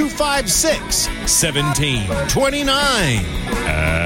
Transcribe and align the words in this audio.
256 0.00 1.08
1729. 1.26 3.99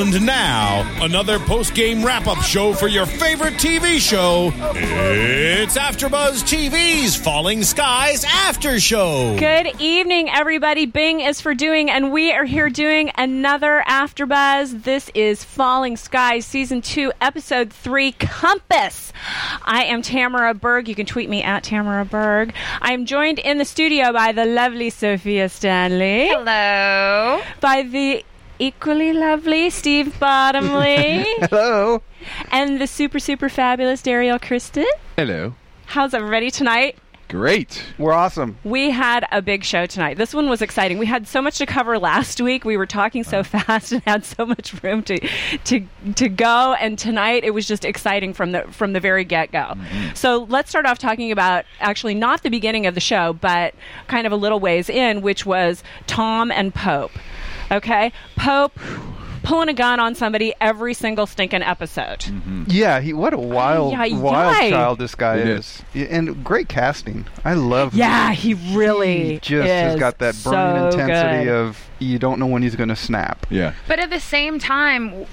And 0.00 0.24
now, 0.24 0.90
another 1.04 1.38
post 1.38 1.74
game 1.74 2.02
wrap 2.02 2.26
up 2.26 2.38
show 2.38 2.72
for 2.72 2.88
your 2.88 3.04
favorite 3.04 3.52
TV 3.54 3.98
show. 3.98 4.50
It's 4.74 5.76
AfterBuzz 5.76 6.42
TV's 6.42 7.16
Falling 7.16 7.62
Skies 7.62 8.24
After 8.24 8.80
Show. 8.80 9.36
Good 9.38 9.78
evening, 9.78 10.30
everybody. 10.30 10.86
Bing 10.86 11.20
is 11.20 11.42
for 11.42 11.52
doing, 11.54 11.90
and 11.90 12.12
we 12.12 12.32
are 12.32 12.46
here 12.46 12.70
doing 12.70 13.10
another 13.18 13.84
AfterBuzz. 13.86 14.84
This 14.84 15.10
is 15.14 15.44
Falling 15.44 15.98
Skies, 15.98 16.46
Season 16.46 16.80
2, 16.80 17.12
Episode 17.20 17.70
3, 17.70 18.12
Compass. 18.12 19.12
I 19.66 19.84
am 19.84 20.00
Tamara 20.00 20.54
Berg. 20.54 20.88
You 20.88 20.94
can 20.94 21.04
tweet 21.04 21.28
me 21.28 21.42
at 21.42 21.62
Tamara 21.64 22.06
Berg. 22.06 22.54
I 22.80 22.94
am 22.94 23.04
joined 23.04 23.38
in 23.38 23.58
the 23.58 23.66
studio 23.66 24.14
by 24.14 24.32
the 24.32 24.46
lovely 24.46 24.88
Sophia 24.88 25.50
Stanley. 25.50 26.28
Hello. 26.28 27.42
By 27.60 27.82
the 27.82 28.24
equally 28.60 29.12
lovely 29.14 29.70
Steve 29.70 30.20
Bottomley. 30.20 31.24
Hello. 31.40 32.02
and 32.52 32.80
the 32.80 32.86
super, 32.86 33.18
super 33.18 33.48
fabulous 33.48 34.02
Dariel 34.02 34.40
Kristen. 34.40 34.86
Hello. 35.16 35.54
How's 35.86 36.12
everybody 36.12 36.50
tonight? 36.50 36.98
Great. 37.30 37.84
We're 37.96 38.12
awesome. 38.12 38.58
We 38.64 38.90
had 38.90 39.24
a 39.30 39.40
big 39.40 39.62
show 39.62 39.86
tonight. 39.86 40.18
This 40.18 40.34
one 40.34 40.50
was 40.50 40.60
exciting. 40.62 40.98
We 40.98 41.06
had 41.06 41.28
so 41.28 41.40
much 41.40 41.58
to 41.58 41.66
cover 41.66 41.96
last 41.96 42.40
week. 42.40 42.64
We 42.64 42.76
were 42.76 42.86
talking 42.86 43.22
so 43.22 43.38
oh. 43.38 43.42
fast 43.44 43.92
and 43.92 44.02
had 44.02 44.24
so 44.24 44.44
much 44.44 44.82
room 44.82 45.04
to 45.04 45.28
to 45.66 45.86
to 46.16 46.28
go. 46.28 46.74
And 46.74 46.98
tonight 46.98 47.44
it 47.44 47.54
was 47.54 47.68
just 47.68 47.84
exciting 47.84 48.34
from 48.34 48.50
the 48.50 48.62
from 48.72 48.94
the 48.94 49.00
very 49.00 49.24
get 49.24 49.52
go. 49.52 49.58
Mm-hmm. 49.60 50.14
So 50.14 50.44
let's 50.48 50.70
start 50.70 50.86
off 50.86 50.98
talking 50.98 51.30
about 51.30 51.66
actually 51.78 52.14
not 52.14 52.42
the 52.42 52.50
beginning 52.50 52.86
of 52.86 52.94
the 52.94 53.00
show, 53.00 53.32
but 53.32 53.76
kind 54.08 54.26
of 54.26 54.32
a 54.32 54.36
little 54.36 54.58
ways 54.58 54.90
in, 54.90 55.22
which 55.22 55.46
was 55.46 55.84
Tom 56.08 56.50
and 56.50 56.74
Pope. 56.74 57.12
Okay, 57.70 58.12
Pope 58.36 58.78
pulling 59.42 59.68
a 59.70 59.72
gun 59.74 59.98
on 59.98 60.14
somebody 60.14 60.52
every 60.60 60.92
single 60.92 61.26
stinking 61.26 61.62
episode. 61.62 62.20
Mm-hmm. 62.20 62.64
Yeah, 62.68 63.00
he 63.00 63.12
what 63.12 63.32
a 63.32 63.38
wild, 63.38 63.94
Ay, 63.94 64.10
ay, 64.12 64.18
wild 64.18 64.54
ay. 64.56 64.70
child 64.70 64.98
this 64.98 65.14
guy 65.14 65.36
It 65.38 65.48
is, 65.48 65.82
Yeah, 65.94 66.06
and 66.10 66.44
great 66.44 66.68
casting. 66.68 67.26
I 67.44 67.54
love. 67.54 67.94
Yeah, 67.94 68.32
him. 68.32 68.36
he 68.36 68.76
really 68.76 69.34
He 69.34 69.38
just 69.38 69.66
has 69.68 69.98
got 69.98 70.18
that 70.18 70.36
burning 70.44 70.90
so 70.92 70.98
intensity 71.00 71.44
good. 71.44 71.54
of 71.54 71.88
you 71.98 72.18
don't 72.18 72.38
know 72.38 72.46
when 72.46 72.62
he's 72.62 72.76
going 72.76 72.88
to 72.90 72.96
snap. 72.96 73.46
Yeah. 73.50 73.74
But 73.88 73.98
at 73.98 74.10
the 74.10 74.20
same 74.20 74.58
time, 74.58 75.26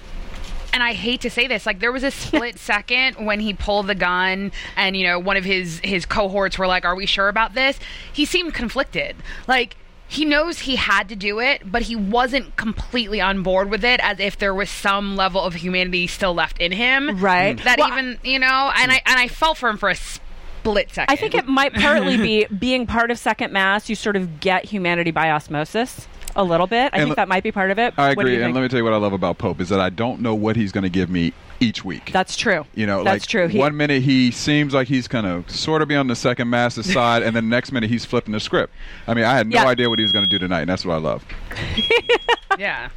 and 0.74 0.84
I 0.84 0.94
hate 0.94 1.22
to 1.22 1.30
say 1.30 1.48
this, 1.48 1.66
like 1.66 1.80
there 1.80 1.92
was 1.92 2.04
a 2.04 2.12
split 2.12 2.60
second 2.60 3.26
when 3.26 3.40
he 3.42 3.54
pulled 3.54 3.88
the 3.88 3.96
gun, 3.96 4.52
and 4.78 4.96
you 4.96 5.06
know 5.06 5.20
one 5.20 5.36
of 5.38 5.44
his 5.44 5.80
his 5.84 6.06
cohorts 6.06 6.58
were 6.58 6.68
like, 6.68 6.86
"Are 6.86 6.96
we 6.96 7.06
sure 7.06 7.28
about 7.28 7.56
this?" 7.56 7.78
He 8.14 8.24
seemed 8.26 8.54
conflicted, 8.54 9.18
like. 9.48 9.76
He 10.08 10.26
knows 10.26 10.60
he 10.60 10.78
had 10.78 11.10
to 11.10 11.16
do 11.16 11.40
it, 11.40 11.70
but 11.70 11.84
he 11.84 11.96
wasn't 11.96 12.56
completely 12.56 13.20
on 13.20 13.44
board 13.44 13.70
with 13.70 13.84
it, 13.84 14.00
as 14.02 14.20
if 14.20 14.38
there 14.38 14.54
was 14.54 14.70
some 14.70 15.16
level 15.16 15.42
of 15.42 15.56
humanity 15.56 16.08
still 16.08 16.34
left 16.34 16.60
in 16.60 16.72
him. 16.72 17.20
Right. 17.20 17.62
That 17.64 17.78
Well, 17.80 17.90
even 17.92 18.18
you 18.24 18.40
know, 18.40 18.72
and 18.76 18.92
I 18.92 19.02
and 19.06 19.20
I 19.20 19.28
felt 19.28 19.58
for 19.58 19.70
him 19.70 19.78
for 19.78 19.90
a 19.90 19.96
split 19.96 20.94
second. 20.94 21.14
I 21.14 21.18
think 21.18 21.36
it 21.36 21.48
might 21.48 21.74
partly 21.74 22.18
be 22.18 22.46
being 22.60 22.88
part 22.88 23.12
of 23.12 23.20
Second 23.20 23.52
Mass. 23.52 23.90
You 23.90 23.96
sort 23.96 24.16
of 24.16 24.40
get 24.40 24.66
humanity 24.66 25.12
by 25.12 25.30
osmosis 25.30 26.08
a 26.38 26.44
little 26.44 26.68
bit. 26.68 26.92
I 26.94 26.98
And 27.00 27.08
think 27.08 27.16
that 27.18 27.28
might 27.28 27.44
be 27.44 27.52
part 27.52 27.72
of 27.72 27.80
it. 27.80 27.94
I 27.98 28.10
What 28.14 28.20
agree. 28.20 28.36
And 28.36 28.44
think? 28.46 28.56
let 28.56 28.62
me 28.62 28.68
tell 28.70 28.78
you 28.78 28.84
what 28.86 28.94
I 28.94 28.98
love 28.98 29.12
about 29.14 29.38
Pope 29.38 29.60
is 29.60 29.68
that 29.70 29.80
I 29.82 29.90
don't 29.90 30.22
know 30.22 30.34
what 30.36 30.56
he's 30.56 30.72
going 30.72 30.84
to 30.84 30.90
give 30.90 31.10
me 31.10 31.34
each 31.60 31.84
week. 31.84 32.12
That's 32.14 32.38
true. 32.38 32.66
you 32.76 32.86
know, 32.86 33.04
that's 33.04 33.24
like 33.24 33.28
true. 33.30 33.48
He- 33.48 33.58
one 33.58 33.76
minute 33.76 34.04
he 34.04 34.30
seems 34.32 34.74
like 34.74 34.88
he's 34.88 35.08
going 35.08 35.26
to 35.44 35.52
sort 35.54 35.82
of 35.82 35.88
be 35.88 35.96
on 35.96 36.08
the 36.08 36.16
second 36.16 36.50
mass 36.50 36.76
side, 36.94 37.24
and 37.24 37.36
then 37.36 37.46
the 37.50 37.56
next 37.56 37.72
minute 37.72 37.90
he's 37.90 38.06
flipping 38.06 38.32
the 38.34 38.40
script. 38.40 38.72
I 39.08 39.14
mean, 39.16 39.26
I 39.26 39.36
had 39.36 39.48
no 39.48 39.56
Yeah. 39.56 39.68
idea 39.68 39.90
what 39.90 40.00
he 40.00 40.04
was 40.04 40.12
going 40.14 40.24
to 40.26 40.30
do 40.30 40.38
tonight, 40.40 40.62
and 40.62 40.70
that's 40.70 40.86
what 40.86 40.94
I 40.94 40.98
love. 41.00 41.26
yeah. 42.60 42.90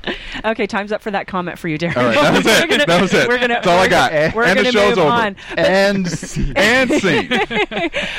okay, 0.45 0.67
time's 0.67 0.93
up 0.93 1.01
for 1.03 1.11
that 1.11 1.27
comment 1.27 1.59
for 1.59 1.69
you, 1.69 1.79
Darren. 1.79 1.97
All 1.97 2.05
right, 2.05 2.15
that 2.15 2.35
was 2.37 2.47
it. 2.47 2.69
gonna- 2.71 2.87
that 2.87 3.01
was 3.03 3.15
it. 3.15 3.29
We're 3.29 3.39
gonna. 3.39 3.55
that's 3.55 3.67
all 3.67 3.79
I 3.79 3.83
we're 3.85 3.89
got. 3.89 4.13
gonna- 4.13 4.33
We're 4.37 4.45
and 4.45 4.57
gonna 4.57 4.69
the 4.69 4.73
show's 4.73 4.97
move 4.97 5.07
over. 5.07 5.11
on. 5.13 5.37
And 5.57 6.07
And 6.57 6.91
scene. 6.93 7.29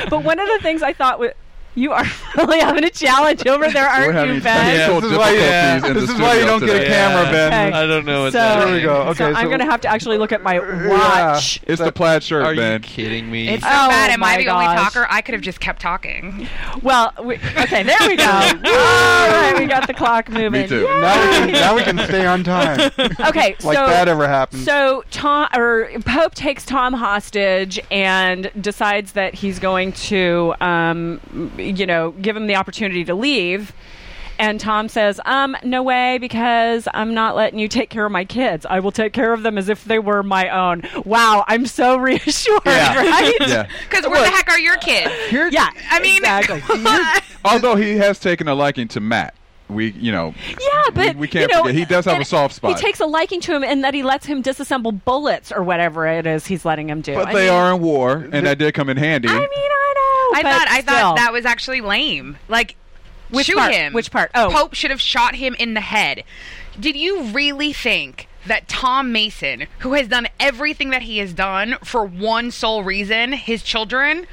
But 0.09 0.23
one 0.23 0.39
of 0.39 0.47
the 0.47 0.59
things 0.61 0.81
I 0.81 0.93
thought 0.93 1.19
was. 1.19 1.31
You 1.73 1.93
are 1.93 2.03
really 2.37 2.59
having 2.59 2.83
a 2.83 2.89
challenge 2.89 3.45
over 3.47 3.69
there, 3.71 3.87
aren't 3.87 4.07
you, 4.35 4.41
Ben? 4.41 4.41
technical 4.41 5.01
This 5.01 5.11
is 5.11 5.17
why 5.17 5.31
you- 5.31 5.93
this 5.93 6.09
is 6.09 6.19
why 6.19 6.35
you 6.37 6.45
don't 6.45 6.59
get 6.59 6.69
a 6.69 6.79
today. 6.79 6.87
camera, 6.89 7.31
Ben. 7.31 7.47
Okay. 7.69 7.77
I 7.77 7.87
don't 7.87 8.05
know 8.05 8.23
what's 8.23 8.33
So, 8.33 8.39
happening. 8.39 8.65
There 8.67 8.75
we 8.75 8.81
go. 8.81 8.93
Okay, 9.09 9.17
so 9.19 9.25
Okay, 9.27 9.39
I'm 9.39 9.43
so- 9.45 9.49
going 9.49 9.59
to 9.59 9.65
have 9.65 9.81
to 9.81 9.87
actually 9.87 10.17
look 10.17 10.31
at 10.33 10.41
my 10.43 10.59
watch. 10.89 11.61
It's 11.67 11.81
the 11.81 11.91
plaid 11.93 12.23
shirt, 12.23 12.43
Are 12.45 12.53
Ben. 12.55 12.73
you 12.73 12.79
kidding 12.79 13.31
me? 13.31 13.47
It's 13.49 13.63
so 13.63 13.69
Oh, 13.69 13.87
bad. 13.89 14.11
Am 14.11 14.21
I 14.23 14.35
my 14.37 14.43
the 14.43 14.49
only 14.49 14.65
talker? 14.65 15.07
I 15.09 15.21
could 15.21 15.33
have 15.33 15.41
just 15.41 15.59
kept 15.61 15.81
talking. 15.81 16.47
Well, 16.81 17.13
we, 17.23 17.35
okay, 17.35 17.83
there 17.83 17.97
we 18.01 18.17
go. 18.17 18.23
All 18.25 18.31
right, 19.31 19.55
we 19.57 19.65
got 19.65 19.87
the 19.87 19.93
clock 19.93 20.29
moving. 20.29 20.51
Me 20.63 20.67
too. 20.67 20.81
Yay! 20.81 20.99
now 21.01 21.15
we 21.21 21.31
can 21.45 21.51
now 21.53 21.75
we 21.75 21.83
can 21.83 21.97
stay 21.99 22.25
on 22.25 22.43
time. 22.43 22.91
Okay, 22.99 23.55
like 23.63 23.77
so 23.77 23.87
that 23.87 24.07
ever 24.07 24.27
happened. 24.27 24.63
So 24.63 25.03
Tom 25.11 25.47
or 25.55 25.89
Pope 26.05 26.35
takes 26.35 26.65
Tom 26.65 26.93
hostage 26.93 27.79
and 27.89 28.51
decides 28.59 29.13
that 29.13 29.35
he's 29.35 29.59
going 29.59 29.93
to, 29.93 30.53
um, 30.59 31.19
you 31.61 31.85
know, 31.85 32.11
give 32.11 32.35
him 32.35 32.47
the 32.47 32.55
opportunity 32.55 33.03
to 33.05 33.15
leave. 33.15 33.73
And 34.39 34.59
Tom 34.59 34.89
says, 34.89 35.21
"Um, 35.25 35.55
no 35.63 35.83
way, 35.83 36.17
because 36.17 36.87
I'm 36.95 37.13
not 37.13 37.35
letting 37.35 37.59
you 37.59 37.67
take 37.67 37.91
care 37.91 38.05
of 38.07 38.11
my 38.11 38.25
kids. 38.25 38.65
I 38.67 38.79
will 38.79 38.91
take 38.91 39.13
care 39.13 39.33
of 39.33 39.43
them 39.43 39.55
as 39.55 39.69
if 39.69 39.83
they 39.85 39.99
were 39.99 40.23
my 40.23 40.49
own." 40.49 40.81
Wow, 41.05 41.45
I'm 41.47 41.67
so 41.67 41.97
reassured, 42.09 42.61
Yeah. 42.65 42.97
right? 42.97 43.33
Yeah. 43.47 43.67
Because 43.87 44.05
where 44.09 44.21
the 44.23 44.29
heck 44.31 44.49
are 44.49 44.59
your 44.59 44.77
kids? 44.77 45.11
Yeah, 45.53 45.69
I 45.91 45.99
mean, 45.99 46.17
exactly. 46.23 46.61
Although 47.45 47.75
he 47.75 47.97
has 47.97 48.19
taken 48.19 48.47
a 48.47 48.55
liking 48.55 48.87
to 48.89 48.99
Matt. 48.99 49.35
We, 49.69 49.91
you 49.91 50.11
know, 50.11 50.33
Yeah, 50.49 50.83
but 50.93 51.15
we 51.15 51.27
can't 51.29 51.49
you 51.49 51.55
know, 51.55 51.61
forget 51.63 51.75
he 51.75 51.85
does 51.85 52.03
have 52.05 52.19
a 52.19 52.25
soft 52.25 52.55
spot. 52.55 52.75
He 52.75 52.81
takes 52.81 52.99
a 52.99 53.05
liking 53.05 53.39
to 53.41 53.55
him 53.55 53.63
and 53.63 53.85
that 53.85 53.93
he 53.93 54.03
lets 54.03 54.25
him 54.25 54.43
disassemble 54.43 54.99
bullets 55.05 55.49
or 55.49 55.63
whatever 55.63 56.05
it 56.05 56.25
is 56.27 56.45
he's 56.47 56.65
letting 56.65 56.89
him 56.89 56.99
do. 56.99 57.13
but 57.13 57.27
I 57.29 57.33
they 57.33 57.45
mean, 57.45 57.53
are 57.53 57.73
in 57.73 57.81
war, 57.81 58.27
and 58.33 58.45
that 58.45 58.57
did 58.57 58.73
come 58.73 58.89
in 58.89 58.97
handy. 58.97 59.29
I 59.29 59.33
mean, 59.33 59.47
I 59.49 59.93
know. 59.95 60.20
I 60.33 60.43
but 60.43 60.51
thought 60.51 60.67
I 60.69 60.81
still. 60.81 60.93
thought 60.95 61.15
that 61.17 61.33
was 61.33 61.45
actually 61.45 61.81
lame. 61.81 62.37
Like, 62.47 62.75
Which 63.29 63.47
shoot 63.47 63.57
part? 63.57 63.73
him. 63.73 63.93
Which 63.93 64.11
part? 64.11 64.31
Oh. 64.35 64.49
Pope 64.51 64.73
should 64.73 64.91
have 64.91 65.01
shot 65.01 65.35
him 65.35 65.55
in 65.59 65.73
the 65.73 65.81
head. 65.81 66.23
Did 66.79 66.95
you 66.95 67.23
really 67.23 67.73
think 67.73 68.27
that 68.45 68.67
Tom 68.67 69.11
Mason, 69.11 69.67
who 69.79 69.93
has 69.93 70.07
done 70.07 70.27
everything 70.39 70.89
that 70.89 71.03
he 71.03 71.19
has 71.19 71.33
done 71.33 71.75
for 71.83 72.03
one 72.05 72.51
sole 72.51 72.83
reason, 72.83 73.33
his 73.33 73.63
children? 73.63 74.25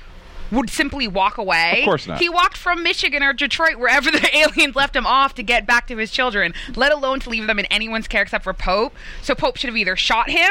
Would 0.51 0.71
simply 0.71 1.07
walk 1.07 1.37
away. 1.37 1.81
Of 1.81 1.85
course 1.85 2.07
not. 2.07 2.21
He 2.21 2.31
walked 2.31 2.57
from 2.57 2.83
Michigan 2.83 3.23
or 3.23 3.35
Detroit, 3.35 3.77
wherever 3.77 4.11
the 4.11 4.35
aliens 4.35 4.75
left 4.75 4.97
him 4.97 5.07
off, 5.07 5.35
to 5.35 5.43
get 5.43 5.67
back 5.67 5.87
to 5.89 5.97
his 5.99 6.11
children, 6.11 6.55
let 6.75 6.91
alone 6.91 7.21
to 7.21 7.29
leave 7.29 7.47
them 7.47 7.59
in 7.59 7.67
anyone's 7.67 8.09
care 8.09 8.23
except 8.23 8.45
for 8.45 8.55
Pope. 8.55 8.95
So 9.21 9.35
Pope 9.35 9.59
should 9.59 9.69
have 9.69 9.77
either 9.77 9.95
shot 9.95 10.31
him 10.31 10.51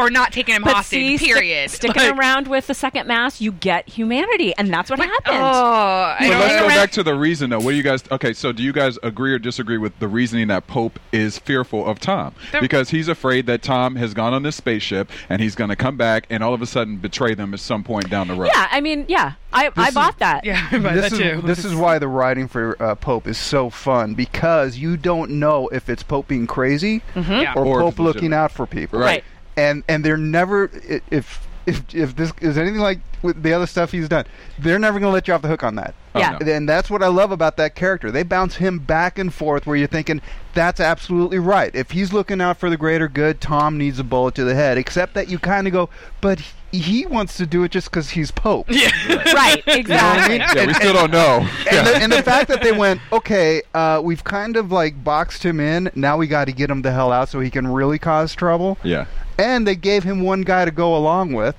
or 0.00 0.10
not 0.10 0.32
taking 0.32 0.54
him 0.54 0.62
But 0.62 0.74
hostage. 0.74 0.98
see, 0.98 1.16
stick- 1.18 1.34
period. 1.34 1.70
sticking 1.70 2.02
Like- 2.02 2.16
around 2.16 2.48
with 2.48 2.66
the 2.66 2.74
second 2.74 3.06
mass, 3.06 3.40
you 3.40 3.52
get 3.52 3.88
humanity, 3.88 4.54
and 4.56 4.72
that's 4.72 4.90
what 4.90 4.98
happened. 4.98 5.36
Oh, 5.36 5.40
I 5.42 6.16
But 6.20 6.28
let's 6.30 6.54
go 6.56 6.60
know. 6.62 6.68
back 6.68 6.90
to 6.92 7.02
the 7.02 7.14
reason, 7.14 7.50
though. 7.50 7.58
What 7.58 7.72
do 7.72 7.76
you 7.76 7.82
guys? 7.82 8.02
Okay, 8.10 8.32
so 8.32 8.52
do 8.52 8.62
you 8.62 8.72
guys 8.72 8.98
agree 9.02 9.32
or 9.32 9.38
disagree 9.38 9.78
with 9.78 9.98
the 9.98 10.08
reasoning 10.08 10.48
that 10.48 10.66
Pope 10.66 10.98
is 11.12 11.38
fearful 11.38 11.86
of 11.86 11.98
Tom 12.00 12.34
The- 12.52 12.60
because 12.60 12.90
he's 12.90 13.08
afraid 13.08 13.46
that 13.46 13.62
Tom 13.62 13.96
has 13.96 14.14
gone 14.14 14.32
on 14.34 14.42
this 14.42 14.56
spaceship 14.56 15.10
and 15.28 15.40
he's 15.42 15.54
going 15.54 15.70
to 15.70 15.76
come 15.76 15.96
back 15.96 16.26
and 16.30 16.42
all 16.42 16.54
of 16.54 16.62
a 16.62 16.66
sudden 16.66 16.96
betray 16.96 17.34
them 17.34 17.52
at 17.54 17.60
some 17.60 17.82
point 17.84 18.08
down 18.10 18.28
the 18.28 18.34
road? 18.34 18.50
yeah, 18.54 18.68
I 18.70 18.80
mean, 18.80 19.04
yeah, 19.08 19.32
I, 19.52 19.70
I 19.76 19.88
is- 19.88 19.94
bought 19.94 20.18
that. 20.20 20.44
Yeah, 20.44 20.66
I 20.70 20.78
buy 20.78 20.94
this 20.94 21.10
that 21.10 21.20
is 21.20 21.40
too. 21.40 21.46
this 21.46 21.64
is 21.64 21.74
why 21.74 21.98
the 21.98 22.08
writing 22.08 22.48
for 22.48 22.80
uh, 22.82 22.94
Pope 22.94 23.26
is 23.26 23.38
so 23.38 23.70
fun 23.70 24.14
because 24.14 24.76
you 24.78 24.96
don't 24.96 25.32
know 25.32 25.68
if 25.68 25.88
it's 25.88 26.02
Pope 26.02 26.28
being 26.28 26.46
crazy 26.46 27.02
Yeah. 27.14 27.52
or, 27.54 27.64
Or 27.66 27.80
Pope 27.82 27.98
looking 27.98 28.32
out 28.32 28.50
for 28.52 28.66
people. 28.66 28.98
Right. 29.00 29.24
And 29.60 29.84
and 29.88 30.04
they're 30.04 30.16
never 30.16 30.70
if 31.10 31.46
if 31.66 31.94
if 31.94 32.16
this 32.16 32.32
is 32.40 32.56
anything 32.56 32.80
like 32.80 33.00
with 33.22 33.42
the 33.42 33.52
other 33.52 33.66
stuff 33.66 33.92
he's 33.92 34.08
done, 34.08 34.24
they're 34.58 34.78
never 34.78 34.98
going 34.98 35.10
to 35.10 35.12
let 35.12 35.28
you 35.28 35.34
off 35.34 35.42
the 35.42 35.48
hook 35.48 35.62
on 35.62 35.74
that. 35.76 35.94
Yeah. 36.14 36.38
Oh, 36.40 36.44
no. 36.44 36.52
And 36.52 36.68
that's 36.68 36.88
what 36.88 37.02
I 37.02 37.08
love 37.08 37.32
about 37.32 37.56
that 37.58 37.74
character. 37.74 38.10
They 38.10 38.22
bounce 38.22 38.56
him 38.56 38.78
back 38.78 39.18
and 39.18 39.32
forth 39.32 39.66
where 39.66 39.76
you're 39.76 39.86
thinking, 39.86 40.22
that's 40.54 40.80
absolutely 40.80 41.38
right. 41.38 41.74
If 41.74 41.90
he's 41.90 42.12
looking 42.12 42.40
out 42.40 42.56
for 42.56 42.70
the 42.70 42.78
greater 42.78 43.08
good, 43.08 43.40
Tom 43.40 43.76
needs 43.76 43.98
a 43.98 44.04
bullet 44.04 44.34
to 44.36 44.44
the 44.44 44.54
head. 44.54 44.78
Except 44.78 45.14
that 45.14 45.28
you 45.28 45.38
kind 45.38 45.66
of 45.66 45.72
go, 45.72 45.90
but 46.20 46.40
he- 46.72 46.78
he 46.78 47.06
wants 47.06 47.36
to 47.36 47.46
do 47.46 47.62
it 47.64 47.70
just 47.70 47.90
because 47.90 48.10
he's 48.10 48.30
Pope. 48.30 48.66
Yeah. 48.70 48.90
right, 49.34 49.62
exactly. 49.66 50.36
Yeah, 50.36 50.66
we 50.66 50.74
still 50.74 50.92
don't 50.92 51.10
know. 51.10 51.48
and, 51.70 51.86
the, 51.86 51.96
and 51.96 52.12
the 52.12 52.22
fact 52.22 52.48
that 52.48 52.62
they 52.62 52.72
went, 52.72 53.00
okay, 53.12 53.62
uh, 53.74 54.00
we've 54.02 54.24
kind 54.24 54.56
of 54.56 54.70
like 54.72 55.02
boxed 55.02 55.44
him 55.44 55.60
in. 55.60 55.90
Now 55.94 56.16
we 56.16 56.26
got 56.26 56.46
to 56.46 56.52
get 56.52 56.70
him 56.70 56.82
the 56.82 56.92
hell 56.92 57.12
out 57.12 57.28
so 57.28 57.40
he 57.40 57.50
can 57.50 57.66
really 57.66 57.98
cause 57.98 58.34
trouble. 58.34 58.78
Yeah. 58.82 59.06
And 59.38 59.66
they 59.66 59.76
gave 59.76 60.04
him 60.04 60.22
one 60.22 60.42
guy 60.42 60.64
to 60.64 60.70
go 60.70 60.96
along 60.96 61.32
with. 61.32 61.56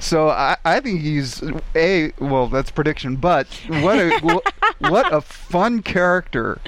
So 0.00 0.28
I, 0.28 0.56
I 0.64 0.80
think 0.80 1.00
he's 1.00 1.42
a 1.74 2.12
well. 2.20 2.46
That's 2.46 2.70
prediction, 2.70 3.16
but 3.16 3.48
what 3.68 3.98
a 3.98 4.40
what 4.78 5.12
a 5.12 5.20
fun 5.20 5.82
character 5.82 6.60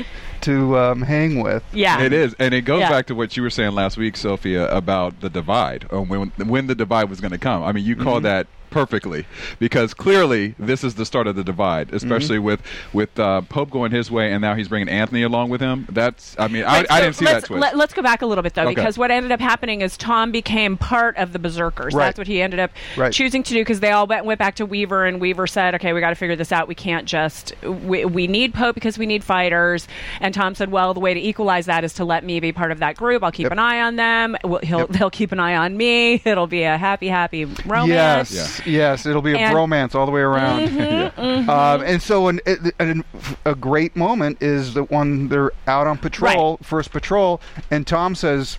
to 0.45 0.79
um, 0.79 1.03
hang 1.03 1.41
with. 1.43 1.63
Yeah. 1.73 2.01
It 2.03 2.13
is, 2.13 2.35
and 2.39 2.55
it 2.55 2.63
goes 2.63 2.81
Yeah. 2.81 2.91
back 2.91 3.07
to 3.07 3.15
what 3.15 3.37
you 3.37 3.43
were 3.43 3.51
saying 3.51 3.73
last 3.73 3.97
week, 3.97 4.17
Sophia, 4.17 4.69
about 4.75 5.21
the 5.21 5.29
divide, 5.31 5.87
or 5.91 6.01
when 6.03 6.33
when 6.47 6.67
the 6.67 6.75
divide 6.75 7.11
was 7.11 7.21
going 7.21 7.33
to 7.33 7.39
come. 7.39 7.63
I 7.63 7.73
mean, 7.73 7.85
you 7.85 7.97
call 7.97 8.21
that 8.23 8.47
perfectly 8.75 9.25
because 9.59 9.95
clearly 9.95 10.55
this 10.59 10.85
is 10.85 10.97
the 10.97 11.07
start 11.07 11.27
of 11.27 11.37
the 11.37 11.45
divide, 11.45 11.93
especially 11.95 12.39
with 12.39 12.61
with 12.93 13.19
uh, 13.19 13.41
Pope 13.43 13.71
going 13.71 13.93
his 13.93 14.11
way, 14.11 14.33
and 14.33 14.43
now 14.43 14.55
he's 14.55 14.69
bringing 14.69 14.89
Anthony 14.89 15.23
along 15.23 15.49
with 15.51 15.61
him. 15.61 15.87
That's, 15.91 16.37
I 16.39 16.49
mean, 16.49 16.65
I, 16.65 16.83
But 16.83 16.91
I 16.93 17.01
didn't 17.01 17.17
see 17.17 17.25
let's, 17.25 17.43
that 17.43 17.47
twist. 17.47 17.61
Let, 17.75 17.75
us 17.75 17.93
go 17.95 18.03
back 18.03 18.23
a 18.23 18.27
little 18.27 18.43
bit 18.43 18.55
though, 18.55 18.63
Okay. 18.63 18.75
because 18.75 18.99
what 18.99 19.11
ended 19.11 19.33
up 19.33 19.41
happening 19.41 19.81
is 19.81 19.97
Tom 19.97 20.33
became 20.33 20.77
part 20.77 21.17
of 21.17 21.33
the 21.33 21.39
Berserkers. 21.39 21.95
Right. 21.95 22.07
That's 22.07 22.19
what 22.19 22.27
he 22.27 22.43
ended 22.43 22.61
up 22.61 22.71
Right. 22.97 23.13
choosing 23.13 23.43
to 23.45 23.53
do 23.55 23.61
because 23.61 23.81
they 23.81 23.93
all 23.93 24.07
went, 24.07 24.25
went 24.25 24.39
back 24.39 24.57
to 24.57 24.67
Weaver, 24.67 25.05
and 25.07 25.21
Weaver 25.21 25.47
said, 25.47 25.75
"Okay, 25.77 25.93
we 25.93 26.01
got 26.01 26.11
to 26.11 26.15
figure 26.17 26.37
this 26.37 26.51
out. 26.53 26.67
We 26.69 26.75
can't 26.75 27.07
just 27.07 27.55
we, 27.63 28.05
we 28.05 28.27
need 28.27 28.53
Pope 28.55 28.75
because 28.75 28.99
we 28.99 29.07
need 29.07 29.23
fighters." 29.23 29.87
And 30.21 30.35
Tom 30.35 30.55
said, 30.55 30.71
"Well, 30.71 30.93
the 30.95 31.01
way 31.01 31.15
to 31.15 31.21
equalize 31.21 31.67
that 31.67 31.85
is 31.85 31.93
to 31.95 32.05
let 32.05 32.25
me 32.25 32.41
be 32.41 32.53
part 32.53 32.73
of 32.73 32.81
that 32.81 32.97
group. 32.97 33.23
I'll 33.23 33.31
keep 33.33 33.45
Yep. 33.45 33.53
an 33.53 33.59
eye 33.59 33.81
on 33.83 33.97
them. 33.97 34.37
We'll, 34.45 34.61
he'll 34.61 34.79
Yep. 34.81 34.89
they'll 34.91 35.11
keep 35.11 35.31
an 35.33 35.39
eye 35.41 35.55
on 35.57 35.77
me. 35.77 36.21
It'll 36.25 36.47
be 36.47 36.63
a 36.65 36.77
happy, 36.77 37.09
happy 37.09 37.45
romance." 37.45 38.33
Yes, 38.33 38.64
yes, 38.67 39.07
it'll 39.07 39.23
be 39.23 39.33
a 39.33 39.39
And- 39.39 39.55
bromance 39.55 39.95
all 39.95 40.07
the 40.07 40.13
way 40.13 40.21
around. 40.23 41.13
Um, 41.17 41.83
and 41.83 42.01
so, 42.03 42.29
an, 42.29 42.41
an, 42.79 43.05
a 43.45 43.55
great 43.55 43.95
moment 43.97 44.43
is 44.43 44.75
the 44.75 44.85
one 44.85 45.29
they're 45.29 45.53
out 45.67 45.87
on 45.87 45.99
patrol, 45.99 46.59
first 46.63 46.91
patrol, 46.91 47.41
and 47.71 47.87
Tom 47.87 48.15
says, 48.15 48.59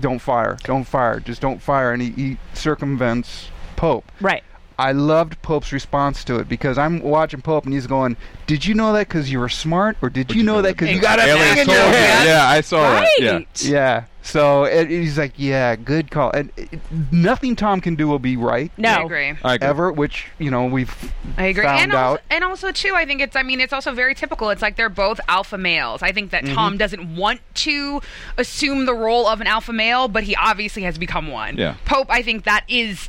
"Don't 0.00 0.18
fire, 0.18 0.56
don't 0.64 0.84
fire, 0.84 1.20
just 1.20 1.40
don't 1.40 1.60
fire," 1.60 1.92
and 1.92 2.00
he, 2.02 2.10
he 2.10 2.36
circumvents 2.54 3.48
Pope. 3.76 4.10
Right. 4.20 4.42
I 4.78 4.92
loved 4.92 5.40
Pope's 5.42 5.72
response 5.72 6.24
to 6.24 6.36
it 6.38 6.48
because 6.48 6.78
I'm 6.78 7.00
watching 7.00 7.40
Pope 7.42 7.64
and 7.64 7.72
he's 7.74 7.86
going, 7.86 8.16
"Did 8.46 8.66
you 8.66 8.74
know 8.74 8.92
that 8.92 9.08
because 9.08 9.30
you 9.30 9.38
were 9.38 9.48
smart, 9.48 9.96
or 10.02 10.10
did 10.10 10.32
you 10.34 10.42
know 10.42 10.62
that 10.62 10.72
because 10.76 10.90
you 10.94 11.00
got 11.00 11.18
a 11.18 11.22
Aliens 11.26 11.50
thing 11.54 11.62
in 11.62 11.68
your 11.68 11.76
head?" 11.78 12.26
Yeah, 12.26 12.46
I 12.48 12.60
saw 12.60 12.82
Right. 12.94 13.08
that. 13.20 13.62
Yeah. 13.62 13.70
Yeah. 13.70 14.04
So 14.22 14.64
it, 14.64 14.88
he's 14.88 15.18
like, 15.18 15.34
"Yeah, 15.36 15.76
good 15.76 16.10
call." 16.10 16.30
And 16.30 16.50
it, 16.56 16.80
nothing 17.12 17.56
Tom 17.56 17.80
can 17.82 17.94
do 17.94 18.08
will 18.08 18.18
be 18.18 18.36
right 18.38 18.72
No. 18.78 18.88
I 18.90 19.02
agree. 19.02 19.34
I 19.44 19.54
agree. 19.54 19.68
ever, 19.68 19.92
which 19.92 20.26
you 20.38 20.50
know 20.50 20.64
we've 20.64 21.12
I 21.36 21.44
agree. 21.46 21.62
found 21.64 21.80
and 21.82 21.92
also, 21.92 22.14
out. 22.14 22.20
and 22.30 22.42
also 22.42 22.72
too, 22.72 22.94
I 22.94 23.04
think 23.04 23.20
it's. 23.20 23.36
I 23.36 23.42
mean, 23.42 23.60
it's 23.60 23.72
also 23.74 23.92
very 23.92 24.14
typical. 24.14 24.48
It's 24.50 24.62
like 24.62 24.76
they're 24.76 24.88
both 24.88 25.20
alpha 25.28 25.58
males. 25.58 26.02
I 26.02 26.10
think 26.12 26.30
that 26.30 26.44
Mm-hmm. 26.44 26.54
Tom 26.54 26.76
doesn't 26.78 27.16
want 27.16 27.40
to 27.54 28.00
assume 28.38 28.86
the 28.86 28.94
role 28.94 29.26
of 29.28 29.40
an 29.40 29.46
alpha 29.46 29.72
male, 29.72 30.08
but 30.08 30.24
he 30.24 30.34
obviously 30.36 30.82
has 30.82 30.96
become 30.98 31.28
one. 31.28 31.56
Yeah. 31.58 31.74
Pope, 31.84 32.06
I 32.10 32.22
think 32.22 32.44
that 32.44 32.64
is 32.68 33.08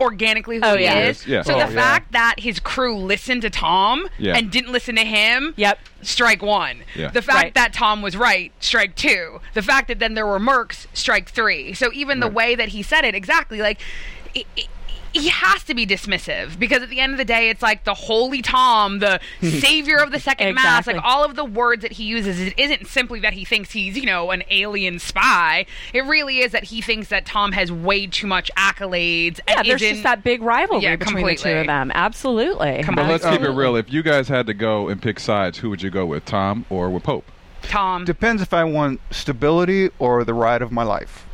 organically 0.00 0.56
who 0.56 0.62
Oh, 0.64 0.76
he 0.76 0.84
yeah. 0.84 0.98
is. 1.04 1.26
Yes, 1.26 1.28
yeah. 1.28 1.42
So 1.42 1.54
Oh, 1.54 1.66
the 1.66 1.72
yeah. 1.74 1.80
fact 1.80 2.12
that 2.12 2.34
his 2.40 2.58
crew 2.58 2.96
listened 2.96 3.42
to 3.42 3.50
Tom 3.50 4.08
Yeah. 4.18 4.36
and 4.36 4.50
didn't 4.50 4.72
listen 4.72 4.96
to 4.96 5.04
him, 5.04 5.54
Yep. 5.56 5.78
strike 6.02 6.42
one. 6.42 6.82
Yeah. 6.94 7.08
The 7.08 7.22
fact 7.22 7.36
Right. 7.42 7.54
that 7.54 7.72
Tom 7.72 8.02
was 8.02 8.16
right, 8.16 8.52
strike 8.60 8.94
two. 8.96 9.40
The 9.54 9.62
fact 9.62 9.88
that 9.88 9.98
then 9.98 10.14
there 10.14 10.26
were 10.26 10.40
mercs, 10.40 10.86
strike 10.94 11.28
three. 11.30 11.72
So 11.74 11.90
even 11.92 12.20
the 12.20 12.28
way 12.28 12.54
that 12.54 12.68
he 12.70 12.82
said 12.82 13.04
it, 13.04 13.14
exactly 13.14 13.58
like. 13.60 13.80
It, 14.34 14.46
it, 14.56 14.66
he 15.14 15.28
has 15.28 15.62
to 15.64 15.74
be 15.74 15.86
dismissive 15.86 16.58
because 16.58 16.82
at 16.82 16.90
the 16.90 17.00
end 17.00 17.12
of 17.12 17.18
the 17.18 17.24
day, 17.24 17.48
it's 17.48 17.62
like 17.62 17.84
the 17.84 17.94
holy 17.94 18.42
Tom, 18.42 18.98
the 18.98 19.20
savior 19.40 19.96
of 19.96 20.10
the 20.10 20.20
second 20.20 20.54
mass, 20.54 20.86
like 20.86 21.02
all 21.02 21.24
of 21.24 21.36
the 21.36 21.44
words 21.44 21.82
that 21.82 21.92
he 21.92 22.04
uses. 22.04 22.38
It 22.40 22.58
isn't 22.58 22.86
simply 22.88 23.20
that 23.20 23.32
he 23.32 23.44
thinks 23.44 23.70
he's, 23.70 23.96
you 23.96 24.06
know, 24.06 24.30
an 24.32 24.42
alien 24.50 24.98
spy. 24.98 25.66
It 25.92 26.04
really 26.04 26.40
is 26.40 26.52
that 26.52 26.64
he 26.64 26.80
thinks 26.82 27.08
that 27.08 27.24
Tom 27.26 27.52
has 27.52 27.70
way 27.72 28.06
too 28.06 28.26
much 28.26 28.50
accolades. 28.56 29.40
Yeah, 29.48 29.60
and 29.60 29.68
there's 29.68 29.80
isn't- 29.82 29.94
just 29.96 30.02
that 30.02 30.24
big 30.24 30.42
rivalry 30.42 30.82
Yeah, 30.82 30.96
between 30.96 31.24
the 31.26 31.34
two 31.36 31.50
of 31.50 31.66
them. 31.66 31.92
Absolutely. 31.94 32.82
Come 32.82 32.96
But 32.96 33.02
on. 33.04 33.10
let's 33.10 33.24
keep 33.24 33.40
it 33.40 33.50
real. 33.50 33.76
If 33.76 33.92
you 33.92 34.02
guys 34.02 34.28
had 34.28 34.46
to 34.48 34.54
go 34.54 34.88
and 34.88 35.00
pick 35.00 35.20
sides, 35.20 35.58
who 35.58 35.70
would 35.70 35.82
you 35.82 35.90
go 35.90 36.04
with, 36.04 36.24
Tom 36.24 36.66
or 36.68 36.90
with 36.90 37.02
Pope? 37.04 37.24
Tom. 37.62 38.04
Depends 38.04 38.42
if 38.42 38.52
I 38.52 38.64
want 38.64 39.00
stability 39.10 39.90
or 39.98 40.24
the 40.24 40.34
ride 40.34 40.60
of 40.60 40.70
my 40.72 40.82
life. 40.82 41.24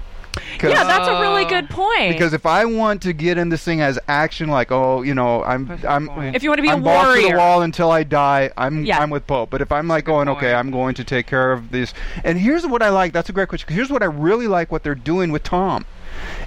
'Cause- 0.58 0.70
Yeah, 0.70 0.84
that's 0.84 1.08
a 1.08 1.20
really 1.20 1.44
Uh, 1.44 1.48
good 1.48 1.70
point. 1.70 2.12
because 2.12 2.32
if 2.32 2.46
I 2.46 2.64
want 2.64 3.02
to 3.02 3.12
get 3.12 3.36
in 3.38 3.48
this 3.48 3.64
thing 3.64 3.80
as 3.80 3.98
action, 4.08 4.48
like 4.48 4.70
oh, 4.70 5.02
you 5.02 5.14
know, 5.14 5.42
I'm 5.44 5.78
I'm 5.88 6.08
If 6.34 6.42
you 6.42 6.50
want 6.50 6.58
to 6.58 6.62
be 6.62 6.68
a 6.68 6.72
I'm 6.72 6.82
balls 6.82 7.02
to 7.02 7.08
warrior. 7.08 7.30
the 7.30 7.36
wall 7.38 7.62
until 7.62 7.90
I 7.90 8.02
die, 8.04 8.50
I'm 8.56 8.84
Yeah. 8.84 8.98
I'm 9.00 9.10
with 9.10 9.26
Pope. 9.26 9.50
But 9.50 9.60
if 9.60 9.72
I'm 9.72 9.88
like 9.88 10.04
going, 10.04 10.28
okay, 10.28 10.46
point. 10.52 10.56
I'm 10.56 10.70
going 10.70 10.94
to 10.94 11.04
take 11.04 11.26
care 11.26 11.52
of 11.52 11.70
this. 11.72 11.92
And 12.24 12.38
here's 12.38 12.66
what 12.66 12.82
I 12.82 12.90
like. 12.90 13.12
That's 13.12 13.28
a 13.28 13.32
great 13.32 13.48
question. 13.48 13.72
Here's 13.74 13.90
what 13.90 14.02
I 14.02 14.06
really 14.06 14.46
like. 14.46 14.70
What 14.70 14.82
they're 14.82 14.94
doing 14.94 15.32
with 15.32 15.42
Tom 15.42 15.84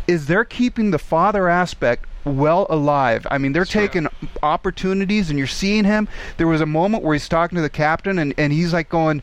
is 0.07 0.27
they're 0.27 0.45
keeping 0.45 0.91
the 0.91 0.99
father 0.99 1.49
aspect 1.49 2.05
well 2.25 2.65
alive. 2.69 3.25
I 3.29 3.37
mean, 3.37 3.53
they're 3.53 3.65
taking 3.65 4.07
opportunities, 4.41 5.29
and 5.29 5.37
you're 5.37 5.47
seeing 5.47 5.83
him. 5.83 6.07
There 6.37 6.47
was 6.47 6.61
a 6.61 6.65
moment 6.65 7.03
where 7.03 7.13
he's 7.13 7.27
talking 7.27 7.55
to 7.57 7.61
the 7.61 7.69
captain, 7.69 8.19
and, 8.19 8.33
and 8.37 8.53
he's 8.53 8.73
like 8.73 8.89
going, 8.89 9.21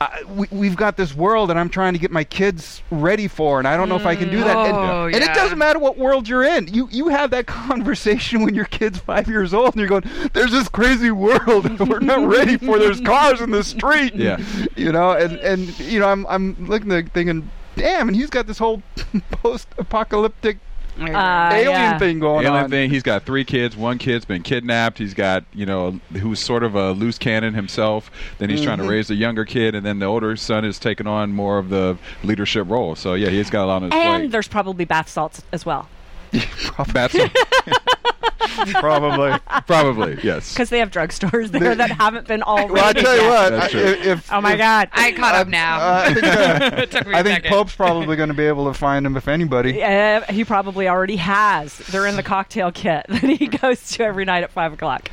I, 0.00 0.22
we, 0.28 0.46
"We've 0.50 0.76
got 0.76 0.96
this 0.96 1.14
world, 1.14 1.50
and 1.50 1.58
I'm 1.58 1.68
trying 1.68 1.92
to 1.92 1.98
get 1.98 2.10
my 2.10 2.24
kids 2.24 2.82
ready 2.90 3.28
for, 3.28 3.58
and 3.58 3.68
I 3.68 3.76
don't 3.76 3.88
know 3.88 3.96
if 3.96 4.06
I 4.06 4.16
can 4.16 4.30
do 4.30 4.38
that." 4.38 4.56
And, 4.56 4.76
mm. 4.76 4.88
Oh, 4.88 5.06
and 5.06 5.16
it 5.16 5.34
doesn't 5.34 5.58
matter 5.58 5.78
what 5.78 5.98
world 5.98 6.28
you're 6.28 6.44
in. 6.44 6.68
You 6.68 6.88
you 6.90 7.08
have 7.08 7.30
that 7.30 7.46
conversation 7.46 8.42
when 8.42 8.54
your 8.54 8.66
kid's 8.66 8.98
five 8.98 9.28
years 9.28 9.52
old, 9.54 9.74
and 9.74 9.76
you're 9.76 9.88
going, 9.88 10.04
"There's 10.32 10.52
this 10.52 10.68
crazy 10.68 11.10
world 11.10 11.64
that 11.64 11.88
we're 11.88 12.00
not 12.00 12.26
ready 12.26 12.56
for. 12.56 12.78
There's 12.78 13.00
cars 13.00 13.40
in 13.40 13.50
the 13.50 13.64
street." 13.64 14.14
Yeah. 14.14 14.38
you 14.76 14.92
know, 14.92 15.12
and 15.12 15.36
and 15.38 15.78
you 15.80 16.00
know, 16.00 16.08
I'm 16.08 16.26
I'm 16.26 16.66
looking 16.66 16.92
at 16.92 17.04
the 17.04 17.10
thing 17.10 17.28
and. 17.28 17.50
Damn, 17.76 18.08
and 18.08 18.16
he's 18.16 18.28
got 18.28 18.48
this 18.48 18.58
whole 18.58 18.82
post-apocalyptic 19.30 20.58
Uh, 21.00 21.50
alien 21.52 21.70
yeah. 21.70 21.98
thing 21.98 22.18
going 22.18 22.38
on. 22.46 22.52
Alien 22.52 22.64
on. 22.64 22.70
thing. 22.70 22.90
He's 22.90 23.02
got 23.02 23.24
three 23.24 23.44
kids. 23.44 23.76
One 23.76 23.98
kid's 23.98 24.24
been 24.24 24.42
kidnapped. 24.42 24.98
He's 24.98 25.14
got 25.14 25.44
you 25.52 25.66
know 25.66 26.00
who's 26.12 26.40
sort 26.40 26.62
of 26.62 26.74
a 26.74 26.92
loose 26.92 27.18
cannon 27.18 27.54
himself. 27.54 28.10
Then 28.38 28.50
he's 28.50 28.62
trying 28.62 28.78
to 28.78 28.88
raise 28.88 29.10
a 29.10 29.14
younger 29.14 29.44
kid, 29.44 29.74
and 29.74 29.84
then 29.86 29.98
the 29.98 30.06
older 30.06 30.36
son 30.36 30.64
is 30.64 30.78
taking 30.78 31.06
on 31.06 31.32
more 31.32 31.58
of 31.58 31.68
the 31.68 31.98
leadership 32.24 32.68
role. 32.68 32.94
So 32.96 33.14
yeah, 33.14 33.30
he's 33.30 33.50
got 33.50 33.64
a 33.64 33.66
lot 33.66 33.76
on 33.76 33.82
his 33.84 33.92
And 33.92 34.22
plate. 34.22 34.32
there's 34.32 34.48
probably 34.48 34.84
bath 34.84 35.08
salts 35.08 35.42
as 35.52 35.64
well 35.64 35.88
That's 36.92 37.14
Probably. 38.74 39.38
probably 39.66 40.18
yes. 40.22 40.52
because 40.52 40.68
they 40.70 40.78
have 40.80 40.90
drugstores 40.90 41.48
there 41.50 41.74
that 41.74 41.90
haven't 41.90 42.26
been 42.26 42.42
all. 42.42 42.66
well, 42.68 42.84
I 42.84 42.92
tell 42.92 43.14
you 43.14 43.22
yet. 43.22 43.28
what. 43.30 43.50
That's 43.50 43.72
true. 43.72 43.80
if, 43.82 44.32
Oh 44.32 44.40
my 44.40 44.52
if- 44.52 44.58
God! 44.58 44.88
I 44.92 45.12
caught 45.12 45.34
up 45.34 45.48
now. 45.48 45.78
uh, 45.80 46.04
I 46.06 46.14
think, 46.14 46.26
uh, 46.72 46.76
it 46.82 46.90
took 46.90 47.06
me 47.06 47.12
a 47.14 47.16
I 47.18 47.22
think 47.22 47.36
second. 47.36 47.50
Pope's 47.50 47.74
probably 47.76 48.16
going 48.16 48.28
to 48.30 48.34
be 48.34 48.46
able 48.46 48.66
to 48.66 48.74
find 48.78 49.06
him 49.06 49.16
if 49.16 49.28
anybody. 49.28 49.82
Uh, 49.82 50.22
he 50.32 50.44
probably 50.44 50.88
already 50.88 51.16
has. 51.16 51.76
They're 51.78 52.06
in 52.06 52.16
the 52.16 52.22
cocktail 52.22 52.72
kit 52.72 53.06
that 53.08 53.22
he 53.22 53.46
goes 53.46 53.86
to 53.90 54.04
every 54.04 54.24
night 54.24 54.42
at 54.42 54.50
five 54.50 54.72
o'clock. 54.72 55.10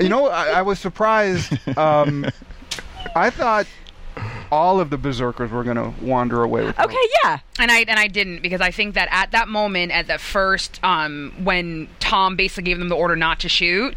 You 0.00 0.08
know, 0.08 0.28
I, 0.28 0.58
I 0.58 0.62
was 0.62 0.78
surprised. 0.78 1.52
Um, 1.76 2.26
I 3.14 3.30
thought 3.30 3.66
all 4.50 4.80
of 4.80 4.90
the 4.90 4.98
berserkers 4.98 5.50
were 5.50 5.64
going 5.64 5.76
to 5.76 5.92
wander 6.02 6.42
away 6.42 6.64
with. 6.64 6.76
Pope. 6.76 6.86
Okay, 6.86 7.08
yeah. 7.22 7.38
and 7.58 7.70
I 7.70 7.80
and 7.80 7.98
I 7.98 8.06
didn't 8.06 8.42
because 8.42 8.60
I 8.60 8.70
think 8.70 8.94
that 8.94 9.08
at 9.10 9.32
that 9.32 9.48
moment, 9.48 9.92
at 9.92 10.06
the 10.06 10.18
first, 10.18 10.80
um, 10.82 11.32
when 11.42 11.88
Tom 12.00 12.36
basically 12.36 12.64
gave 12.64 12.78
them 12.78 12.88
the 12.88 12.96
order 12.96 13.16
not 13.16 13.40
to 13.40 13.48
shoot, 13.48 13.94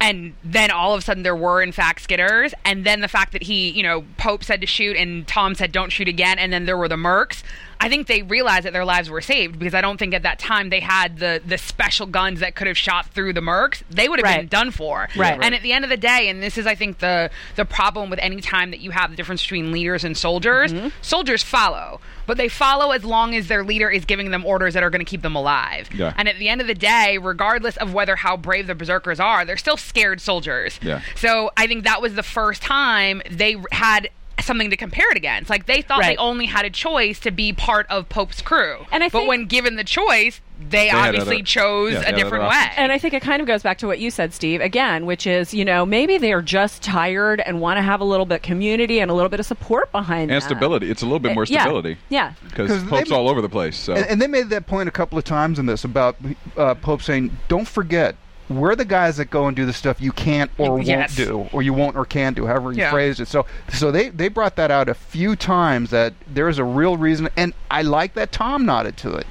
and 0.00 0.34
then 0.42 0.70
all 0.70 0.94
of 0.94 1.00
a 1.00 1.02
sudden 1.02 1.22
there 1.22 1.36
were 1.36 1.62
in 1.62 1.72
fact 1.72 2.06
skitters, 2.06 2.52
and 2.64 2.84
then 2.84 3.00
the 3.00 3.08
fact 3.08 3.32
that 3.32 3.44
he, 3.44 3.70
you 3.70 3.82
know, 3.82 4.04
Pope 4.16 4.44
said 4.44 4.60
to 4.60 4.66
shoot 4.66 4.96
and 4.96 5.26
Tom 5.26 5.54
said 5.54 5.72
don't 5.72 5.90
shoot 5.90 6.08
again, 6.08 6.38
and 6.38 6.52
then 6.52 6.64
there 6.66 6.76
were 6.76 6.88
the 6.88 6.96
mercs. 6.96 7.42
I 7.82 7.88
think 7.88 8.06
they 8.08 8.22
realized 8.22 8.66
that 8.66 8.72
their 8.74 8.84
lives 8.84 9.08
were 9.08 9.22
saved 9.22 9.58
because 9.58 9.72
I 9.72 9.80
don't 9.80 9.96
think 9.98 10.12
at 10.12 10.22
that 10.24 10.38
time 10.38 10.68
they 10.68 10.80
had 10.80 11.18
the 11.18 11.40
the 11.44 11.56
special 11.56 12.06
guns 12.06 12.40
that 12.40 12.54
could 12.54 12.66
have 12.66 12.76
shot 12.76 13.06
through 13.06 13.32
the 13.32 13.40
mercs. 13.40 13.82
They 13.90 14.08
would 14.08 14.20
have 14.24 14.36
been 14.40 14.48
done 14.48 14.70
for. 14.70 15.08
Right. 15.16 15.38
And 15.40 15.54
at 15.54 15.62
the 15.62 15.72
end 15.72 15.84
of 15.84 15.90
the 15.90 15.96
day, 15.96 16.28
and 16.28 16.42
this 16.42 16.58
is 16.58 16.66
I 16.66 16.74
think 16.74 16.98
the 16.98 17.30
the 17.56 17.64
problem 17.64 18.10
with 18.10 18.18
any 18.20 18.40
time 18.42 18.70
that 18.70 18.80
you 18.80 18.90
have 18.90 19.10
the 19.10 19.16
difference 19.16 19.42
between 19.42 19.72
leaders 19.72 20.04
and 20.04 20.16
soldiers, 20.16 20.72
Mm-hmm. 20.72 20.88
soldiers 21.00 21.42
follow, 21.42 22.00
but 22.26 22.36
they 22.36 22.48
follow 22.48 22.90
as 22.92 23.02
long 23.04 23.34
as 23.34 23.48
their 23.48 23.64
leader 23.64 23.88
is 23.90 24.04
giving 24.04 24.30
them 24.30 24.44
orders 24.44 24.74
that 24.74 24.82
are 24.82 24.90
going 24.90 25.04
to 25.04 25.08
keep 25.10 25.22
them 25.22 25.34
alive. 25.34 25.88
Yeah. 25.94 26.12
And 26.16 26.28
at 26.28 26.36
the 26.38 26.48
end 26.50 26.60
of 26.60 26.66
the 26.66 26.74
day, 26.74 27.16
regardless 27.18 27.76
of 27.78 27.94
whether 27.94 28.14
how 28.16 28.36
brave 28.36 28.66
the 28.66 28.74
berserkers 28.74 29.18
are, 29.20 29.44
they're 29.46 29.56
still 29.56 29.76
scared 29.78 30.20
soldiers. 30.20 30.78
Yeah. 30.82 31.00
So 31.16 31.50
I 31.56 31.66
think 31.66 31.84
that 31.84 32.02
was 32.02 32.14
the 32.14 32.22
first 32.22 32.60
time 32.62 33.22
they 33.30 33.56
had 33.72 34.10
something 34.44 34.70
to 34.70 34.76
compare 34.76 35.10
it 35.10 35.16
against. 35.16 35.50
Like 35.50 35.66
they 35.66 35.82
thought 35.82 36.02
they 36.02 36.16
only 36.16 36.46
had 36.46 36.64
a 36.64 36.70
choice 36.70 37.18
to 37.20 37.30
be 37.30 37.52
part 37.52 37.86
of 37.90 38.08
Pope's 38.08 38.40
crew. 38.42 38.86
And 38.92 39.02
I 39.04 39.08
but 39.08 39.26
when 39.26 39.46
given 39.46 39.76
the 39.76 39.84
choice, 39.84 40.40
they, 40.68 40.88
had 40.88 41.08
obviously 41.08 41.36
other- 41.36 41.44
chose 41.44 41.92
yeah, 41.94 42.08
a 42.10 42.12
different 42.14 42.44
way. 42.44 42.66
And 42.76 42.92
I 42.92 42.98
think 42.98 43.14
it 43.14 43.22
kind 43.22 43.40
of 43.40 43.46
goes 43.48 43.62
back 43.62 43.78
to 43.78 43.86
what 43.86 43.98
you 43.98 44.10
said, 44.10 44.34
Steve, 44.34 44.60
again, 44.60 45.06
which 45.06 45.26
is, 45.26 45.54
you 45.54 45.64
know, 45.64 45.86
maybe 45.86 46.18
they're 46.18 46.42
just 46.42 46.82
tired 46.82 47.40
and 47.40 47.60
want 47.62 47.78
to 47.78 47.82
have 47.82 48.00
a 48.00 48.04
little 48.04 48.26
bit 48.26 48.36
of 48.36 48.42
community 48.42 49.00
and 49.00 49.10
a 49.10 49.14
little 49.14 49.30
bit 49.30 49.40
of 49.40 49.46
support 49.46 49.90
behind 49.90 50.30
and 50.30 50.42
them. 50.42 50.48
stability. 50.50 50.90
It's 50.90 51.00
a 51.00 51.06
little 51.06 51.18
bit 51.18 51.32
more 51.34 51.44
Uh, 51.44 51.46
yeah, 51.48 51.60
stability. 51.62 51.96
Yeah. 52.10 52.32
Because 52.44 52.68
'Cause 52.68 52.84
they- 52.84 52.90
Pope's 52.90 53.10
all 53.10 53.28
over 53.30 53.40
the 53.40 53.48
place. 53.48 53.76
So 53.78 53.94
And, 53.94 54.04
and 54.06 54.20
they 54.22 54.26
made 54.26 54.50
that 54.50 54.66
point 54.66 54.86
a 54.88 54.92
couple 54.92 55.16
of 55.16 55.24
times 55.24 55.58
in 55.58 55.64
this 55.64 55.82
about 55.84 56.16
uh, 56.58 56.74
Pope 56.74 57.00
saying, 57.00 57.34
"Don't 57.48 57.66
forget, 57.66 58.16
we're 58.50 58.74
the 58.74 58.84
guys 58.84 59.16
that 59.16 59.26
go 59.30 59.46
and 59.46 59.56
do 59.56 59.64
the 59.64 59.72
stuff 59.72 60.00
you 60.00 60.12
can't 60.12 60.50
or 60.58 60.80
Yes. 60.80 61.16
won't 61.16 61.28
do, 61.28 61.48
or 61.56 61.62
you 61.62 61.72
won't 61.72 61.96
or 61.96 62.04
can't 62.04 62.36
do, 62.36 62.46
however 62.46 62.72
you 62.72 62.78
Yeah. 62.80 62.90
phrased 62.90 63.20
it." 63.20 63.28
So, 63.28 63.46
so 63.72 63.90
they 63.90 64.08
they 64.10 64.28
brought 64.28 64.56
that 64.56 64.70
out 64.70 64.88
a 64.88 64.94
few 64.94 65.36
times 65.36 65.90
that 65.90 66.12
there 66.26 66.48
is 66.48 66.58
a 66.58 66.64
real 66.64 66.96
reason, 66.96 67.28
and 67.36 67.54
I 67.70 67.82
like 67.82 68.14
that 68.14 68.32
Tom 68.32 68.66
nodded 68.66 68.96
to 68.98 69.14
it. 69.14 69.26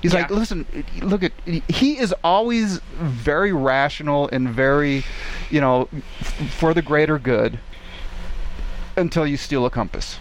He's 0.00 0.12
like, 0.14 0.30
"Listen, 0.30 0.66
look 1.00 1.22
at 1.22 1.32
he 1.68 1.98
is 1.98 2.12
always 2.24 2.78
very 3.00 3.52
rational 3.52 4.28
and 4.32 4.48
very, 4.48 5.04
you 5.50 5.60
know, 5.60 5.88
f- 6.20 6.32
for 6.58 6.74
the 6.74 6.82
greater 6.82 7.18
good." 7.18 7.58
Until 8.96 9.26
you 9.26 9.36
steal 9.38 9.64
a 9.64 9.70
compass. 9.70 10.18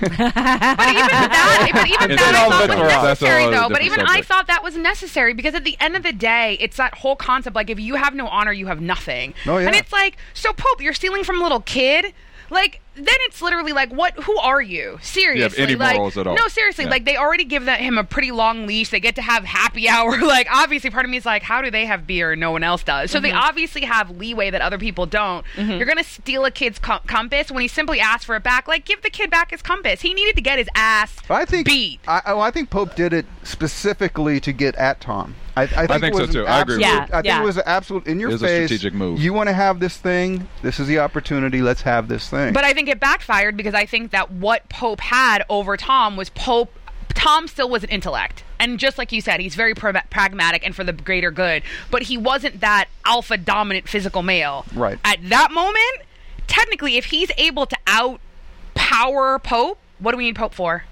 But 0.00 0.10
even 0.10 0.20
that, 0.30 1.70
but 1.72 1.88
even 1.88 2.10
It's 2.10 2.22
that, 2.22 2.34
I 2.34 2.48
thought 2.48 2.68
was 2.68 2.78
stuff. 2.78 3.20
Necessary 3.20 3.44
though. 3.50 3.68
But 3.68 3.82
different 3.82 4.08
even 4.08 4.18
I 4.18 4.22
thought 4.22 4.46
that 4.46 4.62
was 4.62 4.76
necessary 4.76 5.34
because 5.34 5.54
at 5.54 5.64
the 5.64 5.76
end 5.80 5.96
of 5.96 6.02
the 6.02 6.12
day, 6.12 6.56
it's 6.60 6.76
that 6.76 6.94
whole 6.94 7.16
concept 7.16 7.56
like 7.56 7.70
if 7.70 7.80
you 7.80 7.94
have 7.96 8.14
no 8.14 8.26
honor, 8.28 8.52
you 8.52 8.66
have 8.66 8.80
nothing. 8.80 9.34
Oh, 9.46 9.58
yeah. 9.58 9.66
And 9.66 9.76
it's 9.76 9.92
like, 9.92 10.16
so 10.32 10.52
Pope, 10.52 10.80
you're 10.80 10.92
stealing 10.92 11.24
from 11.24 11.40
a 11.40 11.42
little 11.42 11.60
kid. 11.60 12.12
Like 12.50 12.80
then 12.94 13.04
it's 13.26 13.42
literally 13.42 13.72
like, 13.72 13.92
what? 13.92 14.14
Who 14.24 14.36
are 14.38 14.62
you? 14.62 14.98
Seriously, 15.02 15.62
any 15.62 15.74
like 15.74 15.96
morals 15.96 16.16
at 16.16 16.26
all. 16.26 16.34
no, 16.36 16.48
seriously, 16.48 16.84
Yeah. 16.84 16.90
like 16.90 17.04
they 17.04 17.16
already 17.16 17.44
give 17.44 17.64
that 17.64 17.80
him 17.80 17.98
a 17.98 18.04
pretty 18.04 18.30
long 18.30 18.66
leash. 18.66 18.90
They 18.90 19.00
get 19.00 19.16
to 19.16 19.22
have 19.22 19.44
happy 19.44 19.88
hour. 19.88 20.16
Like 20.22 20.46
obviously, 20.50 20.90
part 20.90 21.04
of 21.04 21.10
me 21.10 21.16
is 21.16 21.26
like, 21.26 21.42
how 21.42 21.60
do 21.62 21.70
they 21.70 21.86
have 21.86 22.06
beer 22.06 22.32
and 22.32 22.40
no 22.40 22.50
one 22.52 22.62
else 22.62 22.82
does? 22.82 23.10
So 23.10 23.20
they 23.20 23.30
Mm-hmm. 23.30 23.38
obviously 23.38 23.82
have 23.82 24.10
leeway 24.16 24.50
that 24.50 24.60
other 24.60 24.78
people 24.78 25.06
don't. 25.06 25.44
You're 25.56 25.86
gonna 25.86 26.04
steal 26.04 26.44
a 26.44 26.50
kid's 26.50 26.78
com- 26.78 27.00
compass 27.06 27.50
when 27.50 27.62
he 27.62 27.68
simply 27.68 28.00
asked 28.00 28.26
for 28.26 28.36
it 28.36 28.42
back. 28.42 28.68
Like 28.68 28.84
give 28.84 29.02
the 29.02 29.10
kid 29.10 29.30
back 29.30 29.50
his 29.50 29.60
compass. 29.62 30.00
He 30.02 30.14
needed 30.14 30.36
to 30.36 30.42
get 30.42 30.58
his 30.58 30.68
ass 30.74 31.16
I 31.28 31.44
think 31.44 31.66
beat. 31.66 32.00
I, 32.06 32.22
oh, 32.26 32.40
I 32.40 32.50
think 32.50 32.70
Pope 32.70 32.94
did 32.94 33.12
it 33.12 33.26
specifically 33.42 34.38
to 34.40 34.52
get 34.52 34.74
at 34.76 35.00
Tom. 35.00 35.34
I, 35.56 35.62
I 35.62 35.66
think, 35.86 36.00
think 36.00 36.04
it 36.04 36.14
so, 36.16 36.20
was 36.22 36.30
too. 36.32 36.42
an 36.42 36.48
I 36.48 36.60
agree 36.62 36.76
with 36.78 36.84
absolute- 36.84 37.08
you. 37.08 37.14
I 37.14 37.16
think 37.22 37.24
Yeah, 37.26 37.40
it 37.40 37.44
was 37.44 37.56
an 37.58 37.62
absolute 37.66 38.06
in 38.08 38.18
your 38.20 38.30
It 38.30 38.32
was 38.32 38.42
a 38.42 38.46
face. 38.46 38.66
strategic 38.68 38.92
move. 38.94 39.20
You 39.20 39.32
want 39.32 39.48
to 39.48 39.52
have 39.52 39.78
this 39.78 39.96
thing. 39.96 40.48
This 40.62 40.80
is 40.80 40.88
the 40.88 40.98
opportunity. 40.98 41.62
Let's 41.62 41.82
have 41.82 42.08
this 42.08 42.28
thing. 42.28 42.52
But 42.52 42.64
I 42.64 42.72
think 42.72 42.83
it 42.88 43.00
backfired 43.00 43.56
because 43.56 43.74
I 43.74 43.86
think 43.86 44.10
that 44.10 44.30
what 44.30 44.68
Pope 44.68 45.00
had 45.00 45.44
over 45.48 45.76
Tom 45.76 46.16
was 46.16 46.30
Pope. 46.30 46.72
Tom 47.10 47.46
still 47.46 47.68
was 47.68 47.84
an 47.84 47.90
intellect. 47.90 48.42
And 48.58 48.78
just 48.78 48.98
like 48.98 49.12
you 49.12 49.20
said, 49.20 49.40
he's 49.40 49.54
very 49.54 49.74
pra- 49.74 50.04
pragmatic 50.10 50.64
and 50.64 50.74
for 50.74 50.84
the 50.84 50.92
greater 50.92 51.30
good. 51.30 51.62
But 51.90 52.02
he 52.02 52.16
wasn't 52.16 52.60
that 52.60 52.88
alpha 53.04 53.36
dominant 53.36 53.88
physical 53.88 54.22
male. 54.22 54.64
Right. 54.74 54.98
At 55.04 55.18
that 55.28 55.52
moment, 55.52 56.08
technically, 56.46 56.96
if 56.96 57.06
he's 57.06 57.30
able 57.36 57.66
to 57.66 57.76
outpower 57.86 59.42
Pope, 59.42 59.78
what 59.98 60.12
do 60.12 60.18
we 60.18 60.24
need 60.24 60.36
Pope 60.36 60.54
for? 60.54 60.84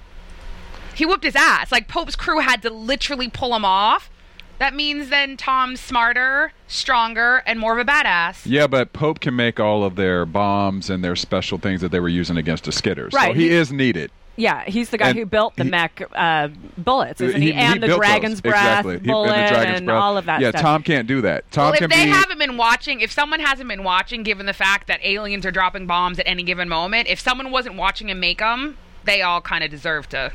He 0.95 1.07
whooped 1.07 1.25
his 1.25 1.37
ass. 1.37 1.73
Like 1.73 1.89
Pope's 1.89 2.17
crew 2.17 2.41
had 2.41 2.63
to 2.63 2.71
literally 2.71 3.29
pull 3.29 3.55
him 3.55 3.65
off. 3.65 4.11
That 4.59 4.75
means 4.75 5.09
then 5.09 5.37
Tom's 5.37 5.81
smarter, 5.81 6.53
stronger, 6.69 7.43
and 7.47 7.59
more 7.59 7.77
of 7.79 7.87
a 7.87 7.91
badass. 7.91 8.43
Yeah, 8.45 8.67
but 8.69 8.93
Pope 8.93 9.19
can 9.21 9.35
make 9.35 9.59
all 9.59 9.83
of 9.83 9.97
their 9.97 10.25
bombs 10.25 10.89
and 10.89 11.03
their 11.03 11.17
special 11.17 11.59
things 11.59 11.81
that 11.81 11.91
they 11.91 11.99
were 12.01 12.09
using 12.09 12.37
against 12.37 12.65
the 12.65 12.71
skitters. 12.71 13.11
So 13.13 13.19
Right, 13.19 13.35
he 13.35 13.49
he- 13.49 13.55
is 13.55 13.73
needed. 13.73 14.11
Yeah, 14.37 14.65
he's 14.65 14.89
the 14.89 14.97
guy 14.97 15.11
And 15.11 15.19
who 15.19 15.27
built 15.27 15.57
the 15.57 15.65
he- 15.65 15.71
mech 15.71 16.01
uh, 16.15 16.49
bullets, 16.79 17.21
isn't 17.21 17.43
he? 17.43 17.49
He- 17.53 17.55
and 17.59 17.83
the 17.83 17.89
dragon's 17.89 18.41
breath 18.41 18.55
exactly. 18.87 18.95
And, 18.95 19.05
the 19.05 19.25
dragon's 19.25 19.79
and 19.81 19.87
breath. 19.87 20.01
all 20.01 20.17
of 20.17 20.25
that 20.25 20.41
Yeah, 20.41 20.51
stuff. 20.51 20.63
Tom 20.63 20.83
can't 20.83 21.07
do 21.07 21.21
that. 21.21 21.51
Tom 21.51 21.73
Well, 21.73 21.75
if 21.83 21.91
they 21.91 22.05
be. 22.07 22.11
haven't 22.11 22.39
been 22.39 22.57
watching, 22.57 23.01
if 23.01 23.13
someone 23.13 23.41
hasn't 23.41 23.69
been 23.69 23.85
watching, 23.85 24.23
given 24.23 24.47
the 24.47 24.55
fact 24.55 24.87
that 24.87 25.01
aliens 25.05 25.45
are 25.45 25.51
dropping 25.51 25.87
bombs 25.87 26.19
at 26.19 26.27
any 26.27 26.45
given 26.45 26.69
moment, 26.69 27.09
if 27.09 27.21
someone 27.21 27.51
wasn't 27.51 27.75
watching 27.77 28.11
and 28.11 28.21
make 28.21 28.39
them, 28.39 28.79
they 29.05 29.21
all 29.21 29.41
kind 29.43 29.65
of 29.65 29.71
deserve 29.71 30.09
to. 30.11 30.33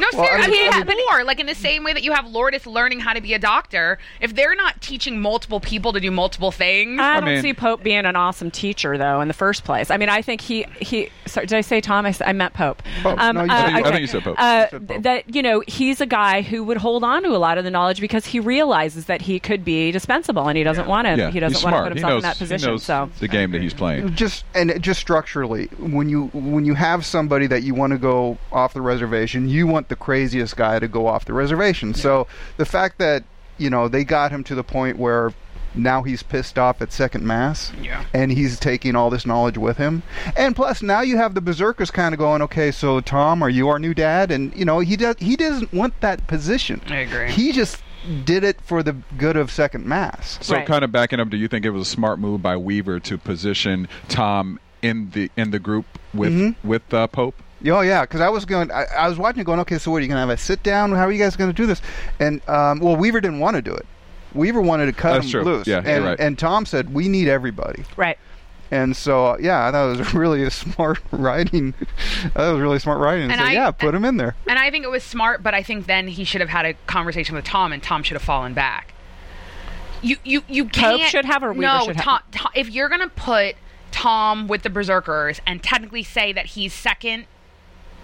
No, 0.00 0.06
Well, 0.14 0.22
I 0.22 0.26
seriously, 0.26 0.52
mean- 0.52 0.68
I 0.72 0.76
I 0.76 0.84
mean, 0.84 0.96
mean- 0.96 1.06
more 1.10 1.24
like 1.24 1.40
in 1.40 1.46
the 1.46 1.54
same 1.54 1.84
way 1.84 1.92
that 1.92 2.02
you 2.02 2.12
have 2.12 2.26
Lourdes 2.26 2.66
learning 2.66 3.00
how 3.00 3.12
to 3.12 3.20
be 3.20 3.34
a 3.34 3.38
doctor. 3.38 3.98
If 4.20 4.34
they're 4.34 4.54
not 4.54 4.80
teaching 4.80 5.20
multiple 5.20 5.60
people 5.60 5.92
to 5.92 6.00
do 6.00 6.10
multiple 6.10 6.50
things, 6.50 7.00
I 7.00 7.20
don't 7.20 7.24
mean- 7.28 7.42
see 7.42 7.54
Pope 7.54 7.82
being 7.82 8.04
an 8.04 8.16
awesome 8.16 8.50
teacher, 8.50 8.96
though, 8.98 9.20
in 9.20 9.28
the 9.28 9.34
first 9.34 9.64
place. 9.64 9.90
I 9.90 9.96
mean, 9.96 10.08
I 10.08 10.22
think 10.22 10.40
he 10.40 10.66
he. 10.80 11.10
Sorry, 11.26 11.46
did 11.46 11.56
I 11.56 11.60
say 11.60 11.80
Tom? 11.80 12.06
I 12.06 12.32
meant 12.32 12.54
Pope. 12.54 12.82
Pope. 13.02 13.18
No, 13.18 13.42
you 13.42 13.48
said- 13.48 13.50
I 13.50 13.72
think- 13.74 13.86
I 13.86 13.90
think 13.90 14.00
you 14.00 14.06
said 14.06 14.22
Pope. 14.24 14.36
Uh, 14.38 14.66
You 14.72 14.78
said 14.78 14.88
Pope. 14.88 15.02
That 15.02 15.34
you 15.34 15.42
know, 15.42 15.62
he's 15.66 16.00
a 16.00 16.06
guy 16.06 16.42
who 16.42 16.64
would 16.64 16.78
hold 16.78 17.04
on 17.04 17.22
to 17.22 17.30
a 17.30 17.38
lot 17.38 17.58
of 17.58 17.64
the 17.64 17.70
knowledge 17.70 18.00
because 18.00 18.26
he 18.26 18.40
realizes 18.40 19.06
that 19.06 19.22
he 19.22 19.38
could 19.38 19.64
be 19.64 19.90
dispensable, 19.92 20.48
and 20.48 20.56
he 20.58 20.64
doesn't 20.64 20.86
want 20.86 21.06
to. 21.06 21.16
yeah, 21.16 21.30
he 21.30 21.40
doesn't 21.40 21.62
want 21.62 21.76
to 21.76 21.82
put 21.82 21.92
himself 21.92 22.10
knows, 22.10 22.22
in 22.22 22.28
that 22.28 22.38
position. 22.38 22.68
He 22.68 22.72
knows 22.72 22.82
so 22.82 23.10
the 23.20 23.28
game 23.28 23.50
that 23.52 23.62
he's 23.62 23.74
playing. 23.74 24.14
just 24.14 24.44
and 24.54 24.80
just 24.82 25.00
structurally, 25.00 25.66
when 25.78 26.08
you 26.08 26.26
when 26.32 26.64
you 26.64 26.74
have 26.74 27.04
somebody 27.04 27.46
that 27.46 27.62
you 27.62 27.74
want 27.74 27.92
to 27.92 27.98
go 27.98 28.38
off 28.52 28.72
the 28.74 28.80
reservation, 28.82 29.48
you 29.48 29.66
want 29.74 29.88
the 29.88 29.96
craziest 29.96 30.56
guy 30.56 30.78
to 30.78 30.88
go 30.88 31.06
off 31.06 31.24
the 31.26 31.32
reservation. 31.34 31.92
So 31.94 32.26
the 32.56 32.64
fact 32.64 32.98
that 32.98 33.24
you 33.58 33.68
know 33.70 33.88
they 33.88 34.04
got 34.04 34.30
him 34.30 34.42
to 34.44 34.54
the 34.54 34.64
point 34.64 34.98
where 34.98 35.32
now 35.76 36.02
he's 36.04 36.22
pissed 36.22 36.56
off 36.58 36.80
at 36.80 36.92
second 36.92 37.24
mass 37.26 37.72
Yeah. 37.82 38.04
and 38.14 38.30
he's 38.30 38.60
taking 38.60 38.94
all 38.94 39.10
this 39.10 39.26
knowledge 39.26 39.58
with 39.58 39.76
him 39.76 40.04
and 40.36 40.54
plus 40.54 40.82
now 40.82 41.00
you 41.00 41.16
have 41.16 41.34
the 41.34 41.40
berserkers 41.40 41.90
kind 41.90 42.14
of 42.14 42.18
going 42.20 42.42
okay 42.42 42.70
so 42.70 43.00
tom 43.00 43.42
are 43.42 43.50
you 43.50 43.68
our 43.68 43.80
new 43.80 43.92
dad 43.92 44.30
and 44.30 44.54
you 44.54 44.64
know 44.64 44.78
he 44.78 44.94
does 44.96 45.16
he 45.18 45.34
doesn't 45.34 45.72
want 45.72 46.00
that 46.00 46.28
position 46.28 46.80
I 46.88 46.98
agree. 46.98 47.28
he 47.32 47.50
just 47.50 47.82
did 48.24 48.44
it 48.44 48.60
for 48.60 48.84
the 48.84 48.92
good 49.18 49.36
of 49.36 49.50
second 49.50 49.84
mass 49.84 50.38
So, 50.42 50.54
Right. 50.54 50.64
kind 50.66 50.84
of 50.84 50.92
backing 50.92 51.18
up, 51.18 51.28
do 51.28 51.36
you 51.36 51.48
think 51.48 51.64
it 51.64 51.70
was 51.70 51.82
a 51.88 51.90
smart 51.90 52.20
move 52.20 52.40
by 52.40 52.56
Weaver 52.56 53.00
to 53.00 53.18
position 53.18 53.88
Tom 54.08 54.60
in 54.80 55.10
the 55.10 55.30
in 55.36 55.50
the 55.50 55.58
group 55.58 55.86
with 56.12 56.32
Mm-hmm. 56.32 56.68
with 56.68 56.94
uh, 56.94 57.06
Pope? 57.08 57.42
Oh 57.66 57.80
yeah, 57.80 58.02
because 58.02 58.20
I 58.20 58.28
was 58.28 58.44
going. 58.44 58.70
I, 58.70 58.84
I 58.96 59.08
was 59.08 59.18
watching, 59.18 59.40
it 59.40 59.44
going, 59.44 59.60
okay, 59.60 59.78
so 59.78 59.90
what 59.90 59.98
are 59.98 60.00
you 60.00 60.08
going 60.08 60.16
to 60.16 60.20
have 60.20 60.30
a 60.30 60.36
sit 60.36 60.62
down? 60.62 60.90
How 60.92 61.04
are 61.06 61.12
you 61.12 61.18
guys 61.18 61.36
going 61.36 61.50
to 61.50 61.56
do 61.56 61.66
this? 61.66 61.80
And 62.20 62.46
um, 62.48 62.80
well, 62.80 62.96
Weaver 62.96 63.20
didn't 63.20 63.40
want 63.40 63.56
to 63.56 63.62
do 63.62 63.72
it. 63.72 63.86
Weaver 64.34 64.60
wanted 64.60 64.86
to 64.86 64.92
cut 64.92 65.14
That's 65.14 65.26
him 65.26 65.30
true. 65.30 65.44
loose. 65.44 65.66
Yeah, 65.66 65.80
you're 65.82 65.90
and, 65.96 66.04
right. 66.04 66.20
and 66.20 66.38
Tom 66.38 66.66
said, 66.66 66.92
"We 66.92 67.08
need 67.08 67.28
everybody." 67.28 67.84
right. 67.96 68.18
And 68.70 68.96
so, 68.96 69.26
uh, 69.26 69.36
yeah, 69.40 69.68
I 69.68 69.70
thought 69.70 69.94
it 69.94 69.98
was 69.98 70.14
really 70.14 70.42
a 70.42 70.50
smart 70.50 70.98
writing. 71.12 71.74
that 72.34 72.50
was 72.50 72.60
really 72.60 72.78
smart 72.80 72.98
writing. 72.98 73.30
And 73.30 73.40
so, 73.40 73.46
I- 73.46 73.52
yeah, 73.52 73.70
put 73.70 73.94
him 73.94 74.04
in 74.04 74.16
there. 74.16 74.34
And 74.48 74.58
I 74.58 74.70
think 74.70 74.84
it 74.84 74.90
was 74.90 75.04
smart, 75.04 75.42
but 75.42 75.54
I 75.54 75.62
think 75.62 75.86
then 75.86 76.08
he 76.08 76.24
should 76.24 76.40
have 76.40 76.50
had 76.50 76.66
a 76.66 76.74
conversation 76.86 77.36
with 77.36 77.44
Tom, 77.44 77.72
and 77.72 77.82
Tom 77.82 78.02
should 78.02 78.14
have 78.14 78.22
fallen 78.22 78.52
back. 78.54 78.92
You 80.02 80.16
you 80.24 80.42
you 80.48 80.66
can't. 80.66 81.00
should 81.02 81.24
have 81.24 81.42
or 81.42 81.52
Weaver 81.52 81.62
no, 81.62 81.80
should 81.86 81.96
have? 81.96 82.04
Tom, 82.04 82.20
Tom, 82.32 82.52
if 82.54 82.68
you're 82.70 82.88
gonna 82.88 83.08
put 83.08 83.54
Tom 83.90 84.48
with 84.48 84.62
the 84.62 84.70
Berserkers 84.70 85.40
and 85.46 85.62
technically 85.62 86.02
say 86.02 86.32
that 86.32 86.46
he's 86.46 86.72
second 86.74 87.26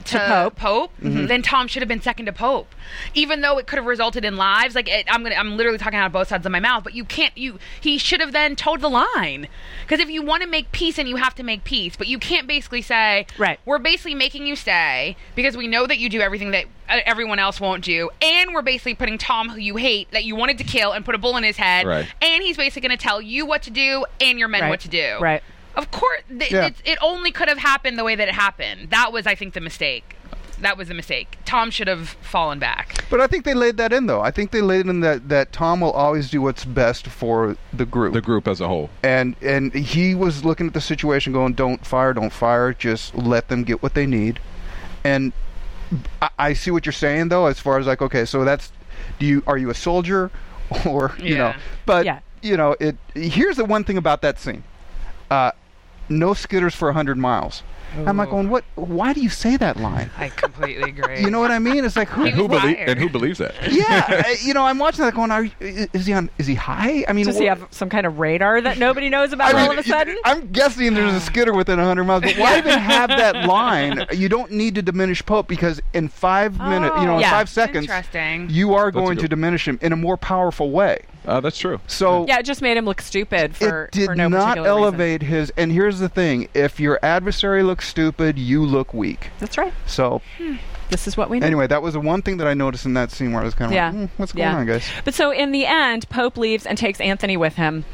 to, 0.07 0.19
To 0.19 0.53
Pope. 0.57 0.93
Mm-hmm. 1.03 1.27
then 1.27 1.43
Tom 1.43 1.69
should 1.69 1.83
have 1.83 1.89
been 1.89 2.01
second 2.03 2.27
to 2.27 2.33
Pope, 2.33 2.75
even 3.15 3.41
though 3.41 3.59
it 3.59 3.67
could 3.67 3.77
have 3.77 3.87
resulted 3.87 4.25
in 4.25 4.37
lives. 4.37 4.75
Like 4.75 4.89
it, 4.89 5.07
I'm 5.11 5.23
gonna, 5.23 5.35
I'm 5.37 5.57
literally 5.57 5.79
talking 5.79 5.99
out 5.99 6.07
of 6.07 6.13
both 6.13 6.29
sides 6.29 6.45
of 6.47 6.53
my 6.53 6.61
mouth. 6.61 6.85
But 6.85 6.95
you 6.95 7.05
can't. 7.05 7.37
You 7.37 7.59
he 7.81 7.99
should 7.99 8.21
have 8.21 8.33
then 8.33 8.57
towed 8.57 8.81
the 8.81 8.89
line, 8.89 9.49
because 9.83 10.01
if 10.01 10.11
you 10.11 10.23
want 10.23 10.43
to 10.43 10.49
make 10.49 10.73
peace, 10.73 10.99
and 10.99 11.09
you 11.09 11.17
have 11.17 11.35
to 11.37 11.43
make 11.43 11.65
peace, 11.65 11.97
but 11.97 12.07
you 12.07 12.19
can't 12.19 12.47
basically 12.47 12.83
say, 12.83 13.27
Right. 13.39 13.59
we're 13.65 13.79
basically 13.79 14.15
making 14.15 14.47
you 14.47 14.57
stay 14.57 15.17
because 15.35 15.57
we 15.57 15.67
know 15.67 15.87
that 15.87 15.99
you 15.99 16.09
do 16.09 16.21
everything 16.21 16.51
that 16.53 16.65
uh, 16.89 17.01
everyone 17.07 17.39
else 17.39 17.61
won't 17.61 17.85
do, 17.85 18.11
and 18.23 18.53
we're 18.55 18.63
basically 18.63 18.95
putting 18.95 19.19
Tom, 19.19 19.49
who 19.51 19.59
you 19.59 19.77
hate, 19.77 20.11
that 20.13 20.25
you 20.25 20.35
wanted 20.37 20.59
to 20.59 20.65
kill, 20.65 20.93
and 20.93 21.05
put 21.05 21.15
a 21.15 21.19
bullet 21.19 21.39
in 21.39 21.45
his 21.45 21.57
head, 21.57 21.87
Right. 21.87 22.07
and 22.21 22.43
he's 22.43 22.57
basically 22.57 22.89
going 22.89 22.99
to 22.99 23.03
tell 23.03 23.21
you 23.21 23.47
what 23.47 23.63
to 23.63 23.71
do 23.71 24.05
and 24.21 24.39
your 24.39 24.49
men 24.49 24.63
Right. 24.63 24.71
what 24.71 24.81
to 24.81 24.89
do. 24.89 25.19
Right. 25.21 25.43
Of 25.77 25.91
course, 25.91 26.23
th- 26.29 26.51
Yeah. 26.51 26.67
it's, 26.67 26.81
it 26.85 26.99
only 27.01 27.31
could 27.33 27.49
have 27.49 27.59
happened 27.59 27.99
the 27.99 28.05
way 28.05 28.15
that 28.17 28.29
it 28.29 28.35
happened. 28.35 28.91
That 28.91 29.13
was, 29.13 29.27
I 29.27 29.35
think, 29.35 29.55
the 29.55 29.61
mistake. 29.61 30.17
That 30.61 30.77
was 30.77 30.89
the 30.89 30.95
mistake. 30.95 31.39
Tom 31.47 31.71
should 31.71 31.89
have 31.89 32.11
fallen 32.21 32.59
back. 32.59 33.03
But 33.09 33.21
I 33.23 33.27
think 33.27 33.45
they 33.47 33.55
laid 33.55 33.79
that 33.79 33.95
in, 33.95 34.05
though. 34.07 34.21
I 34.21 34.31
think 34.31 34.51
they 34.51 34.61
laid 34.61 34.87
in 34.87 35.01
that 35.01 35.31
that 35.31 35.53
Tom 35.53 35.81
will 35.81 35.93
always 35.93 36.29
do 36.29 36.43
what's 36.43 36.67
best 36.67 37.07
for 37.07 37.57
the 37.73 37.87
group. 37.87 38.13
The 38.13 38.21
group 38.21 38.47
as 38.47 38.61
a 38.61 38.69
whole. 38.69 38.91
and 39.03 39.37
and 39.41 39.73
he 39.73 40.15
was 40.15 40.45
looking 40.45 40.67
at 40.67 40.75
the 40.75 40.81
situation 40.83 41.33
going 41.33 41.55
don't 41.55 41.87
fire 41.87 42.13
don't 42.13 42.31
fire 42.33 42.75
just 42.75 43.15
let 43.15 43.49
them 43.49 43.65
get 43.65 43.83
what 43.83 43.95
they 43.95 44.05
need 44.05 44.39
and 45.03 45.33
I, 46.21 46.29
I 46.39 46.53
see 46.53 46.71
what 46.71 46.85
you're 46.85 46.93
saying 46.93 47.29
though 47.31 47.47
as 47.47 47.59
far 47.59 47.79
as 47.79 47.87
like 47.87 48.03
okay 48.03 48.27
so 48.27 48.45
that's 48.45 48.71
do 49.19 49.25
you 49.27 49.43
are 49.47 49.57
you 49.57 49.71
a 49.71 49.75
soldier 49.75 50.31
or 50.87 51.15
you 51.19 51.39
know 51.39 51.55
but 51.87 52.05
Yeah. 52.05 52.21
you 52.43 52.57
know 52.59 52.77
it 52.79 52.97
here's 53.15 53.57
the 53.57 53.65
one 53.65 53.83
thing 53.85 53.97
about 53.97 54.21
that 54.23 54.39
scene 54.39 54.63
uh 55.31 55.53
no 56.09 56.31
skitters 56.31 56.75
for 56.75 56.89
100 56.89 57.17
miles 57.17 57.63
I'm 57.97 58.17
like, 58.17 58.31
going, 58.31 58.49
what? 58.49 58.65
Why 58.77 59.13
do 59.13 59.21
you 59.21 59.29
say 59.29 59.57
that 59.57 59.77
line? 59.77 60.11
I 60.19 60.29
completely 60.29 60.91
agree. 60.91 61.21
You 61.21 61.31
know 61.31 61.41
what 61.41 61.51
I 61.51 61.59
mean? 61.59 61.85
It's 61.85 61.97
like 61.97 62.09
who? 62.09 62.25
And 62.27 62.35
who, 62.35 62.49
belie- 62.49 62.75
and 62.75 62.99
who 62.99 63.09
believes 63.09 63.39
that? 63.39 63.55
yeah, 63.73 64.25
you 64.43 64.55
know, 64.55 64.65
I'm 64.65 64.79
watching 64.79 65.05
that 65.05 65.15
going. 65.15 65.31
Are 65.31 65.45
you, 65.45 65.51
is 65.93 66.07
he 66.07 66.13
on? 66.13 66.31
Is 66.39 66.47
he 66.47 66.55
high? 66.55 67.05
I 67.09 67.13
mean, 67.13 67.27
Does 67.27 67.39
he 67.39 67.47
have 67.47 67.67
some 67.71 67.91
kind 67.91 68.07
of 68.07 68.19
radar 68.19 68.61
that 68.61 68.79
nobody 68.79 69.09
knows 69.09 69.33
about 69.33 69.55
I 69.55 69.59
mean, 69.59 69.67
all 69.67 69.73
of 69.73 69.79
a 69.79 69.83
sudden? 69.83 70.17
I'm 70.25 70.51
guessing 70.53 70.95
there's 70.95 71.15
a 71.15 71.21
skitter 71.21 71.53
within 71.53 71.79
100 71.79 72.05
miles. 72.05 72.23
But 72.23 72.37
why 72.37 72.59
even 72.59 72.79
have 72.79 73.09
that 73.11 73.47
line? 73.47 74.07
You 74.13 74.29
don't 74.29 74.53
need 74.53 74.77
to 74.77 74.83
diminish 74.83 75.25
Pope 75.25 75.49
because 75.49 75.81
in 75.93 76.09
five 76.09 76.59
minutes, 76.59 76.95
you 77.01 77.07
know, 77.07 77.19
in 77.19 77.25
five 77.25 77.49
seconds, 77.49 77.89
you 78.53 78.75
are 78.75 78.91
That's 78.91 78.95
going 79.05 79.19
to 79.19 79.29
diminish 79.29 79.67
him 79.67 79.79
in 79.83 79.93
a 79.93 79.97
more 79.97 80.17
powerful 80.17 80.71
way. 80.71 81.05
Uh, 81.27 81.41
that's 81.41 81.59
true. 81.59 81.81
So 81.87 82.25
yeah, 82.27 82.39
it 82.39 82.45
just 82.47 82.63
made 82.63 82.77
him 82.77 82.85
look 82.87 83.01
stupid 83.03 83.55
for, 83.55 83.85
it 83.85 83.93
did 83.93 84.07
for 84.07 84.15
no 84.15 84.29
not 84.29 84.57
particular 84.57 84.69
reason. 84.71 84.83
elevate 84.85 85.23
his. 85.23 85.53
And 85.57 85.71
here's 85.71 85.99
the 85.99 86.09
thing: 86.09 86.49
if 86.55 86.81
your 86.81 86.99
adversary 87.03 87.63
looks 87.63 87.87
stupid, 87.89 88.39
you 88.39 88.65
look 88.65 88.95
weak. 88.95 89.29
That's 89.39 89.59
right. 89.59 89.73
So 89.87 90.23
This 90.89 91.07
is 91.07 91.17
what 91.17 91.31
we 91.31 91.39
know. 91.39 91.47
anyway, 91.47 91.67
that 91.67 91.83
was 91.83 91.93
the 91.95 92.01
one 92.01 92.23
thing 92.23 92.39
that 92.39 92.47
I 92.49 92.55
noticed 92.55 92.85
in 92.87 92.95
that 92.95 93.11
scene 93.11 93.33
where 93.33 93.43
I 93.43 93.45
was 93.45 93.55
kind 93.55 93.71
of 93.71 93.75
Yeah. 93.75 93.87
like, 93.91 93.95
"Hmm, 93.97 94.05
"What's 94.17 94.33
going 94.33 94.49
Yeah. 94.49 94.57
on, 94.57 94.67
guys?" 94.67 94.85
But 95.05 95.15
so 95.15 95.31
in 95.31 95.53
the 95.53 95.67
end, 95.67 96.09
Pope 96.09 96.37
leaves 96.37 96.65
and 96.67 96.77
takes 96.79 97.01
Anthony 97.01 97.37
with 97.37 97.55
him. 97.57 97.85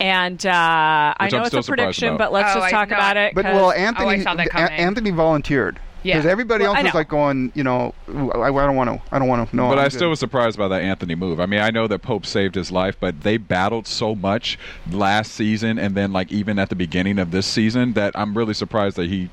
And 0.00 0.44
uh, 0.44 0.50
I 0.52 1.28
know 1.32 1.38
I'm 1.38 1.46
it's 1.46 1.54
a 1.54 1.62
prediction, 1.62 2.08
about. 2.08 2.18
but 2.18 2.32
let's 2.32 2.54
Oh, 2.54 2.60
just 2.60 2.70
talk 2.70 2.88
about 2.88 3.16
it. 3.16 3.34
But 3.34 3.44
'cause- 3.46 3.54
well, 3.54 3.72
Anthony, 3.72 4.20
saw 4.22 4.34
that 4.34 4.48
A- 4.48 4.72
Anthony 4.72 5.10
volunteered 5.10 5.78
Yeah. 6.06 6.16
because 6.16 6.30
everybody 6.30 6.62
Well, 6.64 6.74
else 6.74 6.80
I 6.80 6.82
was 6.84 6.94
like 6.94 7.08
going, 7.08 7.52
you 7.54 7.64
know, 7.64 7.94
I, 8.08 8.12
I 8.48 8.50
don't 8.50 8.76
want 8.76 8.90
to, 8.90 9.00
I 9.14 9.18
don't 9.18 9.28
want 9.28 9.48
to. 9.50 9.56
No, 9.56 9.68
but 9.68 9.74
I'm 9.74 9.78
I 9.78 9.84
good." 9.84 9.92
still 9.92 10.10
was 10.10 10.20
surprised 10.20 10.56
by 10.58 10.68
that 10.68 10.82
Anthony 10.82 11.14
move. 11.14 11.40
I 11.40 11.46
mean, 11.46 11.60
I 11.60 11.70
know 11.70 11.86
that 11.86 12.00
Pope 12.00 12.24
saved 12.26 12.54
his 12.54 12.70
life, 12.70 12.96
but 12.98 13.22
they 13.22 13.36
battled 13.36 13.86
so 13.86 14.14
much 14.14 14.58
last 14.90 15.32
season 15.32 15.78
and 15.78 15.94
then 15.94 16.12
like 16.12 16.30
even 16.32 16.58
at 16.58 16.68
the 16.68 16.76
beginning 16.76 17.18
of 17.18 17.30
this 17.30 17.46
season 17.46 17.92
that 17.94 18.12
I'm 18.18 18.36
really 18.36 18.54
surprised 18.54 18.96
that 18.96 19.08
he 19.10 19.30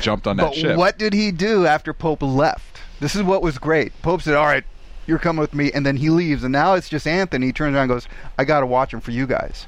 jumped 0.00 0.26
on 0.26 0.36
that 0.38 0.46
But 0.50 0.54
ship. 0.54 0.76
what 0.76 0.98
did 0.98 1.12
he 1.12 1.30
do 1.30 1.66
after 1.66 1.92
Pope 1.92 2.22
left? 2.22 2.80
This 2.98 3.14
is 3.14 3.22
what 3.22 3.42
was 3.42 3.58
great. 3.58 3.92
Pope 4.02 4.22
said, 4.22 4.34
"All 4.34 4.46
right, 4.46 4.64
you're 5.06 5.18
coming 5.18 5.40
with 5.40 5.54
me," 5.54 5.70
and 5.72 5.84
then 5.84 5.96
he 5.98 6.08
leaves, 6.10 6.42
and 6.44 6.52
now 6.52 6.74
it's 6.74 6.88
just 6.88 7.06
Anthony. 7.06 7.46
He 7.46 7.52
turns 7.52 7.74
around 7.74 7.82
and 7.84 7.90
goes, 7.90 8.08
"I 8.38 8.44
got 8.44 8.60
to 8.60 8.66
watch 8.66 8.92
him 8.94 9.00
for 9.00 9.10
you 9.10 9.26
guys. 9.26 9.66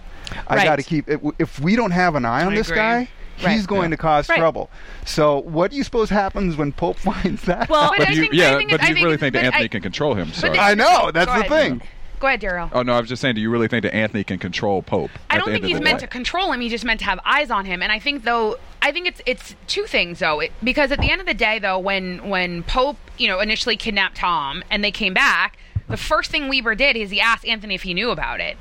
I 0.49 0.57
Right. 0.57 0.65
got 0.65 0.77
to 0.77 0.83
keep. 0.83 1.09
If, 1.09 1.21
if 1.39 1.61
we 1.61 1.77
don't 1.77 1.91
have 1.91 2.15
an 2.15 2.25
eye 2.25 2.45
on 2.45 2.53
I 2.53 2.57
this 2.57 2.69
agree. 2.69 2.77
guy." 2.79 3.09
Right. 3.43 3.53
He's 3.53 3.67
going 3.67 3.91
Yeah. 3.91 3.97
to 3.97 4.03
cause 4.03 4.29
Right. 4.29 4.39
trouble. 4.39 4.71
So, 5.05 5.39
what 5.41 5.71
do 5.71 5.77
you 5.77 5.85
suppose 5.85 6.11
happens 6.11 6.57
when 6.57 6.73
Pope 6.73 6.99
finds 7.01 7.43
that? 7.43 7.69
Well, 7.69 7.83
out? 7.83 7.91
But 7.97 7.99
But 7.99 8.09
I 8.09 8.13
you, 8.13 8.21
think- 8.23 8.33
yeah, 8.35 8.55
I 8.55 8.57
think 8.59 8.71
but 8.71 8.81
do 8.81 8.87
I 8.87 8.91
you 8.91 8.95
really 8.97 9.11
think- 9.17 9.21
think 9.21 9.33
that 9.35 9.45
Anthony 9.45 9.65
I- 9.65 9.69
can 9.69 9.83
control 9.83 10.15
him? 10.15 10.33
Sorry. 10.33 10.59
I 10.59 10.75
know 10.75 11.11
that's 11.13 11.27
the 11.33 11.41
ahead. 11.41 11.49
thing. 11.49 11.83
Go 12.21 12.27
ahead, 12.27 12.41
Daryl. 12.41 12.69
Oh 12.73 12.83
no, 12.83 12.95
I 12.95 13.01
was 13.01 13.09
just 13.09 13.23
saying. 13.23 13.37
Do 13.37 13.41
you 13.41 13.49
really 13.49 13.69
think 13.69 13.85
that 13.85 13.95
Anthony 13.95 14.25
can 14.25 14.39
control 14.41 14.83
Pope? 14.83 15.13
I 15.31 15.39
don't 15.39 15.53
think 15.53 15.65
he's 15.65 15.81
meant 15.81 16.01
day? 16.01 16.07
to 16.07 16.11
control 16.11 16.51
him. 16.51 16.61
He's 16.61 16.73
just 16.73 16.85
meant 16.85 16.99
to 16.99 17.07
have 17.07 17.21
eyes 17.25 17.49
on 17.49 17.65
him. 17.65 17.81
And 17.81 17.93
I 17.93 18.01
think 18.01 18.25
though, 18.25 18.57
I 18.83 18.91
think 18.91 19.07
it's 19.07 19.23
it's 19.25 19.55
two 19.69 19.85
things 19.85 20.19
though, 20.19 20.41
it, 20.41 20.51
because 20.65 20.91
at 20.91 20.99
the 20.99 21.13
end 21.13 21.21
of 21.21 21.29
the 21.29 21.35
day 21.35 21.61
though, 21.61 21.79
when 21.79 22.29
when 22.29 22.65
Pope 22.65 22.97
you 23.19 23.29
know 23.29 23.39
initially 23.39 23.77
kidnapped 23.77 24.17
Tom 24.17 24.65
and 24.69 24.83
they 24.83 24.91
came 24.91 25.15
back, 25.15 25.59
the 25.89 25.97
first 25.97 26.33
thing 26.33 26.49
Weaver 26.49 26.75
did 26.75 26.97
is 26.97 27.11
he 27.11 27.21
asked 27.21 27.47
Anthony 27.47 27.77
if 27.77 27.83
he 27.85 27.95
knew 27.95 28.11
about 28.11 28.41
it. 28.41 28.57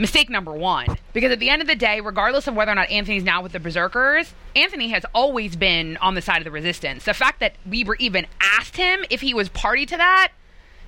Mistake 0.00 0.30
number 0.30 0.52
one, 0.52 0.96
because 1.12 1.30
at 1.30 1.40
the 1.40 1.50
end 1.50 1.60
of 1.60 1.68
the 1.68 1.74
day, 1.76 2.00
regardless 2.00 2.46
of 2.46 2.54
whether 2.54 2.72
or 2.72 2.74
not 2.74 2.88
Anthony's 2.88 3.22
now 3.22 3.42
with 3.42 3.52
the 3.52 3.60
Berserkers, 3.60 4.32
Anthony 4.56 4.88
has 4.88 5.04
always 5.14 5.56
been 5.56 5.98
on 5.98 6.14
the 6.14 6.22
side 6.22 6.38
of 6.38 6.44
the 6.44 6.50
resistance. 6.50 7.04
The 7.04 7.12
fact 7.12 7.38
that 7.40 7.52
Weaver 7.68 7.96
even 7.96 8.26
asked 8.40 8.78
him 8.78 9.04
if 9.10 9.20
he 9.20 9.34
was 9.34 9.50
party 9.50 9.84
to 9.84 9.98
that 9.98 10.32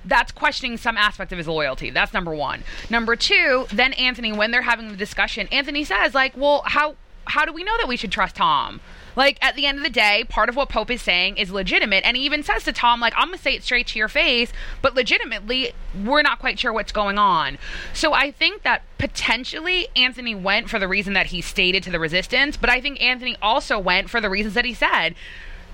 that's 0.05 0.31
questioning 0.31 0.77
some 0.77 0.97
aspect 0.97 1.31
of 1.31 1.37
his 1.37 1.47
loyalty. 1.47 1.89
That's 1.89 2.11
number 2.11 2.33
one. 2.33 2.63
Number 2.89 3.15
two, 3.15 3.67
then 3.71 3.93
Anthony, 3.93 4.33
when 4.33 4.51
they're 4.51 4.63
having 4.63 4.89
the 4.89 4.97
discussion, 4.97 5.47
Anthony 5.51 5.83
says, 5.83 6.13
like, 6.13 6.35
well, 6.35 6.63
how 6.65 6.95
how 7.25 7.45
do 7.45 7.53
we 7.53 7.63
know 7.63 7.77
that 7.77 7.87
we 7.87 7.97
should 7.97 8.11
trust 8.11 8.35
Tom? 8.35 8.81
Like 9.15 9.37
at 9.41 9.55
the 9.55 9.65
end 9.65 9.77
of 9.77 9.83
the 9.83 9.89
day, 9.89 10.25
part 10.27 10.49
of 10.49 10.55
what 10.55 10.69
Pope 10.69 10.89
is 10.89 11.01
saying 11.01 11.37
is 11.37 11.51
legitimate, 11.51 12.03
and 12.05 12.17
he 12.17 12.23
even 12.23 12.43
says 12.43 12.63
to 12.63 12.73
Tom, 12.73 12.99
like, 12.99 13.13
I'm 13.15 13.27
gonna 13.27 13.37
say 13.37 13.53
it 13.55 13.63
straight 13.63 13.87
to 13.87 13.99
your 13.99 14.07
face, 14.07 14.51
but 14.81 14.95
legitimately, 14.95 15.73
we're 16.03 16.23
not 16.23 16.39
quite 16.39 16.59
sure 16.59 16.73
what's 16.73 16.91
going 16.91 17.17
on. 17.17 17.57
So 17.93 18.13
I 18.13 18.31
think 18.31 18.63
that 18.63 18.81
potentially 18.97 19.87
Anthony 19.95 20.33
went 20.33 20.69
for 20.69 20.79
the 20.79 20.87
reason 20.87 21.13
that 21.13 21.27
he 21.27 21.41
stated 21.41 21.83
to 21.83 21.91
the 21.91 21.99
resistance, 21.99 22.57
but 22.57 22.69
I 22.69 22.81
think 22.81 23.01
Anthony 23.01 23.37
also 23.41 23.77
went 23.77 24.09
for 24.09 24.19
the 24.19 24.29
reasons 24.29 24.55
that 24.55 24.65
he 24.65 24.73
said 24.73 25.15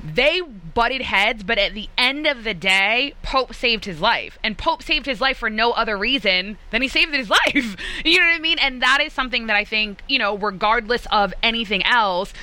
they 0.04 0.42
butted 0.42 1.02
heads, 1.02 1.44
but 1.44 1.58
at 1.58 1.74
the 1.74 1.90
end 1.98 2.26
of 2.26 2.44
the 2.44 2.54
day, 2.54 3.14
Pope 3.22 3.54
saved 3.54 3.86
his 3.86 4.00
life. 4.00 4.38
And 4.44 4.58
Pope 4.58 4.82
saved 4.82 5.06
his 5.06 5.20
life 5.20 5.38
for 5.38 5.50
no 5.50 5.72
other 5.72 5.98
reason 5.98 6.58
than 6.72 6.82
he 6.82 6.88
saved 6.88 7.14
his 7.14 7.30
life. 7.48 7.76
You 8.06 8.20
know 8.20 8.26
what 8.26 8.36
I 8.36 8.40
mean? 8.40 8.60
And 8.60 8.82
that 8.82 9.00
is 9.02 9.14
something 9.14 9.48
that 9.48 9.56
I 9.56 9.66
think, 9.66 10.02
you 10.08 10.20
know, 10.20 10.38
regardless 10.38 11.06
of 11.12 11.34
anything 11.44 11.84
else, 11.84 12.34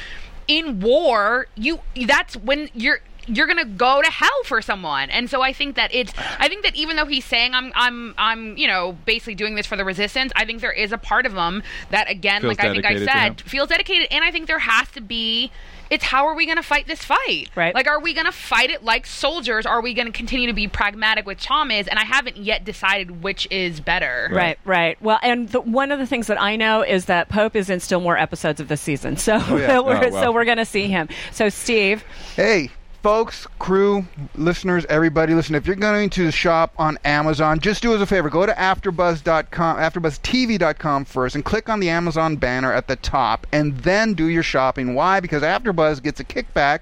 in 0.49 0.81
war, 0.81 1.47
you 1.57 1.81
that's 2.07 2.37
when 2.37 2.69
you're 2.73 3.01
you're 3.27 3.47
gonna 3.47 3.65
go 3.65 4.01
to 4.03 4.11
hell 4.11 4.45
for 4.45 4.63
someone, 4.63 5.11
and 5.11 5.29
so 5.29 5.43
I 5.43 5.53
think 5.53 5.77
that 5.77 5.93
it's. 5.93 6.13
I 6.39 6.49
think 6.49 6.63
that 6.63 6.77
even 6.77 6.97
though 6.97 7.07
he's 7.07 7.25
saying 7.25 7.55
I'm, 7.55 7.73
I'm, 7.75 8.15
I'm, 8.17 8.57
you 8.57 8.69
know, 8.69 8.97
basically 9.05 9.35
doing 9.35 9.57
this 9.57 9.67
for 9.67 9.77
the 9.77 9.85
resistance, 9.85 10.33
I 10.37 10.45
think 10.45 10.61
there 10.61 10.73
is 10.73 10.93
a 10.93 10.99
part 10.99 11.27
of 11.27 11.35
him 11.35 11.63
that, 11.91 12.09
again, 12.09 12.43
Feels 12.43 12.57
like 12.57 12.65
I 12.65 12.73
think 12.73 12.85
I 12.85 13.05
said, 13.05 13.41
feels 13.41 13.69
dedicated, 13.69 14.09
and 14.11 14.25
I 14.25 14.31
think 14.31 14.47
there 14.47 14.61
has 14.61 14.89
to 14.93 15.01
be. 15.01 15.51
It's 15.91 16.05
how 16.05 16.27
are 16.27 16.35
we 16.35 16.47
going 16.47 16.57
to 16.57 16.63
fight 16.63 16.87
this 16.87 17.05
fight? 17.05 17.49
Right. 17.55 17.75
Like, 17.75 17.87
are 17.87 18.01
we 18.01 18.13
going 18.15 18.27
to 18.27 18.33
fight 18.33 18.71
it 18.71 18.83
like 18.85 19.07
soldiers? 19.07 19.67
Are 19.67 19.81
we 19.81 19.95
going 19.95 20.07
to 20.07 20.13
continue 20.13 20.47
to 20.49 20.53
be 20.53 20.69
pragmatic 20.69 21.27
with 21.27 21.41
Tom 21.41 21.71
is? 21.71 21.87
And 21.89 21.99
I 21.99 22.05
haven't 22.05 22.37
yet 22.37 22.65
decided 22.65 23.23
which 23.23 23.47
is 23.51 23.81
better. 23.81 24.29
Right, 24.33 24.59
right. 24.65 25.01
Well, 25.03 25.19
and 25.23 25.49
the, 25.49 25.61
one 25.61 25.93
of 25.93 25.99
the 25.99 26.07
things 26.07 26.27
that 26.27 26.41
I 26.41 26.57
know 26.57 26.83
is 26.83 27.07
that 27.07 27.29
Pope 27.29 27.55
is 27.57 27.71
in 27.71 27.81
still 27.81 28.01
more 28.01 28.19
episodes 28.19 28.61
of 28.61 28.69
this 28.69 28.81
season, 28.81 29.17
so 29.17 29.39
oh, 29.41 29.57
yeah. 29.57 29.79
we're, 29.81 29.97
Oh, 29.97 30.11
wow. 30.11 30.23
so 30.23 30.33
we're 30.33 30.45
going 30.45 30.59
to 30.59 30.65
see 30.65 30.89
him. 30.89 31.09
So, 31.33 31.49
Steve, 31.49 32.05
Hey, 32.35 32.71
folks, 33.07 33.47
crew, 33.61 34.05
listeners, 34.35 34.85
everybody, 34.89 35.33
listen. 35.33 35.55
If 35.55 35.65
you're 35.65 35.77
going 35.77 36.11
to 36.11 36.33
shop 36.33 36.75
on 36.77 36.99
Amazon, 37.05 37.61
just 37.61 37.81
do 37.81 37.95
us 37.95 38.01
a 38.01 38.07
favor. 38.07 38.29
Go 38.29 38.45
to 38.47 38.53
AfterBuzz.com, 38.53 39.77
AfterBuzzTV.com 39.77 41.05
first, 41.05 41.37
and 41.37 41.45
click 41.45 41.69
on 41.69 41.79
the 41.79 41.89
Amazon 41.89 42.35
banner 42.35 42.73
at 42.73 42.89
the 42.89 42.97
top, 42.97 43.47
and 43.53 43.79
then 43.79 44.15
do 44.15 44.27
your 44.27 44.43
shopping. 44.43 44.97
Why? 44.97 45.21
Because 45.21 45.45
AfterBuzz 45.45 46.03
gets 46.03 46.19
a 46.19 46.25
kickback 46.25 46.81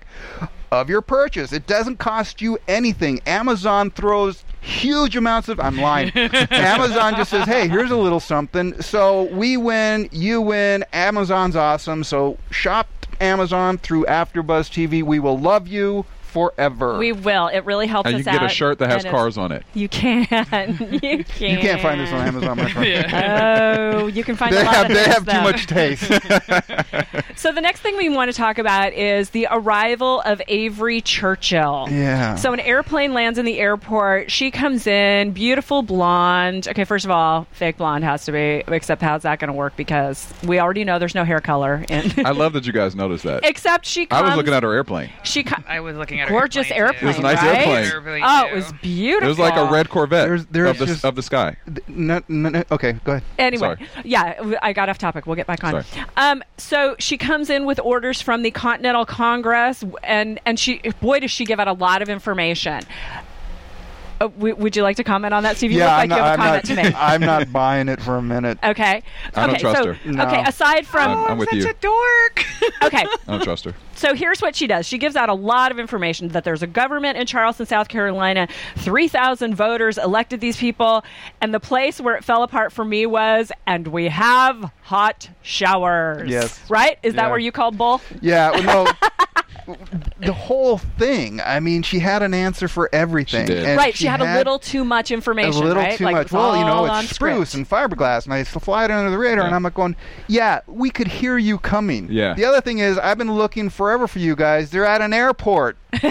of 0.73 0.89
your 0.89 1.03
purchase. 1.03 1.53
It 1.53 1.67
doesn't 1.67 1.99
cost 1.99 2.41
you 2.41 2.57
anything. 2.69 3.21
Amazon 3.27 3.91
throws 3.91 4.47
huge 4.63 5.17
amounts 5.17 5.51
of 5.51 5.61
I'm 5.61 5.77
lying. 5.77 6.09
Amazon 6.15 7.17
just 7.17 7.33
says, 7.33 7.45
"Hey, 7.45 7.69
here's 7.69 7.91
a 7.91 7.99
little 7.99 8.19
something." 8.19 8.81
So 8.81 9.25
we 9.25 9.59
win, 9.59 10.09
you 10.11 10.41
win. 10.41 10.87
Amazon's 10.95 11.55
awesome. 11.55 12.03
So 12.03 12.39
shop 12.51 12.89
Amazon 13.21 13.77
through 13.77 14.07
AfterBuzz 14.07 14.71
TV. 14.71 15.03
We 15.03 15.19
will 15.19 15.39
love 15.39 15.69
you 15.69 16.07
forever. 16.35 16.99
we 16.99 17.13
will. 17.13 17.47
It 17.47 17.65
really 17.65 17.87
helps 17.87 18.07
And 18.09 18.17
us 18.17 18.19
you 18.19 18.25
can 18.25 18.35
get 18.35 18.43
a 18.45 18.49
shirt 18.49 18.79
that 18.81 18.87
has 18.91 19.05
and 19.05 19.07
it's- 19.07 19.13
cars 19.15 19.39
on 19.39 19.53
it. 19.53 19.65
You 19.73 19.89
can. 19.89 20.27
You 21.05 21.25
can. 21.25 21.51
you 21.51 21.59
can't 21.59 21.81
find 21.81 22.01
this 22.01 22.11
on 22.13 22.27
Amazon, 22.27 22.57
my 22.59 22.71
friend. 22.71 23.13
Oh, 23.95 24.07
you 24.09 24.25
can 24.25 24.37
find 24.37 24.53
They 24.55 24.61
a 24.61 24.65
lot 24.65 24.75
have 24.75 24.91
of 24.91 24.97
they 24.97 25.05
things, 25.05 25.15
have 25.15 25.27
too 25.27 25.41
much 25.43 25.67
taste. 25.67 26.11
So 27.37 27.53
the 27.53 27.61
next 27.61 27.81
thing 27.81 27.97
we 27.97 28.09
want 28.09 28.31
to 28.31 28.37
talk 28.37 28.59
about 28.59 28.93
is 28.95 29.31
the 29.31 29.49
arrival 29.51 30.23
of 30.23 30.41
Avery 30.49 31.01
Churchill. 31.03 31.89
Yeah. 31.91 32.37
So 32.37 32.53
an 32.53 32.61
airplane 32.61 33.13
lands 33.13 33.39
in 33.39 33.45
the 33.45 33.59
airport. 33.59 34.31
She 34.31 34.51
comes 34.51 34.87
in, 34.87 35.33
beautiful 35.33 35.83
blonde. 35.83 36.69
Okay, 36.69 36.85
first 36.85 37.05
of 37.05 37.11
all, 37.11 37.47
fake 37.53 37.77
blonde 37.77 38.05
has 38.05 38.25
to 38.27 38.33
be. 38.33 38.63
Except 38.69 39.03
how's 39.03 39.23
that 39.23 39.41
going 39.41 39.49
to 39.49 39.53
work? 39.55 39.77
Because 39.77 40.33
we 40.45 40.59
already 40.59 40.85
know 40.85 40.99
there's 40.99 41.15
no 41.15 41.25
hair 41.25 41.41
color 41.41 41.85
in. 41.89 42.25
I 42.25 42.31
love 42.31 42.53
that 42.55 42.67
you 42.67 42.73
guys 42.73 42.95
noticed 42.95 43.25
that. 43.25 43.45
Except 43.45 43.85
she. 43.85 44.07
I 44.11 44.23
was 44.23 44.37
looking 44.37 44.55
at 44.55 44.63
her 44.63 44.73
airplane. 44.73 45.11
She. 45.25 45.43
Co- 45.43 45.63
I 45.69 45.81
was 45.81 45.97
looking 45.97 46.21
at 46.21 46.24
her 46.25 46.31
Gorgeous 46.31 46.71
airplane. 46.71 47.03
It 47.05 47.07
was 47.07 47.19
a 47.19 47.23
nice 47.23 47.37
right? 47.43 47.67
airplane. 47.87 48.23
Oh, 48.25 48.47
it 48.47 48.55
was 48.55 48.73
beautiful. 48.83 49.27
It 49.27 49.29
was 49.29 49.39
like 49.39 49.57
a 49.57 49.71
red 49.71 49.89
Corvette 49.89 50.27
There's- 50.29 50.47
there's 50.51 50.71
of, 50.71 50.79
the, 50.79 50.87
just- 50.87 51.05
of 51.05 51.15
the 51.15 51.23
sky. 51.23 51.57
no, 51.89 52.21
no, 52.29 52.49
no, 52.51 52.65
okay, 52.73 52.93
go 53.05 53.13
ahead. 53.13 53.23
Anyway, 53.39 53.77
Sorry. 53.77 53.89
yeah, 54.05 54.57
I 54.63 54.73
got 54.73 54.89
off 54.89 54.99
topic. 54.99 55.27
We'll 55.27 55.37
get 55.37 55.47
back 55.47 55.63
on. 55.65 55.85
Um, 56.17 56.43
so 56.59 56.97
she 56.99 57.17
comes 57.19 57.51
in 57.51 57.65
with 57.65 57.79
orders 57.81 58.21
from 58.21 58.43
the 58.43 58.51
Continental 58.51 59.05
Congress, 59.05 59.85
and 60.03 60.41
and 60.47 60.59
she, 60.59 60.79
boy, 61.01 61.21
does 61.21 61.31
she 61.31 61.45
give 61.45 61.61
out 61.61 61.69
a 61.69 61.73
lot 61.73 62.03
of 62.03 62.09
information. 62.09 62.83
Uh, 64.25 64.29
w- 64.29 64.55
would 64.57 64.75
you 64.75 64.83
like 64.83 64.97
to 64.97 65.05
comment 65.05 65.35
on 65.35 65.43
that, 65.43 65.57
Steve? 65.57 65.73
You 65.73 65.79
yeah, 65.79 66.01
look 66.01 66.11
like 66.11 66.11
I'm 66.11 66.11
not, 66.11 66.17
you 66.17 66.23
have 66.25 66.29
a 66.29 66.33
I'm, 66.33 66.39
comment 66.39 66.69
not, 66.69 66.77
to 66.77 66.83
make. 66.83 66.95
I'm 66.97 67.21
not 67.21 67.53
buying 67.53 67.89
it 67.89 68.01
for 68.03 68.17
a 68.17 68.23
minute. 68.23 68.59
Okay. 68.75 69.03
I 69.35 69.47
don't 69.47 69.51
okay. 69.51 69.61
trust 69.61 69.83
so, 69.83 69.93
her. 69.93 70.11
No. 70.11 70.25
Okay. 70.25 70.43
Aside 70.47 70.87
from 70.87 71.11
I'm, 71.11 71.33
I'm 71.33 71.39
with 71.39 71.51
such 71.51 71.59
you. 71.59 71.69
a 71.69 71.75
dork. 71.75 72.45
okay, 72.83 73.05
I 73.05 73.17
don't 73.27 73.43
trust 73.43 73.67
her. 73.67 73.75
so 73.95 74.15
here's 74.15 74.41
what 74.41 74.57
she 74.57 74.67
does. 74.67 74.87
She 74.87 74.97
gives 74.97 75.17
out 75.17 75.29
a 75.29 75.35
lot 75.35 75.71
of 75.71 75.79
information 75.79 76.29
that 76.29 76.45
there's 76.45 76.63
a 76.63 76.67
government 76.67 77.19
in 77.19 77.27
Charleston, 77.27 77.67
South 77.67 77.89
Carolina. 77.89 78.49
3,000 78.79 79.55
voters 79.55 79.99
elected 79.99 80.41
these 80.41 80.57
people. 80.57 81.05
And 81.41 81.53
the 81.53 81.61
place 81.61 82.01
where 82.01 82.17
it 82.17 82.25
fell 82.25 82.43
apart 82.43 82.73
for 82.73 82.85
me 82.85 83.07
was, 83.07 83.53
and 83.67 83.87
we 83.89 84.09
have 84.09 84.73
hot 84.83 85.29
showers. 85.43 86.29
Yes. 86.29 86.69
Right? 86.71 86.99
Is 87.03 87.15
that 87.15 87.31
where 87.31 87.39
you 87.39 87.53
called 87.53 87.77
bull? 87.77 88.01
Yeah, 88.21 88.51
well, 88.51 88.85
no. 88.85 88.93
The 90.19 90.33
whole 90.33 90.79
thing. 90.79 91.41
I 91.41 91.61
mean, 91.61 91.83
she 91.83 91.99
had 91.99 92.23
an 92.23 92.35
answer 92.35 92.69
for 92.69 92.89
everything. 92.93 93.47
She 93.47 93.55
did. 93.55 93.65
and 93.65 93.77
right, 93.77 93.95
she, 93.95 94.07
had, 94.07 94.21
a 94.21 94.35
little 94.37 94.59
too 94.59 94.85
much 94.85 95.11
information. 95.11 95.63
a 95.63 95.67
information. 95.67 95.69
little 95.69 95.83
right? 95.83 95.99
too 95.99 96.05
like, 96.05 96.15
much. 96.15 96.33
Well, 96.33 96.57
you 96.57 96.65
know, 96.65 96.73
all 96.73 96.85
it's 96.87 96.95
on 96.95 97.05
spruce 97.05 97.51
script. 97.51 97.55
and 97.55 97.69
fiberglass, 97.69 98.25
and 98.25 98.35
I 98.35 98.45
fly 98.45 98.85
it 98.85 98.91
under 98.91 99.11
the 99.11 99.19
radar. 99.19 99.47
And 99.47 99.55
I'm 99.55 99.63
like 99.63 99.75
going, 99.75 99.97
yeah, 100.29 100.61
we 100.67 100.91
could 100.91 101.09
hear 101.09 101.39
you 101.39 101.59
coming. 101.59 102.09
Yeah. 102.11 102.35
The 102.35 102.45
other 102.45 102.61
thing 102.61 102.79
is, 102.79 102.99
I've 102.99 103.19
been 103.19 103.33
looking 103.33 103.71
forever 103.71 104.07
for 104.07 104.19
you 104.19 104.37
guys. 104.37 104.71
They're 104.71 104.87
at 104.87 105.01
an 105.01 105.13
airport. 105.13 105.77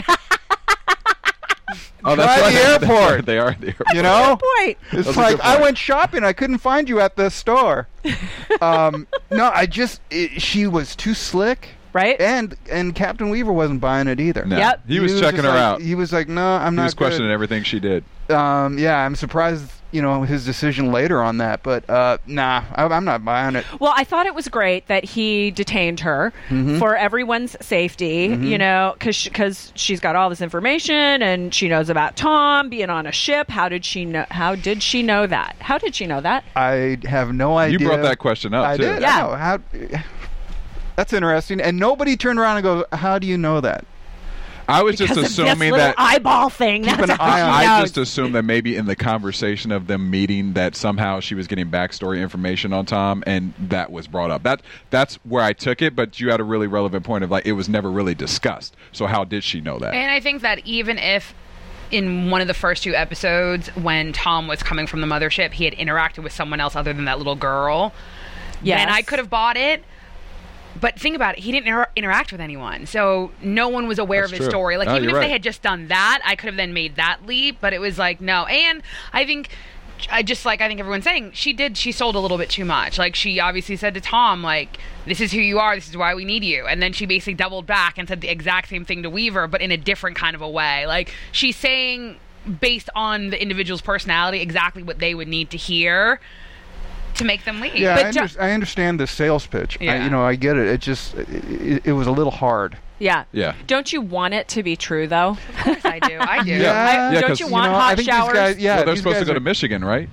Oh, 2.05 2.15
that's 2.15 2.39
Try 2.39 2.51
the 2.51 2.89
airport. 2.89 3.25
they 3.25 3.37
are 3.37 3.49
at 3.49 3.61
the 3.61 3.67
airport. 3.67 3.93
You 3.93 4.01
know. 4.01 4.37
Point. 4.57 4.77
It's 4.91 5.05
That's 5.05 5.17
a 5.17 5.19
like 5.19 5.35
good 5.37 5.45
I 5.45 5.61
went 5.61 5.77
shopping. 5.77 6.23
I 6.23 6.33
couldn't 6.33 6.57
find 6.57 6.89
you 6.89 6.99
at 6.99 7.15
the 7.15 7.29
store. 7.29 7.87
um, 8.61 9.07
no, 9.31 9.51
I 9.53 9.65
just 9.65 10.01
it, 10.09 10.41
she 10.41 10.67
was 10.67 10.95
too 10.95 11.13
slick, 11.13 11.69
Right? 11.93 12.19
and 12.19 12.55
and 12.71 12.95
Captain 12.95 13.29
Weaver 13.29 13.53
wasn't 13.53 13.79
buying 13.81 14.07
it 14.07 14.19
either. 14.19 14.45
No. 14.45 14.57
Yep. 14.57 14.81
He 14.87 14.99
was 14.99 15.19
checking 15.19 15.41
her 15.43 15.49
like- 15.49 15.57
out. 15.59 15.81
He 15.81 15.93
was 15.95 16.11
like, 16.11 16.27
"No, 16.27 16.55
I'm 16.55 16.73
He 16.73 16.75
not." 16.77 16.81
He 16.81 16.85
was 16.87 16.93
questioning 16.95 17.29
good. 17.29 17.33
everything 17.33 17.63
she 17.63 17.79
did. 17.79 18.03
Um, 18.29 18.77
yeah, 18.79 18.97
I'm 18.97 19.15
surprised. 19.15 19.69
You 19.91 20.01
know 20.01 20.23
his 20.23 20.43
decision 20.43 20.91
later 20.91 21.21
on 21.21 21.37
that, 21.37 21.61
but 21.61 21.87
uh, 21.87 22.17
nah, 22.25 22.63
I, 22.73 22.85
I'm 22.85 23.05
not 23.05 23.23
buying 23.23 23.55
it. 23.55 23.63
Well, 23.79 23.93
I 23.95 24.03
thought 24.03 24.25
it 24.25 24.33
was 24.33 24.47
great 24.47 24.87
that 24.87 25.03
he 25.03 25.51
detained 25.51 25.99
her 25.99 26.33
Mm-hmm. 26.49 26.79
for 26.79 26.95
everyone's 26.95 27.55
safety, 27.63 28.35
you 28.41 28.57
know, 28.57 28.95
because 28.97 29.25
because 29.25 29.71
she's 29.75 29.99
got 29.99 30.15
all 30.15 30.31
this 30.31 30.41
information 30.41 31.21
and 31.21 31.53
she 31.53 31.67
knows 31.69 31.89
about 31.91 32.15
Tom 32.15 32.69
being 32.69 32.89
on 32.89 33.05
a 33.05 33.11
ship. 33.11 33.51
How 33.51 33.69
did 33.69 33.85
she 33.85 34.03
know? 34.03 34.25
How 34.31 34.55
did 34.55 34.81
she 34.81 35.03
know 35.03 35.27
that? 35.27 35.57
How 35.59 35.77
did 35.77 35.93
she 35.93 36.07
know 36.07 36.21
that? 36.21 36.43
I 36.55 36.97
have 37.05 37.31
no 37.31 37.55
idea. 37.59 37.77
You 37.77 37.85
brought 37.85 38.01
that 38.01 38.17
question 38.17 38.55
up 38.55 38.65
I 38.65 38.77
too. 38.77 38.83
did. 38.83 39.01
Yeah. 39.03 39.15
I 39.15 39.21
know. 39.21 39.35
How? 39.35 40.03
That's 40.95 41.13
interesting. 41.13 41.59
And 41.61 41.77
nobody 41.77 42.15
turned 42.17 42.39
around 42.39 42.57
and 42.57 42.63
goes, 42.63 42.85
"How 42.93 43.19
do 43.19 43.27
you 43.27 43.37
know 43.37 43.61
that?" 43.61 43.85
I 44.65 44.81
was 44.81 44.95
just 44.95 45.09
Because 45.13 45.17
of 45.17 45.23
this 45.23 45.51
assuming 45.51 45.73
that. 45.73 45.95
eyeball 45.97 46.47
thing. 46.49 46.83
Keep 46.85 46.95
That's 46.95 47.11
an 47.11 47.17
eye 47.19 47.41
on- 47.41 47.49
I 47.49 47.81
just 47.81 47.97
assumed 47.97 48.33
that 48.35 48.43
maybe 48.43 48.77
in 48.77 48.85
the 48.85 48.95
conversation 48.95 49.73
of 49.73 49.87
them 49.87 50.09
meeting 50.09 50.53
that 50.53 50.77
somehow 50.77 51.19
she 51.19 51.35
was 51.35 51.47
getting 51.47 51.67
backstory 51.67 52.21
information 52.21 52.71
on 52.71 52.85
Tom 52.85 53.25
and 53.27 53.53
that 53.59 53.91
was 53.91 54.07
brought 54.07 54.31
up. 54.31 54.43
That 54.43 54.61
that's 54.89 55.15
where 55.25 55.43
I 55.43 55.51
took 55.51 55.81
it, 55.81 55.97
but 55.97 56.21
you 56.21 56.31
had 56.31 56.39
a 56.39 56.45
really 56.45 56.67
relevant 56.67 57.03
point 57.03 57.25
of 57.25 57.29
like 57.31 57.45
it 57.45 57.51
was 57.53 57.67
never 57.67 57.91
really 57.91 58.15
discussed. 58.15 58.73
So 58.93 59.05
how 59.05 59.25
did 59.25 59.43
she 59.43 59.59
know 59.59 59.79
that? 59.79 59.93
And 59.93 60.09
I 60.09 60.21
think 60.21 60.41
that 60.43 60.59
even 60.65 60.97
if 60.97 61.33
in 61.91 62.29
one 62.31 62.39
of 62.39 62.47
the 62.47 62.53
first 62.53 62.83
two 62.83 62.95
episodes, 62.95 63.67
when 63.75 64.13
Tom 64.13 64.47
was 64.47 64.63
coming 64.63 64.87
from 64.87 65.01
the 65.01 65.07
mothership, 65.07 65.51
he 65.51 65.65
had 65.65 65.73
interacted 65.73 66.23
with 66.23 66.31
someone 66.31 66.61
else 66.61 66.73
other 66.75 66.93
than 66.93 67.03
that 67.05 67.17
little 67.17 67.35
girl, 67.35 67.93
Yes. 68.63 68.79
then 68.79 68.89
I 68.89 69.01
could 69.01 69.19
have 69.19 69.29
bought 69.29 69.57
it. 69.57 69.83
But 70.79 70.99
think 70.99 71.15
about 71.15 71.37
it, 71.37 71.43
he 71.43 71.51
didn't 71.51 71.67
inter- 71.67 71.87
interact 71.95 72.31
with 72.31 72.41
anyone, 72.41 72.85
so 72.85 73.31
no 73.41 73.67
one 73.69 73.87
was 73.87 73.99
aware 73.99 74.21
That's 74.21 74.33
of 74.33 74.37
his 74.39 74.45
true. 74.47 74.51
story. 74.51 74.77
Like 74.77 74.87
No, 74.87 74.95
even 74.95 75.09
if 75.09 75.13
you're 75.13 75.21
they 75.21 75.29
had 75.29 75.43
just 75.43 75.61
done 75.61 75.87
that, 75.87 76.21
I 76.25 76.35
could 76.35 76.47
have 76.47 76.55
then 76.57 76.73
made 76.73 76.95
that 76.95 77.25
leap. 77.25 77.57
But 77.61 77.73
it 77.73 77.79
was 77.79 77.97
like 77.97 78.21
no, 78.21 78.45
and 78.45 78.81
I 79.11 79.25
think. 79.25 79.49
I 80.11 80.21
just 80.21 80.43
like 80.43 80.59
I 80.59 80.67
think 80.67 80.81
everyone's 80.81 81.05
saying 81.05 81.31
she 81.33 81.53
did 81.53 81.77
she 81.77 81.93
sold 81.93 82.15
a 82.15 82.19
little 82.19 82.37
bit 82.37 82.49
too 82.49 82.65
much. 82.65 82.97
Like 82.97 83.15
she 83.15 83.39
obviously 83.39 83.77
said 83.77 83.93
to 83.93 84.01
Tom 84.01 84.43
like 84.43 84.77
this 85.05 85.21
is 85.21 85.31
who 85.31 85.39
you 85.39 85.59
are, 85.59 85.75
this 85.75 85.87
is 85.87 85.95
why 85.95 86.13
we 86.13 86.25
need 86.25 86.43
you. 86.43 86.65
And 86.65 86.81
then 86.81 86.91
she 86.91 87.05
basically 87.05 87.35
doubled 87.35 87.67
back 87.67 87.97
and 87.97 88.05
said 88.05 88.19
the 88.19 88.27
exact 88.27 88.67
same 88.67 88.83
thing 88.83 89.03
to 89.03 89.09
Weaver 89.09 89.47
but 89.47 89.61
in 89.61 89.71
a 89.71 89.77
different 89.77 90.17
kind 90.17 90.35
of 90.35 90.41
a 90.41 90.49
way. 90.49 90.85
Like 90.87 91.13
she's 91.31 91.55
saying 91.55 92.17
based 92.59 92.89
on 92.95 93.29
the 93.29 93.41
individual's 93.41 93.81
personality 93.81 94.41
exactly 94.41 94.83
what 94.83 94.99
they 94.99 95.15
would 95.15 95.29
need 95.29 95.49
to 95.51 95.57
hear 95.57 96.19
to 97.15 97.25
make 97.25 97.45
them 97.45 97.59
leave. 97.61 97.75
Yeah, 97.75 97.95
But 97.95 98.05
I, 98.05 98.11
Jo- 98.11 98.21
under- 98.21 98.41
I 98.41 98.51
understand 98.51 98.99
the 98.99 99.07
sales 99.07 99.45
pitch. 99.47 99.77
I, 99.79 99.83
Yeah. 99.83 100.03
you 100.03 100.09
know, 100.09 100.21
I 100.23 100.35
get 100.35 100.57
it. 100.57 100.67
It 100.67 100.81
just 100.81 101.15
it, 101.15 101.85
it 101.85 101.93
was 101.93 102.07
a 102.07 102.11
little 102.11 102.31
hard. 102.31 102.77
yeah. 102.99 103.23
Yeah. 103.31 103.53
Don't 103.67 103.91
you 103.91 104.01
want 104.01 104.33
it 104.33 104.47
to 104.49 104.63
be 104.63 104.75
true 104.75 105.07
though? 105.07 105.37
Of 105.49 105.55
course 105.57 105.85
I 105.85 105.99
do. 105.99 106.17
I 106.19 106.43
do. 106.43 106.51
Yeah. 106.55 106.71
I- 107.09 107.13
Yeah, 107.13 107.21
don't 107.21 107.39
you 107.39 107.45
you 107.47 107.51
want 107.51 107.71
know, 107.71 107.77
I 107.77 107.81
hot 107.81 107.87
think 107.95 107.97
these 107.97 108.05
showers? 108.15 108.33
guys- 108.33 108.57
yeah, 108.59 108.75
well, 108.77 108.85
they're 108.85 108.93
these 108.95 109.03
supposed 109.03 109.19
to 109.19 109.25
go 109.25 109.31
are- 109.31 109.35
to 109.35 109.39
Michigan, 109.41 109.83
right? 109.85 110.09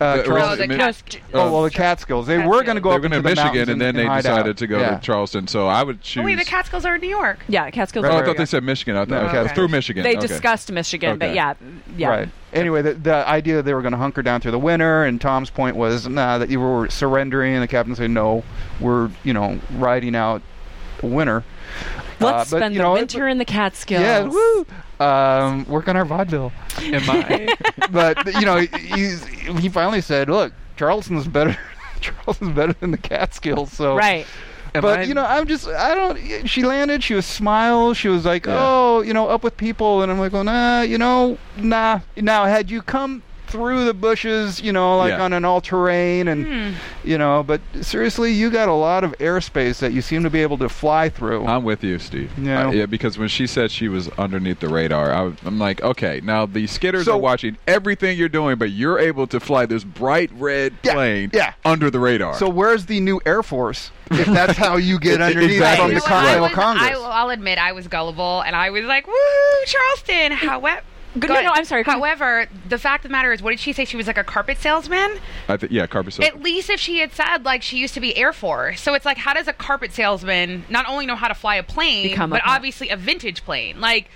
Uh, 0.00 0.04
Uh, 0.04 0.18
or 0.20 0.24
Charleston- 0.24 0.58
the 0.58 0.64
it 0.64 0.68
Mi- 0.68 0.76
Cat- 0.76 1.16
oh 1.34 1.52
well, 1.52 1.62
the 1.64 1.70
Catskills. 1.70 2.28
They 2.28 2.38
were 2.38 2.62
going 2.62 2.76
to 2.76 2.80
go 2.80 2.90
up 2.90 3.02
going 3.02 3.06
into 3.12 3.16
to 3.16 3.22
the 3.22 3.28
Michigan, 3.30 3.44
mountains 3.46 3.68
and 3.70 3.80
then 3.80 3.96
they 3.96 4.04
hide 4.06 4.18
out. 4.26 4.36
decided 4.36 4.56
to 4.58 4.66
go 4.68 4.78
Yeah. 4.78 4.90
to 4.94 5.00
Charleston. 5.04 5.48
So 5.48 5.66
I 5.66 5.82
would 5.82 6.00
choose. 6.02 6.22
Oh, 6.22 6.24
wait, 6.24 6.38
the 6.38 6.44
Catskills 6.44 6.84
are 6.84 6.94
in 6.94 7.00
New 7.00 7.08
York. 7.08 7.40
Yeah, 7.48 7.68
Catskills. 7.70 8.04
oh, 8.06 8.08
I 8.08 8.20
are- 8.20 8.24
thought 8.24 8.36
they 8.36 8.44
said 8.46 8.62
Michigan. 8.62 8.94
I 8.94 9.00
thought 9.00 9.08
No, 9.10 9.18
okay. 9.28 9.38
okay. 9.38 9.54
through 9.56 9.66
Michigan. 9.66 10.04
they 10.04 10.16
okay. 10.16 10.24
discussed 10.28 10.70
Michigan, 10.70 11.18
but 11.18 11.34
yeah, 11.34 11.54
yeah. 11.96 12.08
Right. 12.10 12.28
Anyway, 12.52 12.80
the, 12.82 12.94
the 12.94 13.14
idea 13.28 13.56
that 13.56 13.62
they 13.64 13.74
were 13.74 13.82
going 13.82 13.92
to 13.92 13.98
hunker 13.98 14.22
down 14.22 14.40
through 14.40 14.52
the 14.52 14.58
winter, 14.58 15.04
and 15.04 15.20
Tom's 15.20 15.50
point 15.50 15.76
was, 15.76 16.08
nah, 16.08 16.38
that 16.38 16.48
you 16.48 16.58
were 16.60 16.88
surrendering, 16.88 17.52
and 17.54 17.62
the 17.62 17.68
captain 17.68 17.94
said, 17.94 18.10
no, 18.10 18.42
we're, 18.80 19.10
you 19.22 19.34
know, 19.34 19.60
riding 19.72 20.16
out 20.16 20.40
the 21.00 21.06
winter. 21.08 21.44
Let's 22.20 22.22
Uh, 22.22 22.56
but, 22.56 22.58
spend 22.58 22.74
you 22.74 22.78
the 22.78 22.84
know, 22.84 22.94
it- 22.94 23.00
winter 23.00 23.28
in 23.28 23.36
the 23.38 23.44
Catskills. 23.44 24.02
Yeah, 24.02 24.22
woo! 24.24 24.66
Um, 24.98 25.64
work 25.66 25.88
on 25.88 25.96
our 25.96 26.04
vaudeville. 26.04 26.50
Am 26.80 27.02
I? 27.10 27.54
but 27.90 28.24
you 28.34 28.46
know, 28.46 28.56
he's, 28.58 29.24
he 29.26 29.68
finally 29.68 30.00
said, 30.00 30.28
"Look, 30.28 30.52
Charleston's 30.76 31.28
better. 31.28 31.56
Charleston's 32.00 32.56
better 32.56 32.72
than 32.72 32.90
the 32.90 32.98
Catskills." 32.98 33.70
So 33.72 33.94
Right. 33.96 34.26
Am 34.78 34.82
but 34.82 34.98
I- 35.00 35.02
you 35.02 35.14
know, 35.14 35.24
I'm 35.24 35.46
just 35.46 35.66
I 35.68 35.94
don't. 35.94 36.46
She 36.48 36.62
landed. 36.62 37.02
She 37.04 37.14
was 37.14 37.26
smile. 37.26 37.94
She 37.94 38.08
was 38.08 38.24
like, 38.24 38.46
Yeah. 38.46 38.56
"Oh, 38.58 39.00
you 39.02 39.12
know, 39.12 39.28
up 39.28 39.42
with 39.44 39.56
people," 39.56 40.02
and 40.02 40.10
I'm 40.10 40.18
like, 40.18 40.32
"Well, 40.32 40.44
nah, 40.44 40.80
you 40.82 40.98
know, 40.98 41.38
nah." 41.56 42.00
Now, 42.16 42.44
had 42.46 42.70
you 42.70 42.82
come 42.82 43.22
through 43.48 43.84
the 43.84 43.94
bushes, 43.94 44.60
you 44.60 44.72
know, 44.72 44.96
like 44.98 45.10
Yeah. 45.10 45.22
on 45.24 45.32
an 45.32 45.44
all 45.44 45.60
terrain, 45.60 46.28
and 46.28 46.74
you 47.04 47.18
know, 47.18 47.42
but 47.42 47.60
seriously, 47.80 48.32
you 48.32 48.50
got 48.50 48.68
a 48.68 48.72
lot 48.72 49.04
of 49.04 49.12
airspace 49.18 49.78
that 49.80 49.92
you 49.92 50.02
seem 50.02 50.22
to 50.22 50.30
be 50.30 50.40
able 50.42 50.58
to 50.58 50.68
fly 50.68 51.08
through. 51.08 51.46
I'm 51.46 51.64
with 51.64 51.82
you, 51.82 51.98
Steve. 51.98 52.30
Yeah. 52.38 52.68
Uh, 52.68 52.70
yeah, 52.72 52.86
because 52.86 53.18
when 53.18 53.28
she 53.28 53.46
said 53.46 53.70
she 53.70 53.88
was 53.88 54.08
underneath 54.18 54.60
the 54.60 54.68
radar, 54.68 55.12
I, 55.12 55.32
am 55.46 55.58
like, 55.58 55.82
okay, 55.82 56.20
now 56.22 56.46
the 56.46 56.64
skitters 56.64 57.04
So- 57.04 57.12
are 57.14 57.18
watching 57.18 57.56
everything 57.66 58.16
you're 58.18 58.28
doing, 58.28 58.56
but 58.56 58.70
you're 58.70 58.98
able 58.98 59.26
to 59.28 59.40
fly 59.40 59.66
this 59.66 59.84
bright 59.84 60.30
red 60.34 60.74
Yeah, 60.82 60.92
plane 60.94 61.30
yeah. 61.32 61.52
under 61.64 61.90
the 61.90 61.98
radar. 62.00 62.34
so 62.34 62.48
where's 62.48 62.86
the 62.86 63.00
new 63.00 63.20
Air 63.26 63.42
Force? 63.42 63.90
If 64.10 64.26
that's 64.38 64.56
how 64.56 64.76
you 64.76 64.98
get 64.98 65.20
underneath 65.20 65.52
Exactly. 65.52 65.84
from 65.84 65.94
the 65.94 66.00
know 66.00 66.00
what? 66.00 66.10
I 66.12 66.14
Continental 66.14 66.42
was- 66.42 66.52
Congress. 66.54 66.98
I, 66.98 67.20
I'll 67.20 67.30
admit 67.30 67.58
I 67.58 67.72
was 67.72 67.88
gullible 67.88 68.40
and 68.42 68.56
I 68.56 68.70
was 68.70 68.84
like, 68.84 69.06
"Woo, 69.06 69.12
Charleston!" 69.66 70.32
However, 70.32 70.80
Good- 71.18 71.30
no, 71.30 71.40
no, 71.42 71.52
I'm 71.54 71.64
sorry. 71.64 71.82
However, 71.84 72.46
the 72.68 72.78
fact 72.78 73.04
of 73.04 73.08
the 73.08 73.12
matter 73.12 73.32
is, 73.32 73.40
what 73.42 73.50
did 73.50 73.60
she 73.60 73.72
say? 73.72 73.84
She 73.84 73.96
was 73.96 74.06
like 74.06 74.18
a 74.18 74.24
carpet 74.24 74.58
salesman. 74.58 75.18
I 75.48 75.56
th- 75.56 75.72
yeah, 75.72 75.86
carpet 75.86 76.14
salesman. 76.14 76.36
At 76.38 76.42
least 76.44 76.68
if 76.70 76.78
she 76.80 76.98
had 76.98 77.12
said 77.12 77.44
like 77.44 77.62
she 77.62 77.78
used 77.78 77.94
to 77.94 78.00
be 78.00 78.16
Air 78.16 78.32
Force, 78.32 78.80
so 78.80 78.94
it's 78.94 79.04
like, 79.06 79.16
how 79.18 79.32
does 79.34 79.48
a 79.48 79.52
carpet 79.52 79.92
salesman 79.92 80.64
not 80.68 80.86
only 80.88 81.06
know 81.06 81.16
how 81.16 81.28
to 81.28 81.34
fly 81.34 81.56
a 81.56 81.62
plane, 81.62 82.02
Become 82.08 82.32
a 82.32 82.36
but 82.36 82.42
pilot. 82.42 82.56
obviously 82.56 82.88
a 82.90 82.96
vintage 82.96 83.44
plane? 83.44 83.80
Like, 83.80 84.10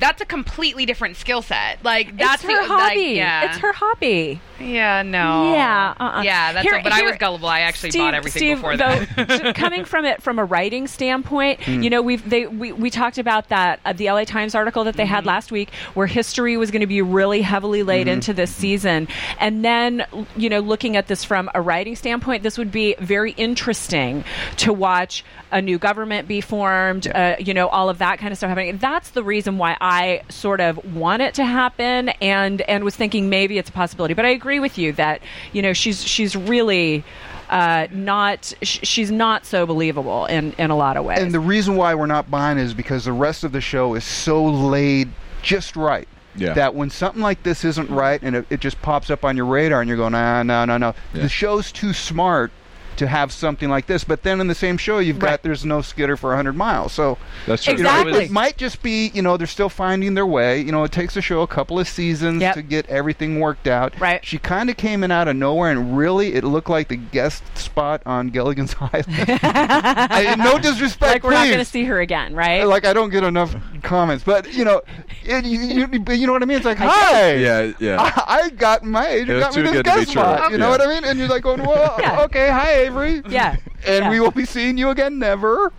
that's 0.00 0.20
a 0.20 0.24
completely 0.26 0.86
different 0.86 1.16
skill 1.16 1.42
set. 1.42 1.84
Like, 1.84 2.16
that's 2.16 2.42
it's 2.42 2.52
her 2.52 2.62
the, 2.62 2.68
hobby. 2.68 2.96
Like, 3.06 3.16
yeah, 3.16 3.44
It's 3.50 3.58
her 3.58 3.72
hobby. 3.72 4.40
Yeah, 4.58 5.00
no. 5.02 5.54
Yeah, 5.54 5.94
uh-uh. 5.98 6.22
Yeah, 6.22 6.52
that's. 6.52 6.68
Here- 6.68 6.80
but 6.82 6.92
I 6.92 7.02
was 7.02 7.16
gullible. 7.16 7.48
I 7.48 7.60
actually 7.60 7.92
Steve, 7.92 8.00
bought 8.02 8.14
everything 8.14 8.40
Steve, 8.40 8.56
before 8.58 8.76
though, 8.76 9.04
that. 9.16 9.28
t- 9.42 9.52
coming 9.54 9.84
from 9.86 10.04
it 10.04 10.22
from 10.22 10.38
a 10.38 10.44
writing 10.44 10.86
standpoint, 10.86 11.62
Hmm. 11.62 11.82
you 11.82 11.88
know, 11.88 12.02
we've 12.02 12.28
they 12.28 12.46
we, 12.46 12.72
we 12.72 12.90
talked 12.90 13.16
about 13.18 13.48
that 13.48 13.80
uh, 13.86 13.92
the 13.94 14.10
LA 14.10 14.24
Times 14.24 14.54
article 14.54 14.84
that 14.84 14.96
they 14.96 15.06
had 15.06 15.20
Mm-hmm. 15.20 15.28
last 15.28 15.50
week, 15.52 15.70
where 15.94 16.06
history 16.06 16.56
was 16.58 16.70
going 16.70 16.80
to 16.80 16.86
be 16.86 17.00
really 17.02 17.40
heavily 17.42 17.82
laid 17.82 18.06
Mm-hmm. 18.06 18.14
into 18.14 18.32
this 18.34 18.54
season, 18.54 19.08
and 19.38 19.64
then 19.64 20.04
you 20.36 20.48
know, 20.50 20.60
looking 20.60 20.96
at 20.96 21.06
this 21.06 21.24
from 21.24 21.50
a 21.54 21.60
writing 21.62 21.96
standpoint, 21.96 22.42
this 22.42 22.58
would 22.58 22.70
be 22.72 22.94
very 22.98 23.32
interesting 23.32 24.24
to 24.58 24.72
watch 24.74 25.24
a 25.52 25.60
new 25.62 25.78
government 25.78 26.28
be 26.28 26.40
formed, 26.40 27.08
uh, 27.08 27.34
you 27.38 27.54
know, 27.54 27.66
all 27.68 27.88
of 27.88 27.98
that 27.98 28.18
kind 28.18 28.30
of 28.30 28.36
stuff 28.38 28.48
happening. 28.48 28.76
That's 28.78 29.10
the 29.10 29.24
reason 29.24 29.58
why 29.58 29.76
I 29.80 29.89
sort 30.28 30.60
of 30.60 30.94
want 30.94 31.22
it 31.22 31.34
to 31.34 31.44
happen, 31.44 32.10
and 32.20 32.60
and 32.62 32.84
was 32.84 32.96
thinking 32.96 33.28
maybe 33.28 33.58
it's 33.58 33.70
a 33.70 33.72
possibility. 33.72 34.14
But 34.14 34.24
I 34.24 34.30
agree 34.30 34.60
with 34.60 34.78
you 34.78 34.92
that 34.94 35.20
you 35.52 35.62
know 35.62 35.72
she's 35.72 36.02
she's 36.04 36.36
really 36.36 37.04
uh, 37.50 37.88
not 37.90 38.52
sh- 38.62 38.80
she's 38.82 39.10
not 39.10 39.44
so 39.44 39.66
believable 39.66 40.26
in 40.26 40.52
in 40.52 40.70
a 40.70 40.76
lot 40.76 40.96
of 40.96 41.04
ways. 41.04 41.18
And 41.18 41.32
the 41.32 41.40
reason 41.40 41.76
why 41.76 41.94
we're 41.94 42.06
not 42.06 42.30
buying 42.30 42.58
is 42.58 42.74
because 42.74 43.04
the 43.04 43.12
rest 43.12 43.44
of 43.44 43.52
the 43.52 43.60
show 43.60 43.94
is 43.94 44.04
so 44.04 44.44
laid 44.44 45.10
just 45.42 45.76
right. 45.76 46.08
Yeah. 46.36 46.54
That 46.54 46.76
when 46.76 46.90
something 46.90 47.22
like 47.22 47.42
this 47.42 47.64
isn't 47.64 47.90
right 47.90 48.22
and 48.22 48.36
it, 48.36 48.46
it 48.50 48.60
just 48.60 48.80
pops 48.82 49.10
up 49.10 49.24
on 49.24 49.36
your 49.36 49.46
radar 49.46 49.80
and 49.80 49.88
you're 49.88 49.96
going, 49.96 50.14
ah, 50.14 50.44
no, 50.44 50.64
no, 50.64 50.78
no. 50.78 50.94
Yeah. 51.12 51.22
The 51.22 51.28
show's 51.28 51.72
too 51.72 51.92
smart 51.92 52.52
to 53.00 53.06
have 53.08 53.32
something 53.32 53.68
like 53.68 53.86
this. 53.86 54.04
But 54.04 54.22
then 54.22 54.40
in 54.40 54.46
the 54.46 54.54
same 54.54 54.76
show, 54.78 54.98
you've 54.98 55.20
Right. 55.22 55.30
got 55.32 55.42
there's 55.42 55.64
no 55.64 55.82
skitter 55.82 56.16
for 56.16 56.30
100 56.30 56.54
miles. 56.56 56.92
So 56.92 57.18
That's 57.46 57.64
true. 57.64 57.74
you 57.74 57.82
know, 57.82 57.90
it- 57.90 58.00
Exactly. 58.06 58.24
it, 58.26 58.30
might 58.30 58.56
just 58.56 58.82
be, 58.82 59.08
you 59.12 59.22
know, 59.22 59.36
they're 59.36 59.46
still 59.46 59.68
finding 59.68 60.14
their 60.14 60.26
way. 60.26 60.60
You 60.60 60.70
know, 60.72 60.84
it 60.84 60.92
takes 60.92 61.16
a 61.16 61.20
show 61.20 61.42
a 61.42 61.46
couple 61.46 61.78
of 61.78 61.88
seasons 61.88 62.40
Yep. 62.40 62.54
to 62.54 62.62
get 62.62 62.86
everything 62.88 63.40
worked 63.40 63.66
out. 63.66 63.92
Right. 63.98 64.24
She 64.24 64.38
kind 64.38 64.70
of 64.70 64.76
came 64.76 65.02
in 65.04 65.10
out 65.10 65.28
of 65.28 65.36
nowhere, 65.36 65.70
and 65.70 65.96
really, 65.98 66.34
it 66.34 66.44
looked 66.44 66.70
like 66.70 66.88
the 66.88 66.96
guest 66.96 67.42
spot 67.58 68.00
on 68.06 68.28
Gilligan's 68.28 68.74
Island. 68.80 69.04
I, 69.42 70.34
no 70.38 70.58
disrespect, 70.58 71.12
like 71.12 71.24
we're 71.24 71.30
not 71.32 71.46
going 71.46 71.58
to 71.58 71.64
see 71.64 71.84
her 71.84 72.00
again, 72.00 72.34
right? 72.34 72.64
Like 72.64 72.84
I 72.84 72.92
don't 72.92 73.10
get 73.10 73.24
enough 73.24 73.54
comments, 73.82 74.24
but 74.24 74.52
you 74.52 74.64
know, 74.64 74.82
it, 75.24 75.44
you, 75.44 75.58
you, 75.60 76.04
you 76.14 76.26
know 76.26 76.32
what 76.32 76.42
I 76.42 76.46
mean. 76.46 76.58
It's 76.58 76.66
like, 76.66 76.78
hi, 76.78 77.34
Yeah, 77.34 77.72
yeah. 77.80 77.96
I, 78.00 78.42
I 78.44 78.50
got 78.50 78.84
my 78.84 79.08
agent 79.08 79.30
It 79.30 79.34
was 79.34 79.44
got 79.44 79.54
me 79.56 79.56
too 79.56 79.62
this 79.62 79.72
good 79.72 79.84
to 79.84 79.90
be 79.92 79.96
guest 80.00 80.12
true. 80.12 80.22
spot. 80.22 80.50
You 80.52 80.58
know 80.58 80.66
Yeah. 80.66 80.70
what 80.70 80.80
I 80.82 80.86
mean? 80.94 81.04
And 81.04 81.18
you're 81.18 81.28
like, 81.28 81.42
going, 81.42 81.62
well, 81.62 81.96
Yeah. 81.98 82.22
okay, 82.24 82.48
hi 82.50 82.70
Avery. 82.90 83.22
yeah, 83.28 83.56
And 83.86 84.04
yeah. 84.04 84.10
we 84.10 84.20
will 84.20 84.30
be 84.30 84.44
seeing 84.44 84.76
you 84.78 84.90
again, 84.90 85.18
never. 85.18 85.72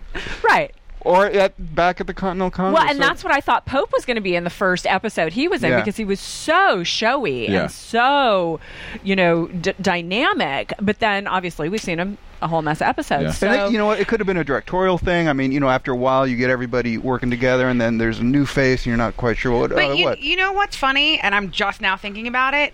right. 0.43 0.73
or 1.03 1.25
at 1.25 1.73
back 1.75 1.99
at 1.99 2.05
the 2.05 2.13
Continental 2.13 2.51
Congress. 2.51 2.79
Well, 2.79 2.87
and 2.87 2.97
So- 2.99 3.03
that's 3.07 3.23
what 3.23 3.33
I 3.33 3.41
thought 3.41 3.65
Pope 3.65 3.91
was 3.91 4.05
going 4.05 4.15
to 4.17 4.21
be 4.21 4.35
in 4.35 4.43
the 4.43 4.51
first 4.51 4.85
episode 4.85 5.33
he 5.33 5.47
was 5.47 5.63
in 5.63 5.71
Yeah. 5.71 5.79
because 5.79 5.97
he 5.97 6.05
was 6.05 6.19
so 6.19 6.83
showy 6.83 7.47
Yeah. 7.49 7.61
and 7.63 7.71
so, 7.71 8.59
you 9.03 9.15
know, 9.15 9.47
d- 9.47 9.73
dynamic. 9.81 10.73
But 10.79 10.99
then 10.99 11.25
obviously 11.25 11.69
we've 11.69 11.81
seen 11.81 11.97
him 11.99 12.19
a 12.43 12.47
whole 12.47 12.61
mess 12.61 12.81
of 12.81 12.87
episodes. 12.87 13.23
Yeah. 13.23 13.31
So, 13.31 13.47
And 13.47 13.61
it, 13.69 13.71
you 13.71 13.77
know 13.79 13.87
what? 13.87 13.99
It 13.99 14.07
could 14.07 14.19
have 14.19 14.27
been 14.27 14.37
a 14.37 14.43
directorial 14.43 14.99
thing. 14.99 15.27
I 15.27 15.33
mean, 15.33 15.51
you 15.51 15.59
know, 15.59 15.69
after 15.69 15.91
a 15.91 15.95
while, 15.95 16.27
you 16.27 16.37
get 16.37 16.49
everybody 16.51 16.97
working 16.99 17.29
together, 17.31 17.67
and 17.67 17.79
then 17.81 17.97
there's 17.97 18.19
a 18.19 18.23
new 18.23 18.45
face, 18.45 18.81
and 18.81 18.87
you're 18.87 18.97
not 18.97 19.15
quite 19.17 19.37
sure 19.37 19.57
what. 19.59 19.69
But 19.71 19.83
uh, 19.91 19.93
you, 19.93 20.05
what. 20.05 20.19
you 20.19 20.35
know 20.37 20.51
what's 20.51 20.75
funny, 20.75 21.19
and 21.19 21.33
I'm 21.35 21.49
just 21.51 21.81
now 21.81 21.97
thinking 21.97 22.27
about 22.27 22.53
it. 22.55 22.73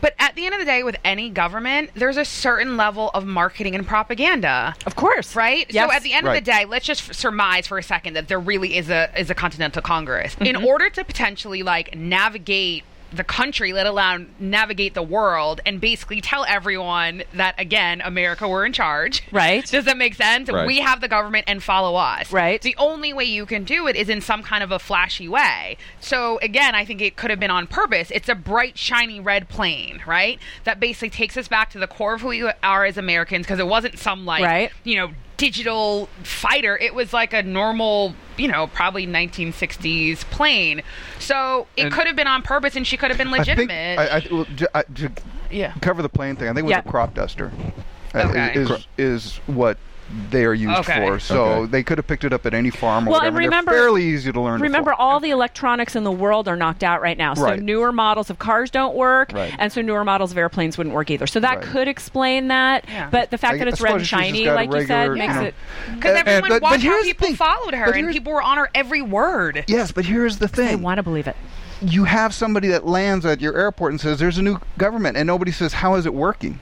But 0.00 0.14
at 0.18 0.34
the 0.34 0.44
end 0.46 0.54
of 0.54 0.58
the 0.60 0.64
day, 0.66 0.82
with 0.82 0.96
any 1.04 1.30
government, 1.30 1.90
there's 1.94 2.16
a 2.16 2.24
certain 2.24 2.76
level 2.76 3.10
of 3.14 3.24
marketing 3.24 3.74
and 3.74 3.86
propaganda. 3.86 4.74
of 4.86 4.96
course, 4.96 5.34
Right. 5.36 5.66
Yes. 5.70 5.88
So 5.88 5.94
at 5.96 6.02
the 6.02 6.12
end 6.12 6.26
Right. 6.26 6.38
of 6.38 6.44
the 6.44 6.50
day, 6.50 6.64
let's 6.64 6.84
just 6.86 7.08
f- 7.10 7.16
surmise 7.16 7.66
for 7.66 7.78
a 7.78 7.82
second 7.82 8.14
that 8.14 8.28
there 8.28 8.40
really 8.40 8.76
is 8.76 8.90
a 8.90 9.10
is 9.18 9.30
a 9.30 9.34
Continental 9.34 9.82
Congress. 9.82 10.36
In 10.40 10.56
Mm-hmm. 10.56 10.64
order 10.66 10.90
to 10.90 11.04
potentially 11.04 11.62
like 11.62 11.94
navigate 11.96 12.84
the 13.16 13.24
country, 13.24 13.72
let 13.72 13.86
alone 13.86 14.34
navigate 14.38 14.94
the 14.94 15.02
world, 15.02 15.60
and 15.66 15.80
basically 15.80 16.20
tell 16.20 16.44
everyone 16.46 17.22
that 17.32 17.54
again, 17.58 18.00
America, 18.04 18.48
we're 18.48 18.66
in 18.66 18.72
charge. 18.72 19.22
Right. 19.32 19.64
Does 19.66 19.84
that 19.86 19.96
make 19.96 20.14
sense? 20.14 20.50
Right. 20.50 20.66
We 20.66 20.78
have 20.78 21.00
the 21.00 21.08
government 21.08 21.44
and 21.48 21.62
follow 21.62 21.96
us. 21.96 22.32
Right. 22.32 22.60
The 22.60 22.74
only 22.78 23.12
way 23.12 23.24
you 23.24 23.46
can 23.46 23.64
do 23.64 23.86
it 23.86 23.96
is 23.96 24.08
in 24.08 24.20
some 24.20 24.42
kind 24.42 24.62
of 24.62 24.70
a 24.70 24.78
flashy 24.78 25.28
way. 25.28 25.76
So 26.00 26.38
again, 26.42 26.74
I 26.74 26.84
think 26.84 27.00
it 27.00 27.16
could 27.16 27.30
have 27.30 27.40
been 27.40 27.50
on 27.50 27.66
purpose. 27.66 28.10
It's 28.10 28.28
a 28.28 28.34
bright, 28.34 28.78
shiny 28.78 29.20
red 29.20 29.48
plane, 29.48 30.02
right? 30.06 30.38
That 30.64 30.80
basically 30.80 31.10
takes 31.10 31.36
us 31.36 31.48
back 31.48 31.70
to 31.70 31.78
the 31.78 31.86
core 31.86 32.14
of 32.14 32.20
who 32.20 32.28
we 32.28 32.42
are 32.62 32.84
as 32.84 32.96
Americans 32.96 33.46
because 33.46 33.58
it 33.58 33.66
wasn't 33.66 33.98
some 33.98 34.24
like 34.26 34.42
Right. 34.44 34.70
you 34.84 34.96
know 34.96 35.12
digital 35.36 36.08
fighter. 36.22 36.76
It 36.78 36.94
was 36.94 37.12
like 37.12 37.32
a 37.32 37.42
normal, 37.42 38.14
you 38.36 38.48
know, 38.48 38.66
probably 38.68 39.06
1960s 39.06 40.24
plane. 40.30 40.82
So 41.18 41.66
it 41.76 41.84
And- 41.86 41.92
could 41.92 42.06
have 42.06 42.16
been 42.16 42.26
on 42.26 42.42
purpose, 42.42 42.76
and 42.76 42.86
she 42.86 42.96
could 42.96 43.10
have 43.10 43.18
been 43.18 43.28
I 43.28 43.42
think 43.44 43.48
legitimate. 43.48 43.98
I, 43.98 44.06
I, 44.18 44.26
well, 44.30 44.44
ju- 44.54 44.66
I, 44.74 44.82
to 44.82 45.10
yeah. 45.50 45.72
cover 45.80 46.02
the 46.02 46.08
plane 46.08 46.36
thing. 46.36 46.48
I 46.48 46.52
think 46.52 46.60
it 46.60 46.64
was 46.64 46.70
Yeah. 46.72 46.78
a 46.84 46.90
crop 46.90 47.14
duster. 47.14 47.52
uh, 48.14 48.18
Okay. 48.30 48.52
Is, 48.54 48.86
is 48.98 49.36
what 49.46 49.76
they 50.30 50.44
are 50.44 50.54
used 50.54 50.78
Okay. 50.80 51.06
for. 51.06 51.18
So 51.18 51.44
Okay. 51.44 51.66
they 51.70 51.82
could 51.82 51.98
have 51.98 52.06
picked 52.06 52.24
it 52.24 52.32
up 52.32 52.46
at 52.46 52.54
any 52.54 52.70
farm 52.70 53.08
or 53.08 53.12
Well, 53.12 53.20
and 53.22 53.34
whatever. 53.34 53.38
remember- 53.38 53.70
They're 53.72 53.80
fairly 53.80 54.04
easy 54.04 54.30
to 54.32 54.40
learn. 54.40 54.60
Remember, 54.60 54.92
fly. 54.94 55.04
all 55.04 55.18
the 55.20 55.30
electronics 55.30 55.96
in 55.96 56.04
the 56.04 56.12
world 56.12 56.46
are 56.46 56.56
knocked 56.56 56.84
out 56.84 57.00
right 57.02 57.16
now. 57.18 57.34
So 57.34 57.42
Right. 57.44 57.60
newer 57.60 57.90
models 57.92 58.30
of 58.30 58.38
cars 58.38 58.70
don't 58.70 58.94
work, 58.94 59.32
Right. 59.34 59.52
and 59.58 59.72
so 59.72 59.80
newer 59.80 60.04
models 60.04 60.30
of 60.30 60.38
airplanes 60.38 60.76
wouldn't 60.78 60.94
work 60.94 61.10
either. 61.10 61.26
So 61.26 61.40
that 61.40 61.56
Right. 61.58 61.64
could 61.66 61.88
explain 61.88 62.48
that. 62.48 62.84
Yeah. 62.88 63.08
But 63.10 63.30
the 63.30 63.38
fact 63.38 63.54
I- 63.54 63.58
that 63.58 63.66
I 63.66 63.70
it's 63.70 63.80
red 63.80 63.94
and 63.94 64.06
suppose 64.06 64.20
she's 64.20 64.28
just 64.28 64.34
shiny, 64.34 64.44
got 64.44 64.52
a 64.52 64.54
like 64.54 64.72
you 64.72 64.86
said, 64.86 65.08
regular, 65.10 65.16
makes 65.16 65.34
you 65.34 65.46
it. 65.48 65.54
Because 65.94 66.16
everyone 66.16 66.28
and- 66.34 66.42
but- 66.42 66.48
but 66.48 66.62
watched 66.62 66.82
how 66.84 66.90
here's 66.90 67.02
the 67.04 67.08
people 67.12 67.26
thing. 67.28 67.36
followed 67.36 67.74
her, 67.74 67.92
and 67.92 68.10
people 68.10 68.32
were 68.32 68.42
on 68.42 68.56
her 68.58 68.68
every 68.74 69.02
word. 69.02 69.64
Yes, 69.66 69.90
but 69.92 70.04
here's 70.04 70.38
the 70.38 70.44
I 70.46 70.48
thing. 70.48 70.82
want 70.82 70.98
to 70.98 71.02
believe 71.02 71.26
it. 71.26 71.36
you 71.82 72.04
have 72.04 72.32
somebody 72.32 72.68
that 72.68 72.86
lands 72.86 73.26
at 73.26 73.40
your 73.42 73.58
airport 73.58 73.92
and 73.92 74.00
says 74.00 74.18
there's 74.18 74.38
a 74.38 74.42
new 74.42 74.58
government 74.78 75.16
and 75.18 75.26
nobody 75.26 75.50
says 75.50 75.74
how 75.74 75.96
is 75.96 76.06
it 76.06 76.14
working 76.14 76.58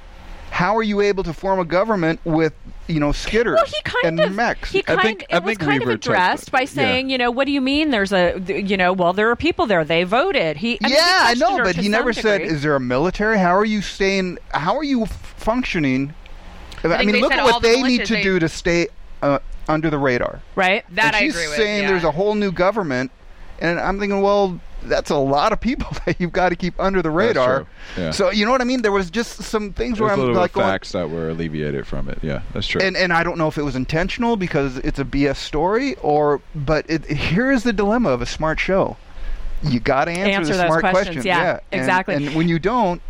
how 0.51 0.77
are 0.77 0.83
you 0.83 1.01
able 1.01 1.23
to 1.23 1.33
form 1.33 1.61
a 1.61 1.65
government 1.65 2.19
with 2.25 2.53
you 2.89 2.99
know 3.01 3.11
skitters 3.11 3.55
Well, 3.57 3.65
he 3.65 3.81
kind 3.85 4.05
and 4.07 4.21
of 4.21 4.33
mechs 4.35 4.73
he 4.73 4.81
I 4.81 4.83
kind 4.83 5.01
think- 5.03 5.27
I 5.31 5.37
it 5.37 5.45
was 5.45 5.57
kind 5.59 5.73
Weaver 5.79 5.91
of 5.93 5.95
addressed 5.97 6.49
it. 6.49 6.51
by 6.51 6.61
Yeah. 6.63 6.67
saying, 6.67 7.11
you 7.11 7.17
know, 7.19 7.31
what 7.31 7.47
do 7.47 7.53
you 7.53 7.61
mean? 7.61 7.91
There's 7.91 8.13
a, 8.13 8.39
you 8.41 8.77
know, 8.77 8.93
well, 8.93 9.13
there 9.13 9.31
are 9.31 9.37
people 9.37 9.67
there. 9.67 9.85
They 9.85 10.03
voted. 10.05 10.57
He, 10.59 10.79
I 10.83 10.85
mean, 10.85 10.91
he 10.93 10.97
yeah 10.97 11.19
i 11.27 11.35
know 11.35 11.59
but 11.63 11.77
he 11.77 11.83
some 11.85 11.93
never 11.93 12.13
said 12.13 12.41
is 12.41 12.63
there 12.63 12.75
a 12.75 12.81
military 12.81 13.39
how 13.39 13.55
are 13.57 13.65
you 13.65 13.81
staying 13.83 14.39
how 14.51 14.77
are 14.77 14.83
you 14.85 15.07
functioning 15.07 16.15
i, 16.85 16.89
think 16.99 17.13
mean 17.13 17.21
look 17.21 17.33
at 17.33 17.45
what 17.45 17.63
the 17.63 17.69
they 17.69 17.83
need 17.83 18.05
to 18.07 18.15
they- 18.15 18.23
do 18.23 18.39
to 18.39 18.49
stay 18.49 18.89
uh, 19.23 19.39
under 19.69 19.89
the 19.91 19.99
radar 19.99 20.41
right. 20.57 20.85
That 20.91 21.07
and 21.15 21.17
I 21.17 21.21
she's 21.21 21.35
agree 21.35 21.47
with. 21.49 21.57
saying 21.57 21.83
yeah. 21.83 21.89
there's 21.91 22.05
a 22.05 22.11
whole 22.11 22.35
new 22.35 22.51
government 22.51 23.11
and 23.61 23.79
i'm 23.79 24.01
thinking 24.01 24.21
well 24.21 24.61
that's 24.85 25.11
a 25.11 25.17
lot 25.17 25.53
of 25.53 25.61
people 25.61 25.89
that 26.07 26.21
you've 26.21 26.33
got 26.33 26.51
to 26.51 26.57
keep 26.57 26.75
under 26.81 27.03
the 27.03 27.11
radar. 27.11 27.59
true. 27.61 27.67
Yeah. 27.97 28.11
So 28.11 28.31
you 28.31 28.45
know 28.45 28.53
what 28.53 28.61
I 28.61 28.65
mean? 28.65 28.83
There 28.83 28.93
was 28.93 29.11
just 29.11 29.43
some 29.43 29.73
things 29.73 29.99
There's 29.99 30.17
where 30.17 30.27
a 30.27 30.29
I'm 30.31 30.35
like 30.35 30.53
bit 30.53 30.57
going, 30.61 30.67
facts 30.69 30.93
that 30.93 31.09
were 31.11 31.29
alleviated 31.31 31.87
from 31.87 32.09
it. 32.09 32.19
Yeah, 32.23 32.43
that's 32.53 32.67
true. 32.67 32.81
and 32.81 32.97
and 32.97 33.13
I 33.13 33.23
don't 33.23 33.39
know 33.39 33.49
if 33.49 33.59
it 33.59 33.63
was 33.63 33.77
intentional 33.77 34.37
because 34.37 34.79
it's 34.79 34.99
a 34.99 35.05
BS 35.05 35.37
story 35.37 35.95
or 35.97 36.41
but 36.55 36.85
it, 36.89 37.05
here 37.07 37.51
is 37.53 37.63
the 37.65 37.73
dilemma 37.73 38.11
of 38.11 38.23
a 38.23 38.27
smart 38.27 38.59
show. 38.61 38.97
You 39.65 39.79
got 39.79 40.07
to 40.07 40.11
answer, 40.11 40.33
Answer 40.53 40.57
the 40.57 40.67
smart 40.67 40.85
questions, 40.91 41.25
yeah, 41.25 41.61
And- 41.71 41.81
exactly. 41.81 42.15
And, 42.17 42.35
when 42.35 42.49
you 42.49 42.59
don't, 42.59 43.01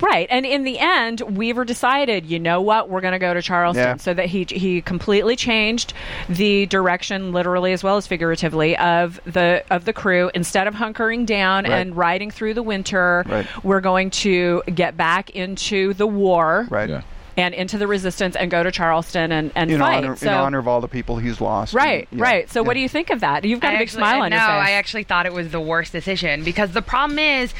Right. 0.00 0.26
And 0.30 0.44
in 0.44 0.64
the 0.64 0.78
end, 0.78 1.20
Weaver 1.22 1.64
decided, 1.64 2.26
you 2.26 2.38
know 2.38 2.60
what, 2.60 2.88
we're 2.90 3.00
going 3.00 3.12
to 3.12 3.18
go 3.18 3.32
to 3.34 3.40
Charleston. 3.42 3.82
Yeah. 3.84 3.96
So 3.96 4.12
that 4.14 4.26
he 4.26 4.44
he 4.48 4.82
completely 4.82 5.34
changed 5.36 5.94
the 6.28 6.66
direction 6.66 7.32
literally 7.32 7.72
as 7.72 7.82
well 7.82 7.96
as 7.96 8.06
figuratively 8.06 8.76
of 8.76 9.20
the 9.24 9.64
of 9.70 9.84
the 9.84 9.92
crew 9.92 10.30
instead 10.34 10.66
of 10.66 10.74
hunkering 10.74 11.24
down 11.26 11.64
Right. 11.64 11.72
and 11.72 11.96
riding 11.96 12.30
through 12.30 12.54
the 12.54 12.62
winter, 12.62 13.24
Right. 13.26 13.46
we're 13.64 13.80
going 13.80 14.10
to 14.10 14.62
get 14.74 14.96
back 14.96 15.30
into 15.30 15.94
the 15.94 16.06
war 16.06 16.66
right? 16.70 16.88
yeah. 16.88 17.02
And 17.38 17.54
into 17.54 17.78
the 17.78 17.86
resistance 17.86 18.34
and 18.36 18.50
go 18.50 18.62
to 18.64 18.70
Charleston 18.72 19.30
and 19.32 19.52
and 19.54 19.70
In 19.70 19.78
fight. 19.78 20.04
honor, 20.04 20.16
so 20.16 20.26
in 20.26 20.34
honor 20.34 20.58
of 20.58 20.66
all 20.68 20.80
the 20.80 20.88
people 20.88 21.16
he's 21.18 21.40
lost. 21.40 21.72
Right, 21.72 22.08
And- 22.10 22.18
yeah, 22.18 22.24
right. 22.26 22.50
So 22.50 22.62
what 22.64 22.74
do 22.74 22.80
you 22.80 22.88
think 22.88 23.10
of 23.10 23.20
that? 23.20 23.44
You've 23.44 23.60
got 23.60 23.70
I 23.70 23.74
a 23.74 23.78
big 23.78 23.88
actually- 23.88 24.00
smile 24.00 24.22
on 24.22 24.30
no, 24.30 24.36
your 24.36 24.44
face. 24.44 24.48
No, 24.48 24.58
I 24.58 24.70
actually 24.72 25.04
thought 25.04 25.24
it 25.24 25.32
was 25.32 25.50
the 25.50 25.60
worst 25.60 25.92
decision 25.92 26.42
because 26.44 26.72
the 26.72 26.82
problem 26.82 27.18
is, 27.18 27.54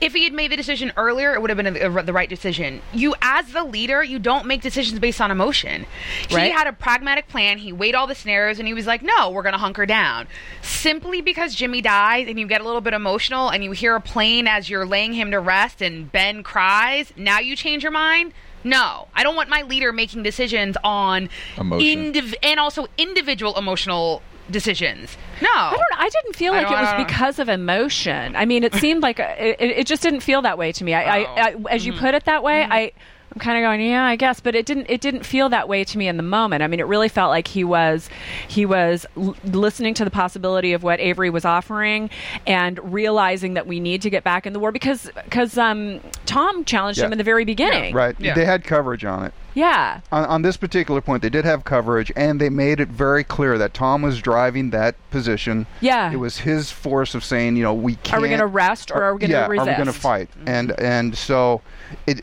if 0.00 0.12
he 0.12 0.24
had 0.24 0.32
made 0.32 0.50
the 0.50 0.56
decision 0.56 0.92
earlier, 0.96 1.32
it 1.34 1.40
would 1.40 1.50
have 1.50 1.56
been 1.56 1.76
a, 1.76 1.98
a- 1.98 2.02
the 2.02 2.12
right 2.12 2.28
decision. 2.28 2.82
You, 2.92 3.14
as 3.22 3.52
the 3.52 3.62
leader, 3.62 4.02
you 4.02 4.18
don't 4.18 4.46
make 4.46 4.60
decisions 4.60 4.98
based 4.98 5.20
on 5.20 5.30
emotion. 5.30 5.86
He 6.28 6.34
Right. 6.34 6.52
had 6.52 6.66
a 6.66 6.72
pragmatic 6.72 7.28
plan. 7.28 7.58
He 7.58 7.72
weighed 7.72 7.94
all 7.94 8.08
the 8.08 8.16
scenarios, 8.16 8.58
and 8.58 8.66
he 8.66 8.74
was 8.74 8.86
like, 8.88 9.02
"No, 9.02 9.30
we're 9.30 9.42
going 9.42 9.52
to 9.54 9.58
hunker 9.58 9.86
down." 9.86 10.26
Simply 10.62 11.20
because 11.20 11.54
Jimmy 11.54 11.80
dies, 11.80 12.26
and 12.26 12.40
you 12.40 12.48
get 12.48 12.60
a 12.60 12.64
little 12.64 12.80
bit 12.80 12.92
emotional, 12.94 13.50
and 13.50 13.62
you 13.62 13.70
hear 13.70 13.94
a 13.94 14.00
plane 14.00 14.48
as 14.48 14.68
you're 14.68 14.84
laying 14.84 15.12
him 15.12 15.30
to 15.30 15.38
rest, 15.38 15.80
and 15.80 16.10
Ben 16.10 16.42
cries. 16.42 17.12
Now 17.16 17.38
you 17.38 17.54
change 17.54 17.84
your 17.84 17.92
mind. 17.92 18.32
No, 18.64 19.08
I 19.14 19.22
don't 19.22 19.36
want 19.36 19.48
my 19.48 19.62
leader 19.62 19.92
making 19.92 20.22
decisions 20.22 20.76
on 20.84 21.28
Emotion. 21.58 22.12
indiv- 22.12 22.34
and 22.42 22.60
also 22.60 22.86
individual 22.96 23.56
emotional 23.58 24.22
decisions. 24.50 25.16
No, 25.40 25.48
I 25.50 25.70
don't. 25.72 26.00
I 26.00 26.08
didn't 26.08 26.36
feel 26.36 26.52
I 26.52 26.62
like 26.62 26.70
it 26.70 26.74
was 26.74 27.06
because 27.06 27.38
of 27.38 27.48
emotion. 27.48 28.36
I 28.36 28.44
mean, 28.44 28.64
it 28.64 28.74
seemed 28.74 29.02
like 29.02 29.18
uh, 29.20 29.34
a, 29.38 29.62
it, 29.62 29.70
it 29.78 29.86
just 29.86 30.02
didn't 30.02 30.20
feel 30.20 30.42
that 30.42 30.58
way 30.58 30.72
to 30.72 30.84
me. 30.84 30.94
I, 30.94 31.20
I, 31.20 31.54
oh. 31.54 31.64
I 31.68 31.74
as 31.74 31.86
you 31.86 31.92
mm-hmm. 31.92 32.04
put 32.04 32.14
it 32.14 32.24
that 32.24 32.42
way, 32.42 32.62
mm-hmm. 32.62 32.72
I. 32.72 32.92
I'm 33.34 33.40
kind 33.40 33.56
of 33.56 33.66
going, 33.66 33.80
yeah, 33.80 34.04
I 34.04 34.16
guess, 34.16 34.40
but 34.40 34.54
it 34.54 34.66
didn't. 34.66 34.86
It 34.90 35.00
didn't 35.00 35.24
feel 35.24 35.48
that 35.48 35.68
way 35.68 35.84
to 35.84 35.96
me 35.98 36.06
in 36.06 36.18
the 36.18 36.22
moment. 36.22 36.62
I 36.62 36.66
mean, 36.66 36.80
it 36.80 36.86
really 36.86 37.08
felt 37.08 37.30
like 37.30 37.48
he 37.48 37.64
was, 37.64 38.10
he 38.46 38.66
was 38.66 39.06
l- 39.16 39.34
listening 39.44 39.94
to 39.94 40.04
the 40.04 40.10
possibility 40.10 40.72
of 40.74 40.82
what 40.82 41.00
Avery 41.00 41.30
was 41.30 41.44
offering, 41.46 42.10
and 42.46 42.78
realizing 42.92 43.54
that 43.54 43.66
we 43.66 43.80
need 43.80 44.02
to 44.02 44.10
get 44.10 44.22
back 44.22 44.46
in 44.46 44.52
the 44.52 44.58
war 44.60 44.70
because 44.70 45.10
because 45.24 45.56
um, 45.56 46.00
Tom 46.26 46.64
challenged 46.66 46.98
Yeah. 46.98 47.06
him 47.06 47.12
in 47.12 47.18
the 47.18 47.24
very 47.24 47.44
beginning. 47.46 47.94
Right. 47.94 48.14
Yeah. 48.18 48.34
They 48.34 48.44
had 48.44 48.64
coverage 48.64 49.04
on 49.04 49.24
it. 49.24 49.32
Yeah. 49.54 50.00
On, 50.10 50.24
on 50.24 50.42
this 50.42 50.56
particular 50.56 51.00
point, 51.02 51.22
they 51.22 51.28
did 51.28 51.44
have 51.44 51.64
coverage, 51.64 52.10
and 52.16 52.40
they 52.40 52.48
made 52.48 52.80
it 52.80 52.88
very 52.88 53.22
clear 53.22 53.58
that 53.58 53.74
Tom 53.74 54.00
was 54.02 54.20
driving 54.20 54.70
that 54.70 54.94
position. 55.10 55.66
Yeah. 55.80 56.10
It 56.10 56.16
was 56.16 56.38
his 56.38 56.70
force 56.70 57.14
of 57.14 57.22
saying, 57.22 57.56
you 57.56 57.62
know, 57.62 57.74
we 57.74 57.96
can't. 57.96 58.18
Are 58.18 58.22
we 58.22 58.28
going 58.28 58.40
to 58.40 58.46
rest 58.46 58.90
or 58.90 59.02
are 59.02 59.14
we 59.14 59.20
going 59.20 59.30
to 59.30 59.36
yeah, 59.36 59.46
resist? 59.46 59.68
are 59.68 59.72
we 59.72 59.76
going 59.76 59.86
to 59.94 60.00
fight? 60.00 60.28
And 60.46 60.72
and 60.78 61.16
so, 61.16 61.60
it. 62.06 62.22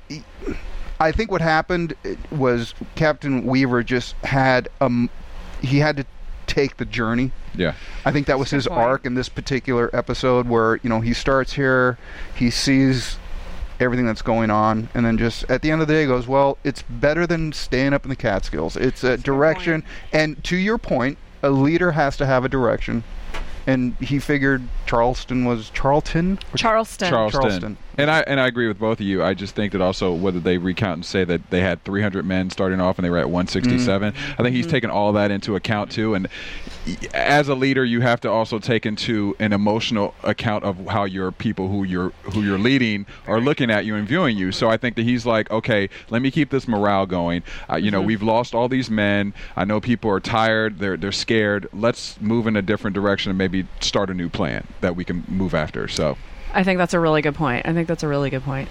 I 0.99 1.11
think 1.11 1.31
what 1.31 1.41
happened 1.41 1.95
was 2.31 2.73
Captain 2.95 3.45
Weaver 3.45 3.83
just 3.83 4.15
had 4.23 4.69
um, 4.81 5.09
he 5.61 5.79
had 5.79 5.97
to 5.97 6.05
take 6.47 6.77
the 6.77 6.85
journey. 6.85 7.31
yeah. 7.55 7.73
I 8.05 8.11
think 8.11 8.27
that 8.27 8.39
was 8.39 8.49
his 8.49 8.65
a 8.65 8.69
good 8.69 8.75
point. 8.75 8.87
arc 8.87 9.05
in 9.05 9.13
this 9.13 9.29
particular 9.29 9.89
episode, 9.93 10.47
where 10.47 10.77
you 10.83 10.89
know 10.89 10.99
he 10.99 11.13
starts 11.13 11.53
here, 11.53 11.97
he 12.35 12.49
sees 12.49 13.17
everything 13.79 14.05
that's 14.05 14.21
going 14.21 14.49
on, 14.49 14.89
and 14.93 15.05
then 15.05 15.17
just 15.17 15.49
at 15.49 15.61
the 15.61 15.71
end 15.71 15.81
of 15.81 15.87
the 15.87 15.93
day 15.93 16.05
goes, 16.05 16.27
well, 16.27 16.57
it's 16.63 16.81
better 16.81 17.25
than 17.25 17.53
staying 17.53 17.93
up 17.93 18.03
in 18.03 18.09
the 18.09 18.15
Catskills. 18.15 18.75
It's 18.75 19.03
a 19.03 19.15
direction, 19.17 19.83
and 20.11 20.43
to 20.45 20.57
your 20.57 20.77
point, 20.77 21.17
a 21.41 21.49
leader 21.49 21.91
has 21.93 22.17
to 22.17 22.25
have 22.25 22.43
a 22.43 22.49
direction, 22.49 23.03
and 23.65 23.95
he 24.01 24.19
figured 24.19 24.63
Charleston 24.85 25.45
was 25.45 25.69
Charlton. 25.69 26.39
Charleston. 26.55 27.09
Charleston. 27.09 27.41
Charleston. 27.41 27.77
And 27.97 28.09
I 28.09 28.21
and 28.21 28.39
I 28.39 28.47
agree 28.47 28.67
with 28.67 28.79
both 28.79 28.99
of 28.99 29.05
you. 29.05 29.23
I 29.23 29.33
just 29.33 29.55
think 29.55 29.73
that 29.73 29.81
also 29.81 30.13
whether 30.13 30.39
they 30.39 30.57
recount 30.57 30.95
and 30.95 31.05
say 31.05 31.23
that 31.25 31.49
they 31.49 31.61
had 31.61 31.83
300 31.83 32.25
men 32.25 32.49
starting 32.49 32.79
off 32.79 32.97
and 32.97 33.05
they 33.05 33.09
were 33.09 33.17
at 33.17 33.29
167, 33.29 34.13
I 34.15 34.43
think 34.43 34.55
he's 34.55 34.67
taken 34.67 34.89
all 34.89 35.11
that 35.13 35.31
into 35.31 35.55
account 35.55 35.91
too. 35.91 36.13
And 36.13 36.29
as 37.13 37.47
a 37.47 37.55
leader, 37.55 37.83
you 37.83 38.01
have 38.01 38.21
to 38.21 38.29
also 38.29 38.59
take 38.59 38.85
into 38.85 39.35
an 39.39 39.53
emotional 39.53 40.13
account 40.23 40.63
of 40.63 40.87
how 40.87 41.03
your 41.03 41.31
people 41.31 41.67
who 41.67 41.83
you're 41.83 42.09
who 42.23 42.41
you're 42.41 42.57
leading 42.57 43.05
are 43.27 43.41
looking 43.41 43.69
at 43.69 43.85
you 43.85 43.95
and 43.95 44.07
viewing 44.07 44.37
you. 44.37 44.51
So 44.51 44.69
I 44.69 44.77
think 44.77 44.95
that 44.95 45.03
he's 45.03 45.25
like, 45.25 45.49
okay, 45.51 45.89
let 46.09 46.21
me 46.21 46.31
keep 46.31 46.49
this 46.49 46.67
morale 46.67 47.05
going. 47.05 47.43
Uh, 47.69 47.75
you 47.77 47.91
know, 47.91 48.01
we've 48.01 48.23
lost 48.23 48.55
all 48.55 48.69
these 48.69 48.89
men. 48.89 49.33
I 49.55 49.65
know 49.65 49.81
people 49.81 50.09
are 50.09 50.19
tired. 50.19 50.79
They're 50.79 50.97
they're 50.97 51.11
scared. 51.11 51.67
Let's 51.73 52.19
move 52.21 52.47
in 52.47 52.55
a 52.55 52.61
different 52.61 52.93
direction 52.93 53.29
and 53.29 53.37
maybe 53.37 53.67
start 53.81 54.09
a 54.09 54.13
new 54.13 54.29
plan 54.29 54.65
that 54.81 54.95
we 54.95 55.03
can 55.03 55.23
move 55.27 55.53
after. 55.53 55.87
So. 55.87 56.17
I 56.53 56.63
think 56.63 56.77
that's 56.77 56.93
a 56.93 56.99
really 56.99 57.21
good 57.21 57.35
point. 57.35 57.65
I 57.67 57.73
think 57.73 57.87
that's 57.87 58.03
a 58.03 58.07
really 58.07 58.29
good 58.29 58.43
point. 58.43 58.69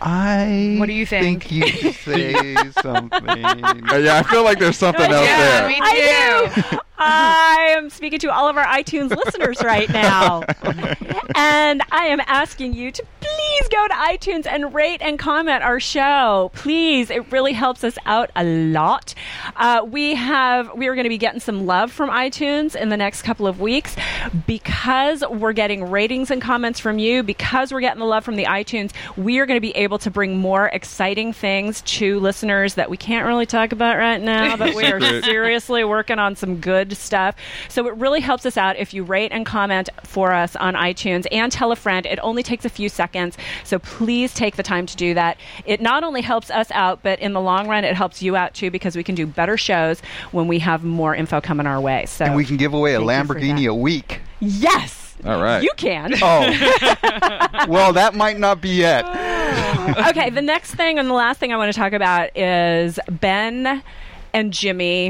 I. 0.00 0.76
What 0.78 0.86
do 0.86 0.92
you 0.92 1.06
think? 1.06 1.44
think 1.44 1.52
you 1.52 1.92
say 2.04 2.54
something. 2.80 3.44
Uh, 3.44 3.96
yeah, 3.96 4.18
I 4.18 4.22
feel 4.22 4.42
like 4.44 4.58
there's 4.58 4.78
something 4.78 5.00
else 5.10 5.26
yeah, 5.26 5.60
there. 5.60 5.68
me 5.68 6.60
too. 6.60 6.78
I 6.98 7.74
am 7.76 7.90
speaking 7.90 8.18
to 8.20 8.32
all 8.32 8.48
of 8.48 8.56
our 8.56 8.64
iTunes 8.64 9.10
listeners 9.10 9.62
right 9.62 9.88
now. 9.88 10.42
and 11.34 11.82
I 11.90 12.06
am 12.06 12.20
asking 12.26 12.74
you 12.74 12.90
to 12.92 13.04
please 13.20 13.68
go 13.68 13.88
to 13.88 13.94
iTunes 13.94 14.46
and 14.46 14.74
rate 14.74 15.00
and 15.02 15.18
comment 15.18 15.62
our 15.62 15.80
show. 15.80 16.50
Please. 16.54 17.10
It 17.10 17.30
really 17.32 17.52
helps 17.52 17.82
us 17.84 17.96
out 18.06 18.30
a 18.36 18.44
lot. 18.44 19.14
Uh, 19.56 19.86
we 19.88 20.14
have 20.14 20.74
we 20.76 20.86
are 20.86 20.94
going 20.94 21.04
to 21.04 21.10
be 21.10 21.18
getting 21.18 21.40
some 21.40 21.66
love 21.66 21.90
from 21.90 22.10
iTunes 22.10 22.74
in 22.76 22.88
the 22.88 22.96
next 22.96 23.22
couple 23.22 23.46
of 23.46 23.60
weeks 23.60 23.96
because 24.46 25.24
we're 25.28 25.52
getting 25.52 25.90
ratings 25.90 26.30
and 26.30 26.40
comments 26.40 26.80
from 26.80 26.98
you, 26.98 27.22
because 27.22 27.72
we're 27.72 27.80
getting 27.80 28.00
the 28.00 28.06
love 28.06 28.24
from 28.24 28.36
the 28.36 28.44
iTunes, 28.44 28.92
we 29.16 29.38
are 29.38 29.46
going 29.46 29.56
to 29.56 29.60
be 29.60 29.76
able 29.76 29.98
to 29.98 30.10
bring 30.10 30.36
more 30.38 30.66
exciting 30.68 31.32
things 31.32 31.82
to 31.82 32.20
listeners 32.20 32.74
that 32.74 32.90
we 32.90 32.96
can't 32.96 33.26
really 33.26 33.46
talk 33.46 33.72
about 33.72 33.96
right 33.96 34.20
now, 34.20 34.56
but 34.56 34.74
we 34.74 34.84
are 34.84 35.00
seriously 35.22 35.84
working 35.84 36.18
on 36.18 36.36
some 36.36 36.60
good 36.60 36.81
stuff. 36.90 37.36
So 37.68 37.86
it 37.86 37.94
really 37.96 38.20
helps 38.20 38.46
us 38.46 38.56
out 38.56 38.76
if 38.76 38.92
you 38.92 39.04
rate 39.04 39.32
and 39.32 39.46
comment 39.46 39.88
for 40.04 40.32
us 40.32 40.56
on 40.56 40.74
iTunes 40.74 41.26
and 41.30 41.52
tell 41.52 41.72
a 41.72 41.76
friend. 41.76 42.06
It 42.06 42.18
only 42.22 42.42
takes 42.42 42.64
a 42.64 42.68
few 42.68 42.88
seconds. 42.88 43.36
So 43.64 43.78
please 43.78 44.34
take 44.34 44.56
the 44.56 44.62
time 44.62 44.86
to 44.86 44.96
do 44.96 45.14
that. 45.14 45.38
It 45.64 45.80
not 45.80 46.04
only 46.04 46.20
helps 46.20 46.50
us 46.50 46.70
out, 46.72 47.02
but 47.02 47.18
in 47.20 47.32
the 47.32 47.40
long 47.40 47.68
run, 47.68 47.84
it 47.84 47.94
helps 47.94 48.22
you 48.22 48.36
out 48.36 48.54
too 48.54 48.70
because 48.70 48.96
we 48.96 49.04
can 49.04 49.14
do 49.14 49.26
better 49.26 49.56
shows 49.56 50.00
when 50.32 50.48
we 50.48 50.58
have 50.60 50.84
more 50.84 51.14
info 51.14 51.40
coming 51.40 51.66
our 51.66 51.80
way. 51.80 52.06
So 52.06 52.24
and 52.24 52.36
we 52.36 52.44
can 52.44 52.56
give 52.56 52.74
away 52.74 52.94
a 52.94 53.00
Thank 53.00 53.10
you 53.10 53.26
for 53.26 53.34
Lamborghini 53.34 53.68
a 53.68 53.74
week. 53.74 54.20
Yes. 54.40 55.02
All 55.24 55.40
right. 55.40 55.62
You 55.62 55.70
can. 55.76 56.14
Oh. 56.20 57.66
well, 57.68 57.92
that 57.92 58.14
might 58.14 58.38
not 58.38 58.60
be 58.60 58.70
yet. 58.70 59.04
okay, 60.08 60.30
the 60.30 60.42
next 60.42 60.74
thing 60.74 60.98
and 60.98 61.08
the 61.08 61.14
last 61.14 61.38
thing 61.38 61.52
I 61.52 61.56
want 61.56 61.72
to 61.72 61.78
talk 61.78 61.92
about 61.92 62.36
is 62.36 62.98
Ben 63.08 63.82
and 64.34 64.52
Jimmy 64.52 65.08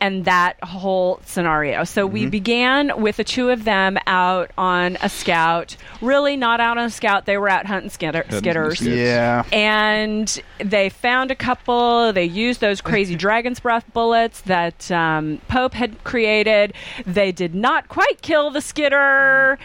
and 0.00 0.24
that 0.24 0.62
whole 0.62 1.20
scenario. 1.24 1.84
So 1.84 2.06
we 2.06 2.26
began 2.26 3.00
with 3.00 3.16
the 3.16 3.24
two 3.24 3.50
of 3.50 3.64
them 3.64 3.98
out 4.06 4.50
on 4.56 4.96
a 5.02 5.08
scout. 5.08 5.76
Really 6.00 6.36
not 6.36 6.60
out 6.60 6.78
on 6.78 6.84
a 6.84 6.90
scout. 6.90 7.26
They 7.26 7.36
were 7.38 7.48
out 7.48 7.66
hunting 7.66 7.90
skitter- 7.90 8.24
skitters. 8.28 8.80
skitters. 8.80 8.96
Yeah. 8.96 9.44
And 9.52 10.40
they 10.58 10.88
found 10.88 11.30
a 11.30 11.34
couple. 11.34 12.12
They 12.12 12.24
used 12.24 12.60
those 12.60 12.80
crazy 12.80 13.14
dragon's 13.24 13.60
breath 13.60 13.84
bullets 13.92 14.40
that 14.42 14.90
um, 14.90 15.40
Pope 15.48 15.74
had 15.74 16.02
created. 16.04 16.72
They 17.06 17.32
did 17.32 17.54
not 17.54 17.88
quite 17.88 18.22
kill 18.22 18.50
the 18.50 18.60
skitter. 18.60 19.58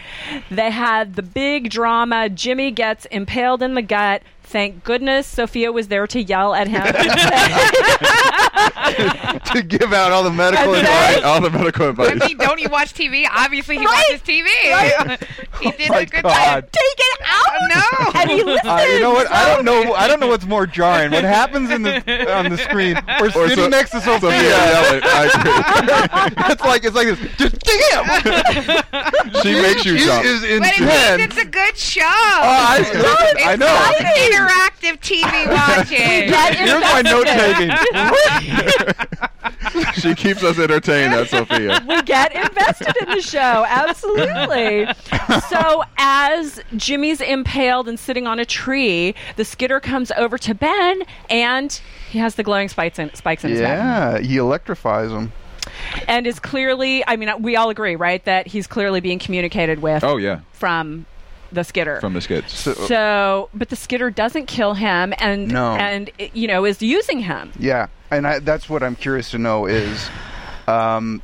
They 0.50 0.70
had 0.70 1.14
the 1.14 1.22
big 1.22 1.70
drama. 1.70 2.28
Jimmy 2.28 2.70
gets 2.70 3.06
impaled 3.06 3.62
in 3.62 3.74
the 3.74 3.82
gut. 3.82 4.22
Thank 4.46 4.84
goodness 4.84 5.26
Sophia 5.26 5.72
was 5.72 5.88
there 5.88 6.06
to 6.06 6.22
yell 6.22 6.54
at 6.54 6.68
him. 6.68 6.84
to 9.54 9.62
give 9.62 9.92
out 9.92 10.12
all 10.12 10.22
the 10.22 10.30
medical 10.30 10.74
And 10.74 10.86
advice. 10.86 11.22
All 11.24 11.40
the 11.40 11.50
medical 11.50 11.88
advice. 11.88 12.12
If 12.16 12.22
he- 12.24 12.34
don't 12.34 12.60
you 12.60 12.68
watch 12.68 12.92
TV? 12.94 13.26
Obviously, 13.30 13.78
he 13.78 13.84
Right. 13.84 14.04
watches 14.10 14.22
TV. 14.22 14.46
he 15.60 15.70
did 15.72 15.90
my 15.90 16.00
a 16.00 16.06
good 16.06 16.22
God. 16.22 16.34
job. 16.34 16.64
Take 16.70 16.98
it 16.98 17.20
out. 17.26 17.50
No. 17.74 17.82
And 18.20 18.30
he 18.30 18.42
listened. 18.44 18.68
Uh, 18.70 18.84
you 18.88 19.00
know 19.00 19.10
what? 19.12 19.28
I 19.30 19.48
don't 19.54 19.64
know. 19.64 19.94
I 19.94 20.06
don't 20.06 20.20
know 20.20 20.28
what's 20.28 20.44
more 20.46 20.66
jarring. 20.66 21.10
What 21.10 21.24
happens 21.24 21.70
in 21.70 21.82
the 21.82 22.32
on 22.32 22.50
the 22.50 22.58
screen, 22.58 22.96
or, 23.20 23.26
Or 23.26 23.30
sitting 23.48 23.56
so- 23.56 23.68
next 23.68 23.90
to 23.90 24.00
Sophia 24.00 24.30
Sophia. 24.30 24.50
yelling. 24.50 25.00
I 25.04 26.30
it's 26.52 26.62
like 26.62 26.84
it's 26.84 26.94
like 26.94 27.08
this. 27.08 27.18
Just 27.36 27.58
damn. 27.60 28.08
agree. 28.10 29.40
She 29.42 29.54
makes 29.60 29.84
you 29.84 29.96
It 29.96 30.04
jump. 30.04 30.24
is 30.24 30.40
But 30.42 30.50
it 30.78 30.80
means 30.80 31.22
it's 31.32 31.38
a 31.42 31.46
good 31.46 31.76
show. 31.76 32.02
Oh, 32.04 32.06
I, 32.06 32.78
it's 32.80 33.44
I 33.46 33.56
know. 33.56 33.66
It's 33.98 34.33
interactive 34.36 35.00
TV 35.00 35.48
watching. 35.50 36.28
Get 36.28 36.56
Here's 36.56 36.80
my 36.82 37.02
note 37.02 37.26
taking. 37.26 37.70
she 39.94 40.14
keeps 40.14 40.42
us 40.42 40.58
entertained. 40.58 41.12
That's 41.12 41.30
Sophia. 41.30 41.82
we 41.86 42.02
get 42.02 42.34
invested 42.34 42.96
in 43.02 43.08
the 43.10 43.22
show. 43.22 43.64
Absolutely. 43.68 44.86
so, 45.48 45.82
as 45.98 46.60
Jimmy's 46.76 47.20
impaled 47.20 47.88
and 47.88 47.98
sitting 47.98 48.26
on 48.26 48.38
a 48.38 48.44
tree, 48.44 49.14
the 49.36 49.44
skitter 49.44 49.80
comes 49.80 50.10
over 50.12 50.38
to 50.38 50.54
Ben 50.54 51.02
and 51.30 51.80
he 52.10 52.18
has 52.18 52.34
the 52.36 52.42
glowing 52.42 52.68
spikes 52.68 52.98
in, 52.98 53.12
spikes 53.14 53.44
in 53.44 53.50
his 53.50 53.60
back. 53.60 53.78
Yeah, 53.78 54.18
he 54.20 54.36
electrifies 54.36 55.10
him. 55.10 55.32
And 56.06 56.26
is 56.26 56.38
clearly, 56.38 57.02
I 57.06 57.16
mean, 57.16 57.30
we 57.40 57.56
all 57.56 57.70
agree, 57.70 57.96
right, 57.96 58.22
that 58.26 58.46
he's 58.46 58.66
clearly 58.66 59.00
being 59.00 59.18
communicated 59.18 59.80
with 59.80 60.04
Oh 60.04 60.18
yeah, 60.18 60.40
from 60.52 61.06
the 61.54 61.64
skitter. 61.64 62.00
from 62.00 62.12
the 62.14 62.20
skits. 62.20 62.52
so, 62.52 63.48
but 63.54 63.68
the 63.70 63.76
skitter 63.76 64.10
doesn't 64.10 64.46
kill 64.46 64.74
him 64.74 65.14
and, 65.18 65.48
No. 65.48 65.72
and 65.76 66.10
you 66.34 66.46
know, 66.48 66.64
is 66.64 66.82
using 66.82 67.20
him. 67.20 67.52
Yeah, 67.58 67.86
and 68.10 68.26
I, 68.26 68.38
that's 68.40 68.68
what 68.68 68.82
I'm 68.82 68.96
curious 68.96 69.30
to 69.32 69.38
know 69.38 69.66
is, 69.66 70.08
um, 70.68 71.22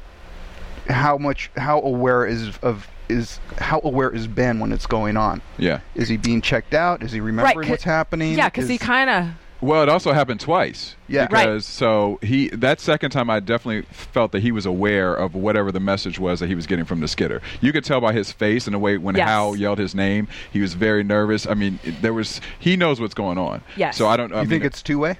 how 0.88 1.18
much, 1.18 1.50
how 1.56 1.80
aware 1.82 2.24
is 2.26 2.56
of 2.62 2.88
is 3.08 3.40
how 3.58 3.80
aware 3.82 4.08
is 4.14 4.28
Ben 4.28 4.60
when 4.60 4.70
it's 4.72 4.86
going 4.86 5.16
on? 5.16 5.42
Yeah. 5.58 5.80
Is 5.96 6.08
he 6.08 6.16
being 6.16 6.40
checked 6.40 6.74
out? 6.74 7.02
Is 7.02 7.10
he 7.10 7.20
remembering 7.20 7.62
'cause- 7.66 7.70
what's 7.70 7.82
happening? 7.84 8.34
Yeah, 8.38 8.48
because 8.48 8.68
he 8.68 8.78
kind 8.78 9.10
of. 9.10 9.26
Well, 9.60 9.82
it 9.82 9.88
also 9.88 10.12
happened 10.12 10.40
twice. 10.40 10.94
Yeah. 11.06 11.22
Right. 11.30 11.44
Because 11.46 11.66
so 11.66 12.18
he 12.22 12.48
that 12.50 12.80
second 12.80 13.10
time 13.10 13.28
I 13.28 13.40
definitely 13.40 13.82
felt 13.92 14.32
that 14.32 14.40
he 14.40 14.52
was 14.52 14.64
aware 14.64 15.14
of 15.14 15.34
whatever 15.34 15.70
the 15.70 15.80
message 15.80 16.18
was 16.18 16.40
that 16.40 16.46
he 16.48 16.54
was 16.54 16.66
getting 16.66 16.84
from 16.84 17.00
the 17.00 17.08
skitter. 17.08 17.42
You 17.60 17.72
could 17.72 17.84
tell 17.84 18.00
by 18.00 18.12
his 18.12 18.32
face 18.32 18.66
and 18.66 18.74
the 18.74 18.78
way 18.78 18.96
when 18.96 19.16
Yes. 19.16 19.28
Hal 19.28 19.56
yelled 19.56 19.78
his 19.78 19.94
name, 19.94 20.28
he 20.50 20.60
was 20.60 20.74
very 20.74 21.04
nervous. 21.04 21.46
I 21.46 21.54
mean, 21.54 21.78
there 22.00 22.14
was 22.14 22.40
he 22.58 22.76
knows 22.76 23.00
what's 23.00 23.14
going 23.14 23.36
on. 23.38 23.60
Yes. 23.76 23.96
So 23.96 24.06
I 24.08 24.16
don't. 24.16 24.30
Do 24.30 24.36
I 24.36 24.42
you 24.42 24.48
think 24.48 24.64
it's 24.64 24.82
two 24.82 24.98
way? 24.98 25.18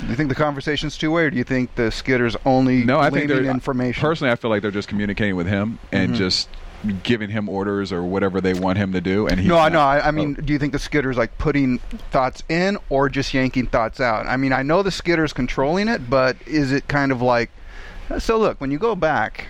Do 0.00 0.06
you 0.08 0.14
think 0.14 0.28
the 0.28 0.34
conversation's 0.34 0.98
two 0.98 1.10
way, 1.10 1.24
or 1.24 1.30
do 1.30 1.38
you 1.38 1.44
think 1.44 1.74
the 1.76 1.90
skitter's 1.90 2.36
only 2.44 2.84
no? 2.84 2.98
I 2.98 3.04
think 3.08 3.28
gleaning 3.28 3.44
they're 3.44 3.52
information? 3.54 3.98
Personally, 4.02 4.30
I 4.30 4.36
feel 4.36 4.50
like 4.50 4.60
they're 4.60 4.70
just 4.70 4.88
communicating 4.88 5.36
with 5.36 5.46
him 5.46 5.78
and 5.92 6.10
Mm-hmm. 6.10 6.18
just 6.18 6.48
giving 7.02 7.30
him 7.30 7.48
orders 7.48 7.92
or 7.92 8.02
whatever 8.02 8.40
they 8.40 8.54
want 8.54 8.78
him 8.78 8.92
to 8.92 9.00
do. 9.00 9.26
And 9.26 9.40
he 9.40 9.48
no, 9.48 9.58
I 9.58 9.68
know. 9.68 9.80
I, 9.80 10.08
I 10.08 10.10
mean, 10.10 10.36
oh. 10.38 10.42
do 10.42 10.52
you 10.52 10.58
think 10.58 10.72
the 10.72 10.78
skitter's 10.78 11.16
like 11.16 11.36
putting 11.38 11.78
thoughts 12.10 12.42
in 12.48 12.78
or 12.90 13.08
just 13.08 13.32
yanking 13.34 13.66
thoughts 13.66 14.00
out? 14.00 14.26
I 14.26 14.36
mean, 14.36 14.52
I 14.52 14.62
know 14.62 14.82
the 14.82 14.90
skitter's 14.90 15.32
controlling 15.32 15.88
it, 15.88 16.08
but 16.08 16.36
is 16.46 16.72
it 16.72 16.86
kind 16.88 17.12
of 17.12 17.22
like, 17.22 17.50
so 18.18 18.38
look, 18.38 18.60
when 18.60 18.70
you 18.70 18.78
go 18.78 18.94
back, 18.94 19.48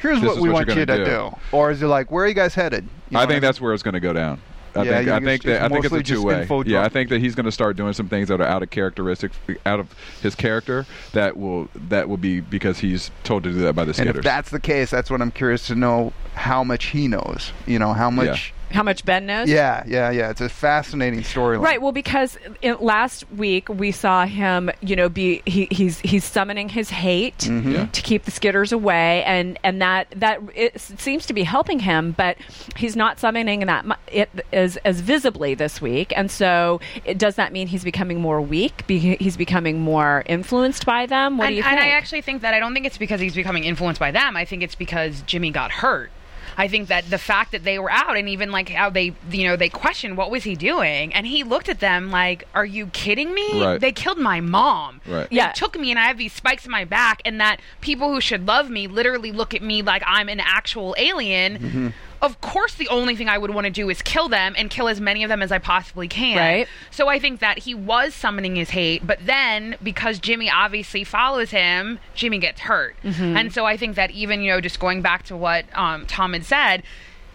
here's 0.00 0.20
This 0.20 0.28
what 0.28 0.40
we 0.40 0.48
what 0.48 0.66
want 0.66 0.76
you're 0.76 0.86
to 0.86 0.96
do. 0.98 1.04
do. 1.04 1.30
or 1.52 1.70
is 1.70 1.82
it 1.82 1.86
like, 1.86 2.10
where 2.10 2.24
are 2.24 2.28
you 2.28 2.34
guys 2.34 2.54
headed? 2.54 2.84
You 3.10 3.16
know 3.16 3.20
I 3.20 3.26
think 3.26 3.42
that's 3.42 3.60
where 3.60 3.74
it's 3.74 3.82
going 3.82 3.94
to 3.94 4.00
go 4.00 4.12
down. 4.12 4.40
I 4.74 4.82
Yeah, 4.82 4.98
think 4.98 5.08
I 5.08 5.20
think 5.20 5.42
that 5.44 5.62
I 5.62 5.68
think 5.68 5.84
it's 5.84 5.94
a 5.94 6.02
two 6.02 6.22
way. 6.22 6.46
Yeah, 6.66 6.84
I 6.84 6.88
think 6.88 7.08
that 7.10 7.20
he's 7.20 7.34
going 7.34 7.46
to 7.46 7.52
start 7.52 7.76
doing 7.76 7.92
some 7.92 8.08
things 8.08 8.28
that 8.28 8.40
are 8.40 8.46
out 8.46 8.62
of 8.62 8.70
characteristic, 8.70 9.32
out 9.66 9.80
of 9.80 9.94
his 10.22 10.34
character. 10.34 10.86
That 11.12 11.36
will 11.36 11.68
that 11.74 12.08
will 12.08 12.16
be 12.16 12.40
because 12.40 12.78
he's 12.78 13.10
told 13.24 13.44
to 13.44 13.50
do 13.52 13.58
that 13.60 13.74
by 13.74 13.84
the 13.84 13.94
And 14.00 14.10
if 14.10 14.22
that's 14.22 14.50
the 14.50 14.60
case, 14.60 14.90
that's 14.90 15.10
what 15.10 15.20
I'm 15.20 15.30
curious 15.30 15.66
to 15.68 15.74
know 15.74 16.12
how 16.34 16.62
much 16.64 16.86
he 16.86 17.08
knows. 17.08 17.52
You 17.66 17.78
know, 17.78 17.92
how 17.92 18.10
much. 18.10 18.54
How 18.70 18.82
much 18.82 19.04
Ben 19.04 19.26
knows? 19.26 19.48
Yeah, 19.48 19.82
yeah, 19.86 20.10
yeah. 20.10 20.30
It's 20.30 20.40
a 20.40 20.48
fascinating 20.48 21.20
storyline. 21.20 21.62
Right. 21.62 21.82
Well, 21.82 21.92
because 21.92 22.38
in, 22.62 22.76
last 22.78 23.30
week 23.32 23.68
we 23.68 23.90
saw 23.90 24.26
him, 24.26 24.70
you 24.80 24.94
know, 24.96 25.08
be 25.08 25.42
he, 25.44 25.66
he's 25.70 25.98
he's 26.00 26.24
summoning 26.24 26.68
his 26.68 26.90
hate 26.90 27.38
Mm-hmm. 27.38 27.72
Yeah. 27.72 27.86
to 27.86 28.02
keep 28.02 28.24
the 28.24 28.30
skitters 28.30 28.72
away, 28.72 29.24
and 29.24 29.58
and 29.64 29.80
that 29.82 30.08
that 30.16 30.40
it 30.54 30.80
seems 30.80 31.26
to 31.26 31.32
be 31.32 31.42
helping 31.42 31.80
him, 31.80 32.12
but 32.12 32.36
he's 32.76 32.94
not 32.96 33.18
summoning 33.18 33.60
that 33.60 33.84
mu- 33.84 33.94
it 34.06 34.28
as 34.52 34.76
as 34.78 35.00
visibly 35.00 35.54
this 35.54 35.80
week, 35.80 36.12
and 36.16 36.30
so 36.30 36.80
it, 37.04 37.18
does 37.18 37.34
that 37.36 37.52
mean 37.52 37.66
he's 37.66 37.84
becoming 37.84 38.20
more 38.20 38.40
weak? 38.40 38.86
Be, 38.86 39.16
he's 39.16 39.36
becoming 39.36 39.80
more 39.80 40.22
influenced 40.26 40.86
by 40.86 41.06
them. 41.06 41.38
What 41.38 41.46
and, 41.46 41.52
do 41.52 41.56
you 41.56 41.62
think? 41.62 41.72
and 41.72 41.80
think? 41.80 41.92
I 41.92 41.96
actually 41.96 42.22
think 42.22 42.42
that 42.42 42.54
I 42.54 42.60
don't 42.60 42.72
think 42.74 42.86
it's 42.86 42.98
because 42.98 43.20
he's 43.20 43.34
becoming 43.34 43.64
influenced 43.64 43.98
by 44.00 44.10
them. 44.10 44.36
I 44.36 44.44
think 44.44 44.62
it's 44.62 44.74
because 44.74 45.22
Jimmy 45.22 45.50
got 45.50 45.70
hurt. 45.70 46.10
I 46.56 46.68
think 46.68 46.88
that 46.88 47.08
the 47.10 47.18
fact 47.18 47.52
that 47.52 47.64
they 47.64 47.78
were 47.78 47.90
out 47.90 48.16
and 48.16 48.28
even 48.28 48.50
like 48.50 48.68
how 48.68 48.90
they, 48.90 49.14
you 49.30 49.44
know, 49.46 49.56
they 49.56 49.68
questioned 49.68 50.16
what 50.16 50.30
was 50.30 50.44
he 50.44 50.54
doing, 50.56 51.12
and 51.14 51.26
he 51.26 51.42
looked 51.44 51.68
at 51.68 51.80
them 51.80 52.10
like, 52.10 52.44
"Are 52.54 52.64
you 52.66 52.86
kidding 52.88 53.32
me? 53.34 53.64
Right. 53.64 53.80
They 53.80 53.92
killed 53.92 54.18
my 54.18 54.40
mom. 54.40 55.00
Right. 55.06 55.28
They 55.30 55.36
Yeah. 55.36 55.52
took 55.52 55.78
me, 55.78 55.90
and 55.90 55.98
I 55.98 56.04
have 56.06 56.18
these 56.18 56.32
spikes 56.32 56.64
in 56.64 56.70
my 56.70 56.84
back, 56.84 57.22
and 57.24 57.40
that 57.40 57.60
people 57.80 58.12
who 58.12 58.20
should 58.20 58.46
love 58.46 58.70
me 58.70 58.86
literally 58.86 59.32
look 59.32 59.54
at 59.54 59.62
me 59.62 59.82
like 59.82 60.02
I'm 60.06 60.28
an 60.28 60.40
actual 60.40 60.94
alien." 60.98 61.58
Mm-hmm. 61.58 61.88
Of 62.22 62.40
course, 62.40 62.74
the 62.74 62.88
only 62.88 63.16
thing 63.16 63.28
I 63.28 63.38
would 63.38 63.50
want 63.52 63.64
to 63.64 63.70
do 63.70 63.88
is 63.88 64.02
kill 64.02 64.28
them 64.28 64.54
and 64.58 64.68
kill 64.68 64.88
as 64.88 65.00
many 65.00 65.22
of 65.22 65.28
them 65.28 65.42
as 65.42 65.50
I 65.50 65.58
possibly 65.58 66.06
can. 66.06 66.36
Right. 66.36 66.68
So 66.90 67.08
I 67.08 67.18
think 67.18 67.40
that 67.40 67.60
he 67.60 67.74
was 67.74 68.14
summoning 68.14 68.56
his 68.56 68.70
hate, 68.70 69.06
but 69.06 69.24
then 69.24 69.76
because 69.82 70.18
Jimmy 70.18 70.50
obviously 70.50 71.02
follows 71.02 71.50
him, 71.50 71.98
Jimmy 72.14 72.38
gets 72.38 72.60
hurt. 72.60 72.96
And 73.02 73.52
so 73.52 73.64
I 73.64 73.76
think 73.76 73.96
that 73.96 74.10
even, 74.10 74.42
you 74.42 74.50
know, 74.50 74.60
just 74.60 74.78
going 74.80 75.00
back 75.00 75.22
to 75.24 75.36
what 75.36 75.64
um, 75.76 76.04
Tom 76.06 76.34
had 76.34 76.44
said, 76.44 76.82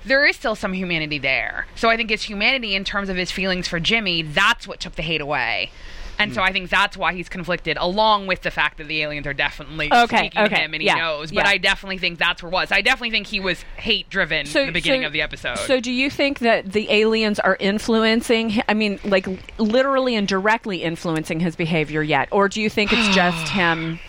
there 0.06 0.24
is 0.24 0.36
still 0.36 0.54
some 0.56 0.74
humanity 0.74 1.18
there. 1.18 1.66
So 1.76 1.90
I 1.90 1.98
think 1.98 2.12
it's 2.12 2.24
humanity 2.24 2.76
in 2.76 2.84
terms 2.84 3.10
of 3.10 3.16
his 3.18 3.32
feelings 3.32 3.68
for 3.68 3.80
Jimmy. 3.80 4.22
That's 4.22 4.68
what 4.68 4.80
took 4.80 4.96
the 4.96 5.02
hate 5.02 5.22
away. 5.22 5.72
And 6.20 6.34
so 6.34 6.42
hmm. 6.42 6.48
I 6.48 6.52
think 6.52 6.70
that's 6.70 6.98
why 6.98 7.14
he's 7.14 7.30
conflicted, 7.30 7.78
along 7.78 8.28
with 8.28 8.42
the 8.42 8.52
fact 8.52 8.78
that 8.78 8.88
the 8.88 9.02
aliens 9.02 9.28
are 9.28 9.34
definitely 9.34 9.92
Okay, 9.92 10.18
speaking 10.18 10.46
to 10.46 10.56
him 10.56 10.74
and 10.74 10.82
he 10.82 10.88
yeah, 10.88 10.96
knows. 10.96 11.32
But 11.32 11.46
yeah. 11.46 11.52
I 11.52 11.58
definitely 11.58 11.98
think 11.98 12.20
that's 12.20 12.42
where 12.42 12.52
it 12.52 12.54
was. 12.54 12.72
I 12.72 12.82
definitely 12.82 13.12
think 13.12 13.28
he 13.28 13.40
was 13.40 13.62
hate 13.78 14.10
driven 14.10 14.48
in 14.48 14.66
the 14.68 14.72
beginning 14.72 15.02
so- 15.02 15.08
of 15.08 15.14
the 15.14 15.22
episode. 15.22 15.58
So, 15.60 15.80
do 15.80 15.92
you 15.92 16.10
think 16.10 16.40
that 16.40 16.72
the 16.72 16.90
aliens 16.92 17.40
are 17.40 17.58
influencing? 17.60 18.62
I 18.68 18.74
mean, 18.74 19.00
like 19.04 19.28
literally 19.58 20.16
and 20.16 20.28
directly 20.28 20.84
influencing 20.84 21.40
his 21.40 21.56
behavior 21.56 22.02
yet, 22.02 22.30
or 22.32 22.48
do 22.50 22.62
you 22.62 22.70
think 22.70 22.94
it's 22.94 23.14
just 23.16 23.50
him? 23.50 24.00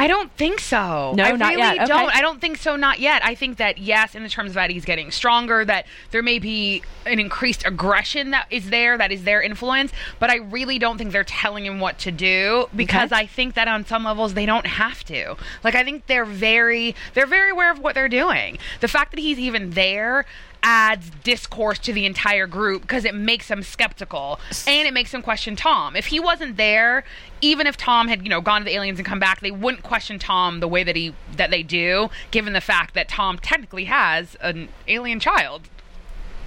I 0.00 0.06
don't 0.06 0.32
think 0.32 0.60
so. 0.60 1.12
No, 1.14 1.24
I 1.24 1.32
not 1.32 1.50
really 1.50 1.60
yet. 1.60 1.76
Okay. 1.76 1.86
don't. 1.86 2.16
I 2.16 2.22
don't 2.22 2.40
think 2.40 2.56
so. 2.56 2.74
Not 2.74 3.00
yet. 3.00 3.22
I 3.22 3.34
think 3.34 3.58
that 3.58 3.76
yes, 3.76 4.14
in 4.14 4.22
the 4.22 4.30
terms 4.30 4.52
of 4.52 4.54
that 4.54 4.70
he's 4.70 4.86
getting 4.86 5.10
stronger, 5.10 5.62
that 5.66 5.86
there 6.10 6.22
may 6.22 6.38
be 6.38 6.82
an 7.04 7.18
increased 7.20 7.66
aggression 7.66 8.30
that 8.30 8.46
is 8.50 8.70
there, 8.70 8.96
that 8.96 9.12
is 9.12 9.24
their 9.24 9.42
influence. 9.42 9.92
But 10.18 10.30
I 10.30 10.36
really 10.36 10.78
don't 10.78 10.96
think 10.96 11.12
they're 11.12 11.22
telling 11.22 11.66
him 11.66 11.80
what 11.80 11.98
to 11.98 12.10
do 12.10 12.68
because 12.74 13.12
Okay. 13.12 13.22
I 13.22 13.26
think 13.26 13.54
that 13.54 13.68
on 13.68 13.84
some 13.84 14.04
levels 14.04 14.32
they 14.32 14.46
don't 14.46 14.66
have 14.66 15.04
to. 15.04 15.36
Like 15.62 15.74
I 15.74 15.84
think 15.84 16.06
they're 16.06 16.24
very, 16.24 16.94
they're 17.12 17.26
very 17.26 17.50
aware 17.50 17.70
of 17.70 17.78
what 17.78 17.94
they're 17.94 18.08
doing. 18.08 18.56
The 18.80 18.88
fact 18.88 19.10
that 19.10 19.20
he's 19.20 19.38
even 19.38 19.72
there 19.72 20.24
adds 20.62 21.10
discourse 21.24 21.78
to 21.80 21.92
the 21.92 22.06
entire 22.06 22.46
group 22.46 22.82
because 22.82 23.04
it 23.04 23.14
makes 23.14 23.48
them 23.48 23.62
skeptical 23.62 24.38
and 24.66 24.86
it 24.86 24.92
makes 24.92 25.12
them 25.12 25.22
question 25.22 25.56
Tom. 25.56 25.96
If 25.96 26.06
he 26.06 26.20
wasn't 26.20 26.56
there, 26.56 27.04
even 27.40 27.66
if 27.66 27.76
Tom 27.76 28.08
had, 28.08 28.22
you 28.22 28.28
know, 28.28 28.40
gone 28.40 28.62
to 28.62 28.64
the 28.64 28.74
aliens 28.74 28.98
and 28.98 29.06
come 29.06 29.18
back, 29.18 29.40
they 29.40 29.50
wouldn't 29.50 29.82
question 29.82 30.18
Tom 30.18 30.60
the 30.60 30.68
way 30.68 30.82
that 30.82 30.96
he 30.96 31.14
that 31.36 31.50
they 31.50 31.62
do, 31.62 32.10
given 32.30 32.52
the 32.52 32.60
fact 32.60 32.94
that 32.94 33.08
Tom 33.08 33.38
technically 33.38 33.84
has 33.84 34.36
an 34.40 34.68
alien 34.88 35.20
child. 35.20 35.68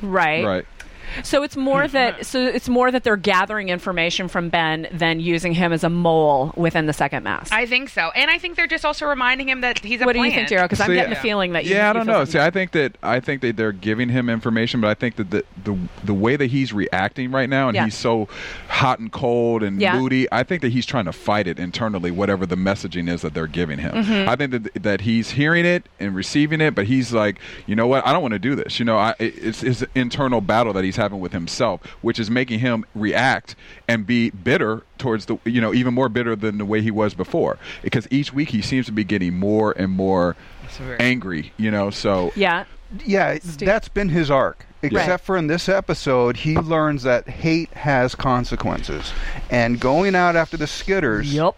Right. 0.02 0.46
Right. 0.46 0.66
So 1.24 1.44
it's 1.44 1.56
more 1.56 1.88
that 1.88 2.26
so 2.26 2.44
it's 2.46 2.68
more 2.70 2.92
that 2.92 3.04
they're 3.04 3.18
gathering 3.18 3.70
information 3.70 4.28
from 4.28 4.50
Ben 4.50 4.88
than 4.92 5.20
using 5.20 5.54
him 5.54 5.72
as 5.72 5.84
a 5.84 5.90
mole 5.90 6.54
within 6.56 6.86
the 6.86 6.94
second 6.94 7.24
mass. 7.24 7.52
I 7.52 7.66
think 7.66 7.90
so. 7.90 8.10
And 8.16 8.32
I 8.32 8.38
think 8.38 8.56
they're 8.56 8.68
just 8.68 8.86
also 8.86 9.06
reminding 9.08 9.50
him 9.50 9.62
that 9.62 9.80
he's 9.80 10.02
a 10.02 10.06
what 10.06 10.14
do 10.14 10.24
you 10.24 10.32
think, 10.32 10.48
Derrial? 10.50 10.66
Because 10.66 10.82
I'm 10.82 10.88
See, 10.88 10.96
getting 10.96 11.12
yeah. 11.12 11.16
the 11.18 11.22
feeling 11.22 11.54
that 11.54 11.66
you, 11.66 11.76
yeah, 11.76 11.90
I 11.90 11.94
don't 11.94 12.06
feel 12.06 12.14
know. 12.14 12.20
something- 12.26 12.32
See, 12.34 12.40
I 12.46 12.50
think 12.50 12.72
that 12.72 12.98
I 13.04 13.20
think 13.20 13.42
that 13.42 13.58
they're 13.58 13.72
giving 13.72 14.10
him 14.10 14.30
information, 14.30 14.82
but 14.82 14.90
I 14.90 14.94
think 14.94 15.16
that 15.18 15.30
the 15.32 15.44
the, 15.64 15.78
the 16.04 16.14
way 16.14 16.36
that 16.36 16.48
he's 16.48 16.74
reacting 16.74 17.32
right 17.32 17.50
now, 17.50 17.68
and 17.70 17.76
Yeah. 17.76 17.86
he's 17.86 17.96
so 17.98 18.28
hot 18.70 19.00
and 19.00 19.12
cold 19.12 19.64
and 19.64 19.80
Yeah. 19.82 20.00
moody, 20.00 20.28
I 20.32 20.44
think 20.44 20.62
that 20.62 20.72
he's 20.72 20.86
trying 20.86 21.06
to 21.06 21.14
fight 21.14 21.48
it 21.48 21.60
internally, 21.60 22.12
whatever 22.12 22.46
the 22.46 22.56
messaging 22.58 23.10
is 23.10 23.22
that 23.22 23.34
they're 23.34 23.48
giving 23.48 23.80
him. 23.80 23.92
Mm-hmm. 23.94 24.30
I 24.30 24.36
think 24.36 24.52
that 24.52 24.84
that 24.84 25.02
he's 25.02 25.32
hearing 25.32 25.66
it 25.66 25.88
and 26.00 26.16
receiving 26.16 26.62
it, 26.62 26.76
but 26.76 26.86
he's 26.86 27.14
like, 27.14 27.38
you 27.68 27.76
know 27.76 27.88
what? 27.88 28.06
I 28.06 28.12
don't 28.14 28.22
want 28.22 28.34
to 28.34 28.40
do 28.40 28.56
this. 28.56 28.80
You 28.80 28.86
know, 28.86 28.98
I, 28.98 29.14
it's 29.20 29.62
his 29.62 29.86
internal 29.96 30.42
battle 30.42 30.74
that 30.74 30.84
he's 30.84 30.96
having 30.96 31.03
with 31.12 31.34
himself, 31.34 31.82
which 32.02 32.20
is 32.20 32.30
making 32.30 32.60
him 32.60 32.86
react 32.96 33.56
and 33.88 34.06
be 34.08 34.30
bitter 34.30 34.84
towards 34.98 35.26
the, 35.26 35.38
you 35.46 35.60
know, 35.60 35.74
even 35.74 35.94
more 35.94 36.10
bitter 36.10 36.36
than 36.36 36.58
the 36.58 36.66
way 36.66 36.82
he 36.82 36.92
was 36.92 37.14
before. 37.14 37.58
Because 37.82 38.08
each 38.12 38.34
week 38.34 38.50
he 38.50 38.62
seems 38.62 38.86
to 38.86 38.92
be 38.92 39.04
getting 39.04 39.38
more 39.38 39.74
and 39.74 39.92
more 39.92 40.36
angry. 41.00 41.52
You 41.58 41.72
know, 41.72 41.90
so 41.90 42.32
yeah. 42.36 42.66
Yeah, 43.06 43.40
that's 43.58 43.90
been 43.90 44.10
his 44.10 44.30
arc. 44.30 44.66
Except 44.84 45.08
Right. 45.10 45.20
for 45.22 45.38
in 45.38 45.48
this 45.48 45.68
episode, 45.68 46.38
he 46.38 46.58
learns 46.58 47.04
that 47.04 47.28
hate 47.28 47.74
has 47.74 48.14
consequences, 48.16 49.12
and 49.50 49.80
going 49.80 50.14
out 50.14 50.36
after 50.36 50.58
the 50.58 50.66
Skitters 50.66 51.32
Yep. 51.34 51.56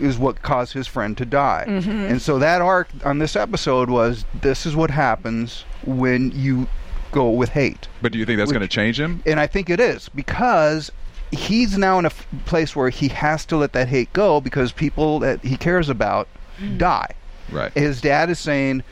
is 0.00 0.18
what 0.18 0.42
caused 0.42 0.72
his 0.74 0.86
friend 0.86 1.16
to 1.18 1.24
die. 1.24 1.64
Mm-hmm. 1.66 1.90
And 1.90 2.22
so 2.22 2.38
that 2.38 2.60
arc 2.60 2.88
on 3.04 3.18
this 3.18 3.34
episode 3.36 3.88
was 3.90 4.24
this 4.40 4.66
is 4.66 4.76
what 4.76 4.90
happens 4.90 5.64
when 5.84 6.30
you 6.32 6.68
go 7.12 7.30
with 7.30 7.50
hate. 7.50 7.88
But 8.02 8.12
do 8.12 8.18
you 8.18 8.26
think 8.26 8.38
that's 8.38 8.52
going 8.52 8.62
to 8.62 8.68
change 8.68 8.98
him? 8.98 9.22
And 9.26 9.40
I 9.40 9.46
think 9.46 9.70
it 9.70 9.80
is 9.80 10.08
because 10.08 10.90
he's 11.30 11.76
now 11.76 11.98
in 11.98 12.04
a 12.04 12.08
f- 12.08 12.26
place 12.44 12.76
where 12.76 12.90
he 12.90 13.08
has 13.08 13.44
to 13.46 13.56
let 13.56 13.72
that 13.72 13.88
hate 13.88 14.12
go 14.12 14.40
because 14.40 14.72
people 14.72 15.18
that 15.20 15.42
he 15.42 15.56
cares 15.56 15.88
about 15.88 16.28
mm. 16.58 16.78
die. 16.78 17.10
Right. 17.50 17.72
His 17.72 18.00
dad 18.00 18.30
is 18.30 18.38
saying 18.38 18.82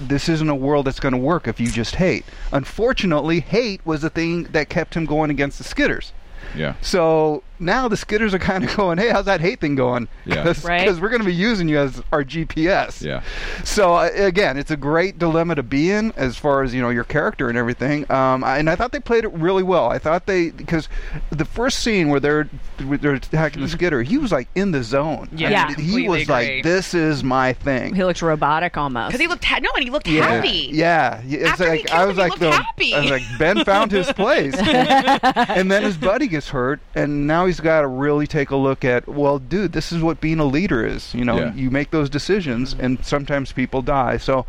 this 0.00 0.28
isn't 0.28 0.48
a 0.48 0.54
world 0.54 0.86
that's 0.86 1.00
going 1.00 1.12
to 1.12 1.18
work 1.18 1.48
if 1.48 1.58
you 1.58 1.70
just 1.70 1.96
hate. 1.96 2.24
Unfortunately, 2.52 3.40
hate 3.40 3.80
was 3.84 4.02
the 4.02 4.10
thing 4.10 4.44
that 4.44 4.68
kept 4.68 4.94
him 4.94 5.04
going 5.04 5.30
against 5.30 5.58
the 5.58 5.64
Skitters. 5.64 6.12
Yeah. 6.54 6.74
So 6.80 7.42
now 7.58 7.88
the 7.88 7.96
Skitters 7.96 8.32
are 8.32 8.38
kind 8.38 8.64
of 8.64 8.76
going, 8.76 8.98
"Hey, 8.98 9.10
how's 9.10 9.24
that 9.26 9.40
hate 9.40 9.60
thing 9.60 9.74
going?" 9.74 10.08
Yeah. 10.26 10.52
Right. 10.64 10.80
Because 10.84 11.00
we're 11.00 11.08
going 11.10 11.20
to 11.22 11.26
be 11.26 11.34
using 11.34 11.68
you 11.68 11.78
as 11.78 12.02
our 12.12 12.24
GPS. 12.24 13.02
Yeah. 13.02 13.22
So 13.64 13.94
uh, 13.94 14.10
again, 14.14 14.56
it's 14.56 14.70
a 14.70 14.76
great 14.76 15.18
dilemma 15.18 15.54
to 15.56 15.62
be 15.62 15.90
in 15.90 16.12
as 16.16 16.36
far 16.36 16.62
as 16.62 16.74
you 16.74 16.80
know 16.82 16.90
your 16.90 17.04
character 17.04 17.48
and 17.48 17.56
everything. 17.58 18.10
Um, 18.10 18.42
I- 18.44 18.58
and 18.58 18.68
I 18.70 18.76
thought 18.76 18.92
they 18.92 19.00
played 19.00 19.24
it 19.24 19.32
really 19.32 19.62
well. 19.62 19.90
I 19.90 19.98
thought 19.98 20.26
they 20.26 20.50
because 20.50 20.88
the 21.30 21.44
first 21.44 21.80
scene 21.80 22.08
where 22.08 22.20
they're 22.20 22.44
where 22.86 22.98
they're 22.98 23.14
attacking 23.14 23.62
the 23.62 23.68
Skitter, 23.68 24.02
he 24.02 24.18
was 24.18 24.32
like 24.32 24.48
in 24.54 24.70
the 24.70 24.82
zone. 24.82 25.28
Yeah, 25.32 25.64
I 25.64 25.68
mean, 25.68 25.76
Yeah. 25.78 25.84
he 26.00 26.08
was 26.08 26.22
agree. 26.22 26.32
like, 26.34 26.62
"This 26.64 26.94
is 26.94 27.22
my 27.24 27.52
thing." 27.52 27.94
He 27.94 28.02
looked 28.04 28.22
robotic 28.22 28.76
almost. 28.76 29.08
Because 29.08 29.20
he 29.20 29.26
looked 29.26 29.44
ha- 29.44 29.58
no, 29.60 29.70
and 29.74 29.84
he 29.84 29.90
looked 29.90 30.06
Yeah, 30.08 30.28
happy. 30.28 30.68
yeah. 30.72 31.20
It's 31.24 31.50
After 31.50 31.68
like 31.68 31.86
killed 31.86 32.00
I 32.00 32.04
was 32.06 32.16
he 32.16 32.20
like, 32.22 32.30
looked 32.30 32.40
the, 32.40 32.50
happy. 32.52 32.94
I 32.94 33.00
was 33.00 33.10
like, 33.10 33.22
Ben 33.38 33.64
found 33.64 33.90
his 33.92 34.10
place, 34.12 34.54
and 34.58 35.70
then 35.70 35.82
his 35.82 35.96
buddy 35.96 36.26
gets 36.26 36.48
hurt, 36.48 36.80
and 36.94 37.26
now 37.26 37.46
he's 37.46 37.53
got 37.60 37.82
to 37.82 37.86
really 37.86 38.26
take 38.26 38.50
a 38.50 38.56
look 38.56 38.84
at, 38.84 39.06
well, 39.08 39.38
dude, 39.38 39.72
this 39.72 39.92
is 39.92 40.02
what 40.02 40.20
being 40.20 40.38
a 40.38 40.44
leader 40.44 40.84
is. 40.86 41.14
You 41.14 41.24
know, 41.24 41.38
Yeah. 41.38 41.54
you 41.54 41.70
make 41.70 41.90
those 41.90 42.10
decisions, 42.10 42.74
mm-hmm. 42.74 42.84
and 42.84 43.04
sometimes 43.04 43.52
people 43.52 43.82
die. 43.82 44.16
So, 44.16 44.46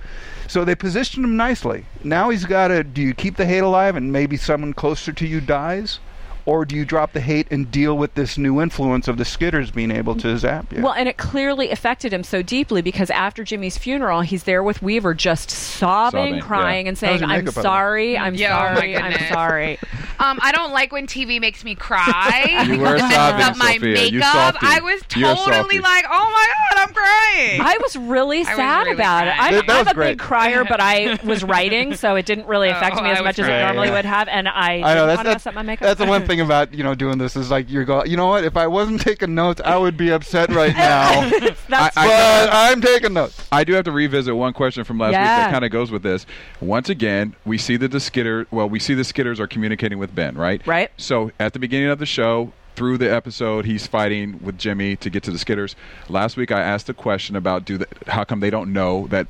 so 0.48 0.64
they 0.66 0.76
positioned 0.76 1.26
him 1.26 1.36
nicely. 1.38 1.86
Now 2.04 2.30
he's 2.30 2.46
got 2.46 2.70
to. 2.70 2.84
Do 2.84 3.02
you 3.02 3.14
keep 3.14 3.38
the 3.38 3.46
hate 3.46 3.60
alive, 3.60 3.96
and 3.96 4.12
maybe 4.12 4.38
someone 4.38 4.74
closer 4.74 5.12
to 5.14 5.28
you 5.28 5.42
dies? 5.42 6.00
Or 6.48 6.64
do 6.64 6.76
you 6.76 6.86
drop 6.86 7.14
the 7.14 7.22
hate 7.22 7.48
and 7.50 7.72
deal 7.72 7.98
with 7.98 8.14
this 8.14 8.38
new 8.38 8.62
influence 8.62 9.08
of 9.08 9.18
the 9.18 9.24
Skitters 9.24 9.74
being 9.74 9.90
able 9.90 10.14
to 10.18 10.38
zap 10.38 10.72
you? 10.72 10.84
Well, 10.84 10.94
and 10.94 11.10
it 11.10 11.18
clearly 11.18 11.72
affected 11.72 12.14
him 12.14 12.24
so 12.24 12.44
deeply 12.44 12.84
because 12.84 13.10
after 13.10 13.44
Jimmy's 13.44 13.80
funeral, 13.80 14.22
he's 14.22 14.44
there 14.44 14.62
with 14.62 14.80
Weaver 14.84 15.16
just 15.16 15.50
sobbing, 15.50 16.34
Sobbing, 16.34 16.42
crying, 16.42 16.86
yeah. 16.86 16.90
and 16.90 16.98
saying, 17.00 17.24
I'm 17.24 17.30
makeup, 17.30 17.46
by 17.46 17.52
the 17.54 17.60
way?" 17.60 17.64
sorry, 17.64 18.18
I'm 18.20 18.36
Yeah, 18.36 18.72
oh 18.72 18.76
sorry, 18.76 18.96
I'm 18.96 19.34
sorry. 19.34 19.80
Um, 20.20 20.40
I 20.42 20.52
don't 20.52 20.72
like 20.72 20.92
when 20.92 21.08
TV 21.08 21.42
makes 21.42 21.64
me 21.64 21.74
cry. 21.74 22.64
You 22.76 22.80
were 22.80 22.98
sobbing, 23.00 23.42
up 23.46 23.58
my 23.58 23.74
Sophia. 23.74 23.94
Makeup. 23.96 24.56
I 24.62 24.80
was 24.84 25.02
totally 25.10 25.36
softy. 25.56 25.80
like, 25.80 26.06
oh 26.10 26.32
my 26.32 26.48
god, 26.76 26.88
I'm 26.90 26.94
crying. 26.94 27.62
I 27.62 27.78
was 27.82 27.96
really 27.98 28.40
was 28.40 28.48
sad 28.50 28.84
really 28.86 28.94
about 28.94 29.28
it. 29.28 29.34
I'm, 29.38 29.54
That- 29.56 29.68
that 29.68 29.80
I'm 29.82 29.88
a 29.88 29.94
great. 29.96 30.12
big 30.12 30.20
crier, 30.20 30.64
but 30.64 30.80
I 30.80 31.18
was 31.26 31.44
writing, 31.44 31.96
so 31.96 32.16
it 32.16 32.26
didn't 32.28 32.48
really 32.48 32.70
affect 32.70 32.98
Oh, 32.98 33.04
me 33.04 33.10
as 33.10 33.20
much 33.20 33.38
was 33.38 33.46
as 33.48 33.48
it 33.50 33.66
normally 33.66 33.88
Yeah. 33.88 33.94
would 33.96 34.06
have. 34.06 34.28
And 34.28 34.48
I, 34.48 34.54
I 34.54 34.76
didn't 34.76 34.82
know 34.96 35.06
want 35.06 35.08
that's 35.08 35.20
to 35.20 35.24
that's, 35.24 35.36
mess 35.46 35.48
up 35.48 35.54
my 35.56 35.62
makeup. 35.64 35.86
that's 35.88 36.00
the 36.00 36.06
one 36.06 36.26
thing 36.26 36.35
about 36.42 36.74
you 36.74 36.84
know 36.84 36.96
doing 36.96 37.18
this 37.18 37.36
is 37.36 37.50
like 37.52 37.70
you're 37.70 37.86
going. 37.86 38.10
You 38.10 38.18
know 38.18 38.28
what? 38.28 38.44
If 38.44 38.58
I 38.58 38.68
wasn't 38.68 39.02
taking 39.02 39.36
notes, 39.36 39.62
I 39.64 39.78
would 39.78 39.98
be 39.98 40.10
upset 40.10 40.50
right 40.52 40.76
now. 40.76 41.30
That's 41.70 41.98
I- 41.98 42.08
but 42.08 42.50
I'm 42.54 42.82
taking 42.82 43.14
notes. 43.14 43.48
I 43.52 43.64
do 43.64 43.74
have 43.74 43.86
to 43.86 43.92
revisit 43.92 44.36
one 44.36 44.54
question 44.54 44.84
from 44.84 44.98
last 45.00 45.12
week 45.12 45.18
that 45.20 45.52
kind 45.52 45.66
of 45.66 45.72
goes 45.72 45.92
with 45.92 46.04
this. 46.04 46.26
Once 46.62 46.90
again, 46.90 47.36
we 47.46 47.58
see 47.58 47.78
that 47.78 47.92
the 47.92 48.00
Skitter, 48.00 48.48
well, 48.52 48.68
we 48.70 48.80
see 48.80 48.94
the 48.94 49.04
Skitters 49.04 49.40
are 49.40 49.48
communicating 49.48 49.98
with 50.00 50.14
Ben, 50.16 50.36
right? 50.36 50.66
Right. 50.68 50.92
So 50.98 51.32
at 51.40 51.54
the 51.54 51.60
beginning 51.60 51.90
of 51.90 52.00
the 52.00 52.06
show, 52.06 52.52
through 52.76 52.98
the 52.98 53.10
episode, 53.14 53.66
he's 53.66 53.88
fighting 53.88 54.40
with 54.44 54.58
Jimmy 54.58 54.98
to 54.98 55.10
get 55.10 55.24
to 55.24 55.32
the 55.32 55.38
Skitters. 55.38 55.76
Last 56.10 56.36
week, 56.36 56.52
I 56.52 56.60
asked 56.60 56.90
a 56.90 56.94
question 56.94 57.36
about 57.38 57.64
do 57.64 57.78
the, 57.78 57.88
how 58.08 58.26
come 58.26 58.42
they 58.42 58.50
don't 58.50 58.74
know 58.74 59.08
that 59.08 59.28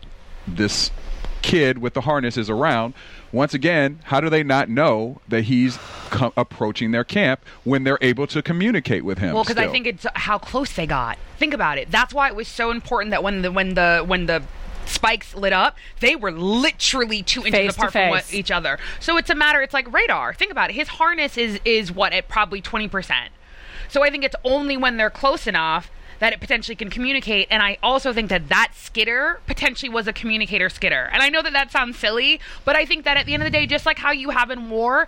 this 0.48 0.90
kid 1.44 1.78
with 1.78 1.94
the 1.94 2.02
harness 2.02 2.38
is 2.38 2.50
around. 2.50 2.96
Once 3.36 3.54
again, 3.54 4.00
how 4.06 4.22
do 4.22 4.30
they 4.30 4.44
not 4.44 4.70
know 4.70 5.20
that 5.28 5.42
he's 5.42 5.78
co- 6.10 6.32
approaching 6.38 6.92
their 6.92 7.04
camp 7.04 7.42
when 7.66 7.84
they're 7.84 7.98
able 8.00 8.26
to 8.26 8.42
communicate 8.42 9.04
with 9.04 9.18
him? 9.18 9.34
Well, 9.34 9.44
because 9.44 9.58
I 9.58 9.68
think 9.68 9.86
it's 9.86 10.06
how 10.16 10.38
close 10.38 10.72
they 10.72 10.88
got. 10.88 11.18
Think 11.38 11.54
about 11.54 11.78
it. 11.78 11.92
That's 11.92 12.14
why 12.14 12.30
it 12.30 12.36
was 12.38 12.48
so 12.48 12.72
important 12.72 13.12
that 13.12 13.24
when 13.24 13.42
the 13.42 13.52
when 13.52 13.74
the 13.74 14.06
when 14.08 14.28
the 14.28 14.42
spikes 14.86 15.36
lit 15.36 15.52
up, 15.52 15.76
they 16.00 16.16
were 16.16 16.32
literally 16.32 17.24
two 17.24 17.42
inches 17.42 17.52
Face 17.52 17.74
to 17.74 17.80
apart 17.82 17.92
from 17.92 18.10
what, 18.10 18.34
each 18.34 18.52
other. 18.52 18.80
So 19.02 19.18
it's 19.18 19.30
a 19.30 19.36
matter. 19.36 19.62
It's 19.62 19.74
like 19.74 19.92
radar. 19.92 20.34
Think 20.34 20.52
about 20.52 20.70
it. 20.70 20.78
His 20.78 20.88
harness 20.88 21.38
is 21.38 21.60
is 21.66 21.92
what 21.92 22.14
at 22.14 22.30
probably 22.30 22.62
twenty 22.62 22.88
percent. 22.88 23.34
So 23.90 24.02
I 24.02 24.12
think 24.12 24.24
it's 24.24 24.36
only 24.46 24.78
when 24.78 24.96
they're 24.96 25.10
close 25.10 25.46
enough 25.46 25.92
that 26.20 26.34
it 26.34 26.40
potentially 26.40 26.76
can 26.76 26.90
communicate. 26.90 27.48
And 27.50 27.62
I 27.62 27.78
also 27.84 28.14
think 28.14 28.30
that 28.30 28.50
that 28.50 28.72
skitter 28.76 29.40
potentially 29.48 29.90
was 29.90 30.08
a 30.08 30.14
communicator 30.14 30.70
skitter. 30.70 31.10
And 31.12 31.22
I 31.22 31.30
know 31.30 31.42
that 31.42 31.54
that 31.54 31.72
sounds 31.72 31.98
silly, 31.98 32.40
but 32.64 32.76
I 32.76 32.86
think 32.86 33.06
that 33.06 33.18
at 33.18 33.26
the 33.26 33.34
end 33.34 33.44
of 33.44 33.48
the 33.48 33.58
day, 33.58 33.66
just 33.66 33.86
like 33.86 34.00
how 34.00 34.12
you 34.12 34.30
have 34.30 34.52
in 34.52 34.70
war, 34.70 35.08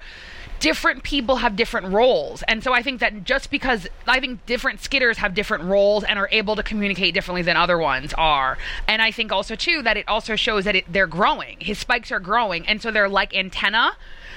different 0.60 1.04
people 1.04 1.38
have 1.38 1.56
different 1.56 1.88
roles. 1.88 2.44
And 2.44 2.64
so 2.64 2.74
I 2.74 2.82
think 2.82 3.00
that 3.00 3.24
just 3.24 3.52
because 3.52 3.88
I 4.08 4.20
think 4.20 4.46
different 4.46 4.80
skitters 4.80 5.18
have 5.18 5.34
different 5.34 5.66
roles 5.66 6.04
and 6.04 6.18
are 6.18 6.30
able 6.32 6.56
to 6.56 6.64
communicate 6.64 7.14
differently 7.14 7.42
than 7.42 7.58
other 7.58 7.78
ones 7.78 8.14
are. 8.18 8.58
And 8.88 9.02
I 9.02 9.12
think 9.12 9.32
also 9.32 9.56
too 9.56 9.82
that 9.84 9.98
it 9.98 10.08
also 10.08 10.36
shows 10.36 10.66
that 10.66 10.76
it, 10.76 10.92
they're 10.92 11.08
growing. 11.08 11.58
His 11.60 11.78
spikes 11.78 12.12
are 12.12 12.20
growing 12.20 12.68
and 12.68 12.82
so 12.82 12.92
they're 12.92 13.10
like 13.10 13.36
antenna. 13.36 13.96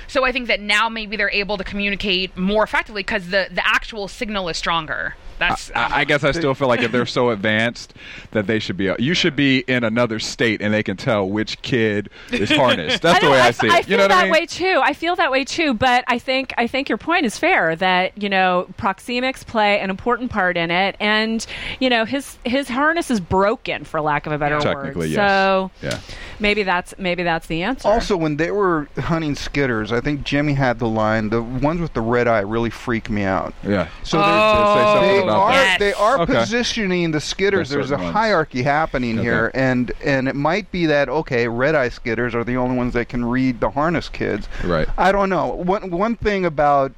So 0.09 0.25
I 0.25 0.33
think 0.33 0.49
that 0.49 0.61
now 0.61 0.89
maybe 0.89 1.17
they're 1.17 1.31
able 1.31 1.57
to 1.57 1.65
communicate 1.65 2.37
more 2.37 2.65
effectively 2.65 3.03
because 3.03 3.31
the 3.31 3.49
the 3.51 3.67
actual 3.67 4.09
signal 4.09 4.49
is 4.49 4.57
stronger. 4.57 5.17
That's 5.41 5.71
I, 5.75 6.01
I 6.01 6.05
guess 6.05 6.23
I 6.23 6.33
still 6.33 6.55
feel 6.55 6.69
like 6.69 6.83
if 6.83 6.93
they're 6.93 7.07
so 7.07 7.31
advanced 7.31 7.95
that 8.33 8.47
they 8.47 8.59
should 8.59 8.77
be. 8.77 8.91
Uh, 8.91 8.97
you 8.99 9.15
should 9.15 9.35
be 9.35 9.61
in 9.61 9.85
another 9.85 10.19
state 10.19 10.61
and 10.61 10.73
they 10.73 10.83
can 10.83 10.97
tell 10.97 11.29
which 11.29 11.61
kid 11.63 12.11
is 12.31 12.51
harnessed. 12.51 13.03
That's 13.03 13.21
the 13.21 13.27
know, 13.27 13.33
way 13.33 13.41
I, 13.41 13.49
I 13.49 13.51
see 13.51 13.69
I 13.69 13.83
feel 13.83 13.91
You 13.91 13.97
know 13.97 14.09
that 14.09 14.19
I 14.19 14.23
mean? 14.25 14.33
way 14.33 14.47
too. 14.47 14.81
I 14.85 14.93
feel 14.93 15.17
that 15.17 15.33
way 15.33 15.45
too. 15.45 15.75
But 15.75 16.05
I 16.07 16.19
think 16.19 16.53
I 16.59 16.67
think 16.67 16.89
your 16.89 16.99
point 16.99 17.25
is 17.27 17.39
fair 17.39 17.75
that 17.77 18.21
you 18.23 18.29
know 18.29 18.69
proxemics 18.79 19.45
play 19.47 19.81
an 19.81 19.91
important 19.91 20.31
part 20.31 20.57
in 20.57 20.71
it, 20.71 20.97
and 21.01 21.45
you 21.81 21.89
know 21.89 22.05
his 22.05 22.39
his 22.45 22.69
harness 22.69 23.11
is 23.11 23.19
broken 23.21 23.85
for 23.85 24.01
lack 24.01 24.27
of 24.27 24.33
a 24.33 24.39
better 24.39 24.57
word. 24.57 24.63
Technically, 24.63 25.09
yes. 25.09 25.17
So 25.17 25.71
Yeah. 25.83 26.01
maybe 26.39 26.63
that's 26.65 26.95
maybe 26.99 27.23
that's 27.23 27.47
the 27.47 27.63
answer. 27.63 27.89
Also, 27.89 28.17
when 28.17 28.37
they 28.37 28.51
were 28.51 28.89
hunting 28.99 29.35
skitters, 29.35 29.91
I 29.91 30.01
think 30.01 30.23
Jimmy 30.25 30.53
had 30.53 30.79
the 30.79 30.89
line, 30.89 31.31
the 31.31 31.43
ones 31.43 31.81
with 31.81 31.95
the 31.95 32.01
red 32.03 32.29
eye 32.29 32.41
really 32.41 32.71
freak 32.71 33.09
me 33.09 33.25
out. 33.25 33.55
Yeah. 33.63 33.89
So 34.03 34.19
oh. 34.19 34.23
they 34.23 34.51
Say 34.51 34.81
Oh, 34.81 34.95
something 34.95 35.27
they 35.27 35.30
about 35.31 35.43
are 35.43 35.53
that. 35.53 35.79
They 35.79 35.93
are 35.93 36.21
Okay. 36.21 36.35
positioning 36.35 37.11
the 37.11 37.19
skitters. 37.19 37.51
There's 37.51 37.71
There's 37.71 37.91
a 37.93 37.97
ones. 37.99 38.13
hierarchy 38.13 38.63
happening 38.63 39.19
Okay. 39.19 39.23
here, 39.29 39.51
and 39.55 39.91
and 40.05 40.29
it 40.29 40.35
might 40.37 40.71
be 40.73 40.87
that 40.87 41.09
okay, 41.09 41.49
red 41.49 41.75
eye 41.75 41.89
skitters 41.89 42.35
are 42.35 42.45
the 42.45 42.57
only 42.57 42.77
ones 42.77 42.95
that 42.95 43.09
can 43.09 43.25
read 43.25 43.61
the 43.61 43.71
harness 43.71 44.09
kids. 44.09 44.49
Right. 44.65 44.89
I 44.99 45.13
don't 45.13 45.29
know. 45.31 45.47
One 45.49 45.91
one 45.91 46.17
thing 46.17 46.45
about 46.45 46.93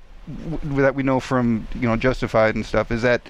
w- 0.61 0.83
that 0.83 0.95
we 0.95 1.03
know 1.03 1.21
from 1.21 1.67
you 1.75 1.89
know 1.89 1.97
Justified 1.97 2.55
and 2.55 2.65
stuff 2.67 2.91
is 2.91 3.03
that 3.03 3.23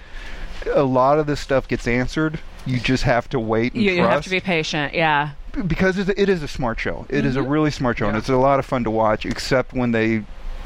a 0.74 0.82
lot 0.82 1.18
of 1.18 1.26
this 1.26 1.40
stuff 1.40 1.66
gets 1.68 1.86
answered. 1.88 2.38
You 2.66 2.78
just 2.78 3.02
have 3.02 3.28
to 3.30 3.40
wait 3.40 3.74
and 3.74 3.82
you, 3.82 3.92
you 3.92 4.02
have 4.02 4.22
to 4.24 4.30
be 4.30 4.38
patient. 4.40 4.94
Yeah. 4.94 5.30
because 5.66 5.98
it's, 5.98 6.08
a 6.42 6.48
smart 6.48 6.78
show. 6.78 7.04
It 7.08 7.26
is 7.26 7.34
a 7.36 7.40
Mm-hmm. 7.40 7.48
really 7.50 7.70
smart 7.72 7.98
show, 7.98 8.06
and 8.08 8.16
it's 8.16 8.28
a 8.28 8.36
lot 8.36 8.58
of 8.58 8.64
fun 8.64 8.84
to 8.84 8.90
watch. 8.90 9.26
Except 9.26 9.72
when 9.74 9.90
they 9.92 10.22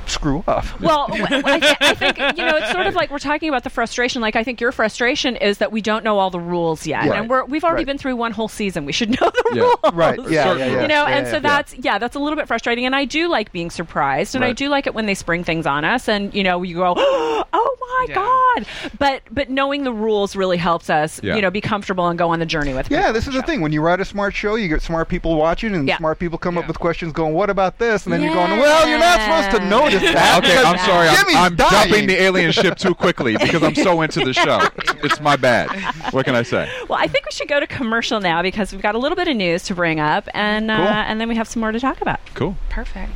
screw 0.07 0.45
up. 0.47 0.64
Well, 0.80 1.09
w- 1.09 1.24
I, 1.45 1.59
thi- 1.59 1.76
I 1.80 1.95
think 1.95 2.18
you 2.39 2.45
know 2.45 2.55
it's 2.66 2.74
sort 2.74 2.86
of 2.86 2.94
like 2.94 3.10
we're 3.10 3.18
talking 3.18 3.48
about 3.48 3.64
the 3.64 3.70
frustration. 3.70 4.22
Like 4.22 4.36
I 4.36 4.44
think 4.44 4.60
your 4.60 4.72
frustration 4.72 5.36
is 5.36 5.58
that 5.58 5.72
we 5.72 5.80
don't 5.80 6.04
know 6.04 6.18
all 6.18 6.30
the 6.30 6.40
rules 6.40 6.86
yet, 6.86 7.04
Yeah. 7.06 7.12
and 7.14 7.28
we're 7.30 7.44
we've 7.44 7.64
already 7.64 7.80
Right. 7.80 7.86
been 7.86 7.98
through 7.98 8.16
one 8.16 8.32
whole 8.32 8.48
season. 8.48 8.84
We 8.84 8.92
should 8.92 9.10
know 9.20 9.30
the 9.30 9.50
Yeah. 9.54 9.62
rules, 9.62 9.76
Right. 9.94 10.18
Yeah, 10.30 10.54
yeah, 10.54 10.54
yeah. 10.66 10.82
You 10.82 10.88
know, 10.88 11.06
Yeah, 11.06 11.16
and 11.16 11.26
yeah, 11.26 11.30
so 11.30 11.36
yeah. 11.36 11.40
that's 11.40 11.74
yeah, 11.78 11.98
that's 11.98 12.16
a 12.16 12.18
little 12.18 12.36
bit 12.36 12.46
frustrating. 12.46 12.86
And 12.86 12.94
I 12.96 13.04
do 13.04 13.28
like 13.28 13.52
being 13.52 13.70
surprised, 13.70 14.34
and 14.34 14.44
I 14.44 14.52
do 14.52 14.68
like 14.68 14.86
it 14.86 14.94
when 14.94 15.06
they 15.06 15.14
spring 15.14 15.44
things 15.44 15.66
on 15.66 15.84
us, 15.84 16.08
and 16.08 16.34
you 16.34 16.42
know, 16.44 16.62
you 16.62 16.76
go, 16.76 16.94
oh 16.98 17.76
my 17.80 18.06
Yeah. 18.08 18.14
god! 18.14 18.66
But 18.98 19.22
but 19.30 19.50
knowing 19.50 19.84
the 19.84 19.92
rules 19.92 20.36
really 20.36 20.56
helps 20.56 20.90
us, 20.90 21.20
Yeah. 21.22 21.36
you 21.36 21.42
know, 21.42 21.50
be 21.50 21.60
comfortable 21.60 22.08
and 22.08 22.18
go 22.18 22.30
on 22.30 22.38
the 22.40 22.46
journey 22.46 22.74
with. 22.74 22.90
Yeah, 22.90 23.12
this 23.12 23.26
is 23.26 23.34
the 23.34 23.42
thing. 23.42 23.60
When 23.60 23.72
you 23.72 23.80
write 23.80 24.00
a 24.00 24.04
smart 24.04 24.34
show, 24.34 24.54
you 24.56 24.68
get 24.68 24.82
smart 24.82 25.08
people 25.08 25.36
watching, 25.36 25.74
and 25.74 25.86
Yeah. 25.88 25.98
smart 25.98 26.18
people 26.18 26.38
come 26.38 26.58
up 26.58 26.66
with 26.68 26.78
questions 26.78 27.12
going, 27.12 27.32
"What 27.34 27.50
about 27.50 27.78
this?" 27.78 28.04
And 28.04 28.12
then 28.12 28.22
you're 28.22 28.34
going, 28.34 28.58
"Well, 28.58 28.88
you're 28.88 28.98
not 28.98 29.20
supposed 29.20 29.50
to 29.62 29.68
notice 29.70 30.02
that." 30.02 30.36
Okay, 30.46 30.56
I'm 30.58 30.78
sorry. 30.78 31.08
I'm, 31.08 31.16
Jimmy's 31.16 31.36
I'm 31.36 31.56
dying. 31.56 31.70
jumping 31.88 32.06
the 32.08 32.20
alien 32.20 32.52
ship 32.57 32.76
too 32.78 32.94
quickly 32.94 33.36
because 33.36 33.62
I'm 33.62 33.74
so 33.74 34.00
into 34.02 34.24
the 34.24 34.32
show. 34.32 34.61
It's 35.04 35.20
my 35.20 35.36
bad. 35.36 35.70
What 36.12 36.24
can 36.24 36.34
I 36.34 36.42
say? 36.42 36.70
Well, 36.88 36.98
I 36.98 37.07
think 37.07 37.24
we 37.26 37.30
should 37.32 37.48
go 37.48 37.61
to 37.61 37.66
commercial 37.66 38.20
now 38.20 38.42
because 38.42 38.72
we've 38.72 38.82
got 38.82 38.94
a 38.94 38.98
little 38.98 39.16
bit 39.16 39.28
of 39.28 39.36
news 39.36 39.62
to 39.64 39.74
bring 39.74 40.00
up, 40.00 40.28
and 40.34 40.70
uh, 40.70 40.76
Cool. 40.76 40.86
and 40.86 41.20
then 41.20 41.28
we 41.28 41.36
have 41.36 41.48
some 41.48 41.61
more 41.61 41.72
to 41.72 41.80
talk 41.80 42.00
about. 42.00 42.20
Cool. 42.34 42.57
perfect. 42.70 43.12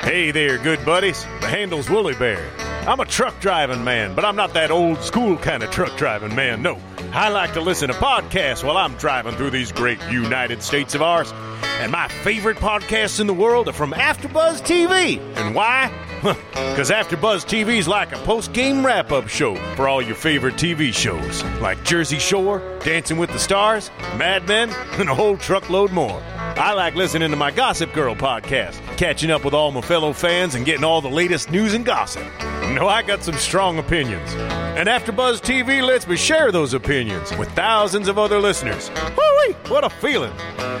Hey 0.00 0.30
there, 0.30 0.56
good 0.58 0.84
buddies. 0.84 1.24
The 1.40 1.48
handle's 1.48 1.90
Woolly 1.90 2.14
Bear. 2.14 2.48
I'm 2.88 3.00
a 3.00 3.04
truck 3.04 3.38
driving 3.40 3.82
man, 3.84 4.14
but 4.14 4.24
I'm 4.24 4.36
not 4.36 4.54
that 4.54 4.70
old 4.70 4.98
school 5.02 5.36
kind 5.36 5.62
of 5.62 5.70
truck 5.70 5.96
driving 5.98 6.34
man. 6.34 6.62
No. 6.62 6.78
I 7.12 7.28
like 7.28 7.54
to 7.54 7.60
listen 7.60 7.88
to 7.88 7.94
podcasts 7.94 8.62
while 8.62 8.76
I'm 8.76 8.94
driving 8.96 9.34
through 9.34 9.50
these 9.50 9.72
great 9.72 10.00
United 10.10 10.62
States 10.62 10.94
of 10.94 11.02
ours. 11.02 11.32
And 11.80 11.92
my 11.92 12.08
favorite 12.08 12.56
podcasts 12.56 13.20
in 13.20 13.26
the 13.26 13.34
world 13.34 13.68
are 13.68 13.72
from 13.72 13.92
AfterBuzz 13.92 14.62
TV. 14.62 15.18
And 15.36 15.54
why? 15.54 15.92
Because 16.22 16.90
AfterBuzz 16.90 17.44
TV 17.44 17.78
is 17.78 17.86
like 17.86 18.12
a 18.12 18.18
post-game 18.18 18.84
wrap-up 18.84 19.28
show 19.28 19.54
for 19.74 19.86
all 19.86 20.00
your 20.00 20.14
favorite 20.14 20.54
TV 20.54 20.92
shows, 20.92 21.44
like 21.60 21.82
Jersey 21.84 22.18
Shore, 22.18 22.62
Dancing 22.80 23.18
with 23.18 23.30
the 23.30 23.38
Stars, 23.38 23.90
Mad 24.16 24.48
Men, 24.48 24.70
and 24.98 25.08
a 25.08 25.14
whole 25.14 25.36
truckload 25.36 25.92
more. 25.92 26.22
I 26.58 26.72
like 26.72 26.94
listening 26.94 27.30
to 27.30 27.36
my 27.36 27.50
Gossip 27.50 27.92
Girl 27.92 28.14
podcast, 28.14 28.80
catching 28.96 29.30
up 29.30 29.44
with 29.44 29.52
all 29.52 29.70
my 29.72 29.82
fellow 29.82 30.14
fans 30.14 30.54
and 30.54 30.64
getting 30.64 30.84
all 30.84 31.02
the 31.02 31.10
latest 31.10 31.50
news 31.50 31.74
and 31.74 31.84
gossip. 31.84 32.24
No, 32.72 32.88
I 32.88 33.02
got 33.02 33.22
some 33.22 33.36
strong 33.36 33.78
opinions. 33.78 34.32
And 34.34 34.88
AfterBuzz 34.88 35.42
TV 35.42 35.86
lets 35.86 36.06
me 36.06 36.16
share 36.16 36.50
those 36.50 36.72
opinions 36.72 36.95
with 37.04 37.50
thousands 37.52 38.08
of 38.08 38.18
other 38.18 38.38
listeners. 38.38 38.90
Woo-wee, 39.16 39.52
what 39.68 39.84
a 39.84 39.90
feeling. 39.90 40.32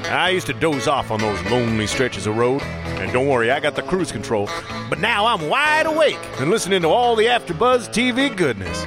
I 0.08 0.30
used 0.30 0.46
to 0.46 0.54
doze 0.54 0.88
off 0.88 1.10
on 1.10 1.20
those 1.20 1.42
lonely 1.50 1.86
stretches 1.86 2.26
of 2.26 2.36
road. 2.38 2.62
And 2.62 3.12
don't 3.12 3.26
worry, 3.28 3.50
I 3.50 3.60
got 3.60 3.74
the 3.76 3.82
cruise 3.82 4.10
control. 4.10 4.48
But 4.88 4.98
now 4.98 5.26
I'm 5.26 5.48
wide 5.50 5.84
awake 5.84 6.18
and 6.38 6.48
listening 6.50 6.80
to 6.82 6.88
all 6.88 7.16
the 7.16 7.26
AfterBuzz 7.26 7.88
TV 7.90 8.34
goodness. 8.34 8.84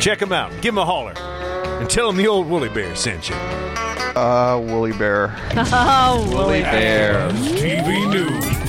Check 0.04 0.18
them 0.18 0.32
out. 0.32 0.50
Give 0.54 0.74
them 0.74 0.78
a 0.78 0.84
holler. 0.84 1.14
And 1.16 1.88
tell 1.88 2.08
them 2.08 2.16
the 2.16 2.26
old 2.26 2.48
Woolly 2.48 2.68
Bear 2.68 2.96
sent 2.96 3.28
you. 3.28 3.36
Uh, 3.36 4.60
Woolly 4.64 4.92
Bear. 4.92 5.36
Oh, 5.56 6.28
Woolly 6.34 6.62
Bear. 6.62 7.28
TV 7.30 8.10
News. 8.12 8.63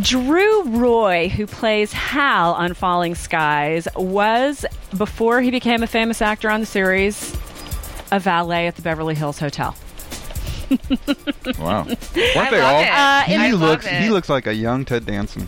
Drew 0.00 0.64
Roy, 0.64 1.28
who 1.28 1.46
plays 1.46 1.92
Hal 1.92 2.52
on 2.54 2.74
Falling 2.74 3.14
Skies, 3.14 3.86
was, 3.94 4.64
before 4.96 5.40
he 5.40 5.50
became 5.50 5.82
a 5.82 5.86
famous 5.86 6.20
actor 6.20 6.50
on 6.50 6.60
the 6.60 6.66
series, 6.66 7.32
a 8.10 8.18
valet 8.18 8.66
at 8.66 8.76
the 8.76 8.82
Beverly 8.82 9.14
Hills 9.14 9.38
Hotel. 9.38 9.74
Wow. 11.58 11.84
Weren't 11.84 11.98
I 12.16 12.50
they 12.50 12.60
love 12.60 12.74
all? 12.74 12.80
it. 12.82 12.88
Uh, 12.88 13.22
He 13.24 13.34
I 13.36 13.50
love 13.50 13.60
looks. 13.60 13.86
it. 13.86 13.92
He 14.02 14.08
looks 14.10 14.28
like 14.28 14.46
a 14.46 14.54
young 14.54 14.84
Ted 14.84 15.04
Danson. 15.06 15.46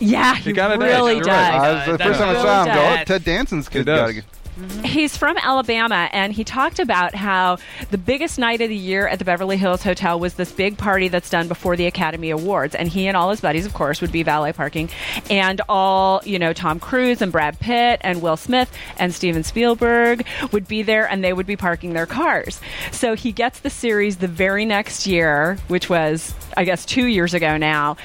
Yeah, 0.00 0.34
he, 0.34 0.52
kinda 0.52 0.76
does. 0.76 0.78
really 0.78 1.14
You're 1.14 1.24
does. 1.24 1.28
right. 1.28 1.54
I 1.54 1.88
was, 1.88 1.98
the 1.98 2.04
first 2.04 2.18
time 2.20 2.36
I 2.36 2.42
saw 2.42 2.64
him, 2.64 2.74
go. 2.74 3.04
Ted 3.04 3.24
Danson's 3.24 3.68
kid. 3.68 3.86
does. 3.86 4.16
Get- 4.56 4.86
He's 4.86 5.16
from 5.16 5.36
Alabama, 5.36 6.08
and 6.12 6.32
he 6.32 6.42
talked 6.42 6.78
about 6.78 7.14
how 7.14 7.58
the 7.90 7.98
biggest 7.98 8.38
night 8.38 8.60
of 8.60 8.68
the 8.68 8.76
year 8.76 9.06
at 9.06 9.18
the 9.18 9.24
Beverly 9.24 9.56
Hills 9.56 9.82
Hotel 9.82 10.18
was 10.18 10.34
this 10.34 10.50
big 10.52 10.78
party 10.78 11.08
that's 11.08 11.28
done 11.28 11.48
before 11.48 11.76
the 11.76 11.86
Academy 11.86 12.30
Awards. 12.30 12.74
And 12.74 12.88
he 12.88 13.06
and 13.06 13.16
all 13.16 13.30
his 13.30 13.40
buddies, 13.40 13.66
of 13.66 13.74
course, 13.74 14.00
would 14.00 14.12
be 14.12 14.22
valet 14.22 14.52
parking. 14.52 14.88
And 15.28 15.60
all, 15.68 16.22
you 16.24 16.38
know, 16.38 16.52
Tom 16.52 16.80
Cruise 16.80 17.20
and 17.20 17.30
Brad 17.30 17.58
Pitt 17.60 18.00
and 18.02 18.22
Will 18.22 18.36
Smith 18.36 18.72
and 18.98 19.12
Steven 19.14 19.42
Spielberg 19.44 20.26
would 20.52 20.66
be 20.66 20.82
there, 20.82 21.06
and 21.08 21.22
they 21.22 21.32
would 21.32 21.46
be 21.46 21.56
parking 21.56 21.92
their 21.92 22.06
cars. 22.06 22.60
So 22.92 23.14
he 23.14 23.32
gets 23.32 23.60
the 23.60 23.70
series 23.70 24.16
the 24.16 24.28
very 24.28 24.64
next 24.64 25.06
year, 25.06 25.58
which 25.68 25.90
was, 25.90 26.34
I 26.56 26.64
guess, 26.64 26.86
two 26.86 27.06
years 27.06 27.34
ago 27.34 27.56
now 27.58 27.96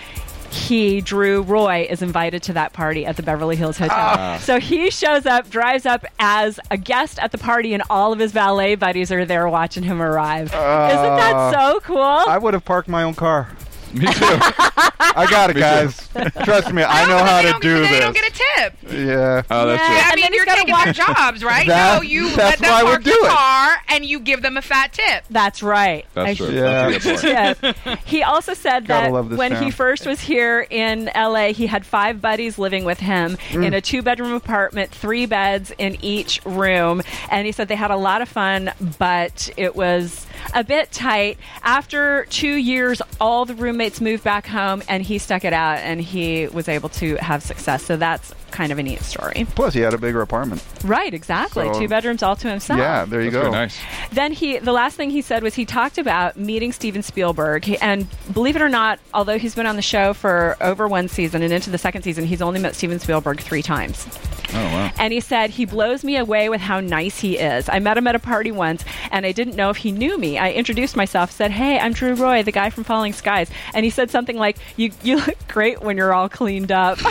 he, 0.54 1.02
Drew 1.02 1.42
Roy, 1.42 1.88
is 1.90 2.02
invited 2.02 2.44
to 2.44 2.54
that 2.54 2.74
party 2.74 3.06
at 3.06 3.18
the 3.18 3.24
Beverly 3.24 3.56
Hills 3.56 3.78
Hotel. 3.78 3.98
Ah. 3.98 4.40
So 4.42 4.60
he 4.60 4.90
shows 4.92 5.26
up, 5.26 5.50
drives 5.50 5.86
up 5.86 6.06
as 6.20 6.60
a 6.70 6.78
guest 6.78 7.20
at 7.20 7.32
the 7.32 7.38
party, 7.38 7.74
and 7.74 7.84
all 7.90 8.14
of 8.14 8.20
his 8.20 8.32
valet 8.32 8.76
buddies 8.76 9.12
are 9.12 9.26
there 9.26 9.48
watching 9.48 9.84
him 9.84 10.02
arrive. 10.02 10.48
Isn't 10.48 10.58
that 10.58 11.34
ah. 11.36 11.52
so 11.52 11.80
cool? 11.82 11.98
I 12.00 12.38
would 12.38 12.54
have 12.54 12.66
parked 12.66 12.88
my 12.88 13.04
own 13.04 13.14
car. 13.14 13.50
Me 13.94 14.06
too. 14.06 14.12
I 14.24 15.28
got 15.30 15.50
it, 15.50 15.56
guys. 15.58 16.10
Trust 16.44 16.72
me, 16.74 16.84
I 16.84 17.06
know 17.08 17.18
but 17.20 17.26
how 17.30 17.42
to 17.42 17.50
don't, 17.52 17.62
do 17.62 17.80
this. 17.80 17.90
They 17.90 18.00
don't 18.00 18.14
get 18.16 18.26
a 18.28 18.32
tip. 18.32 18.74
yeah. 18.92 19.42
Oh, 19.50 19.68
that's 19.68 19.82
Yeah. 19.82 19.88
true. 20.02 20.12
I 20.12 20.16
mean, 20.16 20.34
you're 20.34 20.46
gotta 20.46 20.60
taking 20.62 20.74
walk- 20.74 20.96
jobs, 20.96 21.44
right? 21.44 21.68
That- 21.68 21.96
no, 21.96 22.02
you 22.02 22.30
that's 22.30 22.38
let 22.38 22.60
them 22.60 22.72
why 22.72 22.80
I 22.80 22.84
park 22.84 23.04
do 23.04 23.12
it. 23.12 23.30
car 23.30 23.76
and 23.90 24.06
you 24.06 24.20
give 24.20 24.42
them 24.42 24.56
a 24.58 24.62
fat 24.62 24.94
tip. 24.94 25.26
That's 25.30 25.62
right. 25.62 26.06
That's 26.14 26.38
true. 26.38 26.50
Yeah. 26.52 26.90
That's 26.90 27.06
a 27.06 27.10
good 27.10 27.20
point. 27.62 27.78
yes. 27.86 28.00
He 28.06 28.24
also 28.24 28.54
said 28.54 28.88
that 28.88 29.12
love 29.12 29.30
this 29.30 29.38
when 29.38 29.62
he 29.62 29.72
first 29.72 30.06
was 30.06 30.22
here 30.22 30.66
in 30.70 31.10
LA, 31.16 31.48
he 31.54 31.68
had 31.68 31.86
five 31.86 32.22
buddies 32.22 32.58
living 32.58 32.86
with 32.86 33.00
him 33.00 33.38
Mm. 33.52 33.66
in 33.66 33.74
a 33.74 33.82
two 33.82 34.02
bedroom 34.02 34.34
apartment, 34.34 34.92
three 34.92 35.26
beds 35.26 35.72
in 35.78 35.98
each 36.02 36.40
room. 36.46 37.02
And 37.30 37.46
he 37.46 37.52
said 37.52 37.68
they 37.68 37.76
had 37.76 37.92
a 37.92 37.98
lot 37.98 38.22
of 38.22 38.30
fun, 38.30 38.72
but 38.98 39.50
it 39.58 39.76
was 39.76 40.26
a 40.54 40.64
bit 40.64 40.92
tight. 40.92 41.38
After 41.64 42.26
two 42.30 42.56
years, 42.56 43.02
all 43.20 43.46
the 43.46 43.56
roommates 43.56 44.02
moved 44.02 44.24
back 44.24 44.46
home 44.48 44.82
and 44.88 45.04
he 45.04 45.18
stuck 45.18 45.44
it 45.46 45.54
out 45.54 45.78
and 45.80 46.02
he 46.02 46.48
was 46.48 46.68
able 46.68 46.90
to 46.90 47.16
have 47.18 47.44
success. 47.44 47.84
So 47.84 47.98
that's 47.98 48.34
kind 48.52 48.72
of 48.74 48.80
a 48.80 48.84
neat 48.84 49.02
story. 49.02 49.46
Plus, 49.56 49.74
he 49.74 49.80
had 49.80 49.94
a 49.94 49.98
bigger 49.98 50.22
apartment. 50.22 50.62
Right, 50.84 51.14
exactly. 51.14 51.68
So- 51.72 51.80
two 51.80 51.88
bedrooms 51.88 52.22
all 52.22 52.36
to 52.36 52.50
himself. 52.50 52.80
Yeah, 52.80 53.06
there 53.06 53.22
you 53.22 53.32
That's 53.32 53.46
go. 53.46 53.52
nice. 53.52 53.80
Then 54.12 54.34
he, 54.34 54.60
the 54.60 54.74
last 54.74 54.98
thing 54.98 55.10
he 55.10 55.22
said 55.22 55.42
was 55.42 55.56
he 55.56 55.66
talked 55.66 55.98
about 55.98 56.36
meeting 56.38 56.74
Steven 56.74 57.02
Spielberg, 57.02 57.64
He- 57.64 57.78
and 57.78 58.08
believe 58.34 58.56
it 58.58 58.62
or 58.62 58.68
not, 58.70 59.00
although 59.14 59.38
he's 59.40 59.56
been 59.56 59.66
on 59.68 59.78
the 59.78 59.82
show 59.82 60.14
for 60.14 60.58
over 60.60 60.88
one 60.88 61.08
season 61.08 61.42
and 61.44 61.54
into 61.54 61.70
the 61.70 61.78
second 61.78 62.02
season, 62.02 62.26
he's 62.26 62.42
only 62.42 62.60
met 62.60 62.76
Steven 62.76 63.00
Spielberg 63.00 63.40
three 63.40 63.62
times. 63.64 64.06
Oh 64.54 64.58
wow. 64.64 64.92
And 64.98 65.14
he 65.14 65.20
said 65.20 65.52
he 65.52 65.66
blows 65.66 66.04
me 66.04 66.18
away 66.18 66.50
with 66.50 66.62
how 66.62 66.80
nice 66.80 67.20
he 67.20 67.38
is. 67.38 67.70
I 67.70 67.80
met 67.80 67.98
him 67.98 68.08
at 68.08 68.16
a 68.16 68.20
party 68.20 68.52
once, 68.52 68.84
and 69.12 69.26
I 69.26 69.32
didn't 69.32 69.56
know 69.56 69.70
if 69.70 69.78
he 69.78 69.92
knew 69.92 70.18
me. 70.18 70.38
I 70.38 70.52
introduced 70.52 70.96
myself, 70.96 71.32
said, 71.32 71.52
"Hey, 71.52 71.80
I'm 71.80 71.94
Drew 71.94 72.14
Roy, 72.14 72.44
the 72.44 72.52
guy 72.52 72.70
from 72.70 72.84
Falling 72.84 73.14
Skies," 73.14 73.50
and 73.74 73.84
he 73.86 73.90
said 73.90 74.10
something 74.12 74.38
like, 74.38 74.58
"You 74.78 74.92
you 75.04 75.18
look 75.18 75.48
great 75.48 75.82
when 75.82 75.98
you're 75.98 76.14
all 76.14 76.30
cleaned 76.30 76.72
up." 76.72 76.98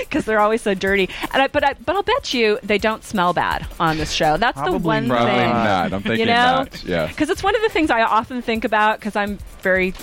because 0.00 0.24
they're 0.24 0.40
always 0.40 0.62
so 0.62 0.74
dirty. 0.74 1.08
And 1.32 1.42
I, 1.42 1.46
but 1.48 1.64
I, 1.64 1.74
but 1.74 1.96
I'll 1.96 2.02
bet 2.02 2.34
you 2.34 2.58
they 2.62 2.78
don't 2.78 3.04
smell 3.04 3.32
bad 3.32 3.66
on 3.78 3.96
this 3.96 4.12
show. 4.12 4.36
That's 4.36 4.60
the 4.60 4.72
one 4.78 5.08
Probably 5.08 5.30
thing. 5.32 5.50
not. 5.50 5.92
I'm 5.92 6.02
thinking 6.02 6.20
you 6.20 6.26
know, 6.26 6.32
not. 6.32 6.84
Yeah. 6.84 7.06
because 7.06 7.30
it's 7.30 7.42
one 7.42 7.54
of 7.56 7.62
the 7.62 7.68
things 7.68 7.90
I 7.90 8.02
often 8.02 8.42
think 8.42 8.64
about 8.64 8.98
because 9.00 9.16
I'm 9.16 9.38
very. 9.62 9.94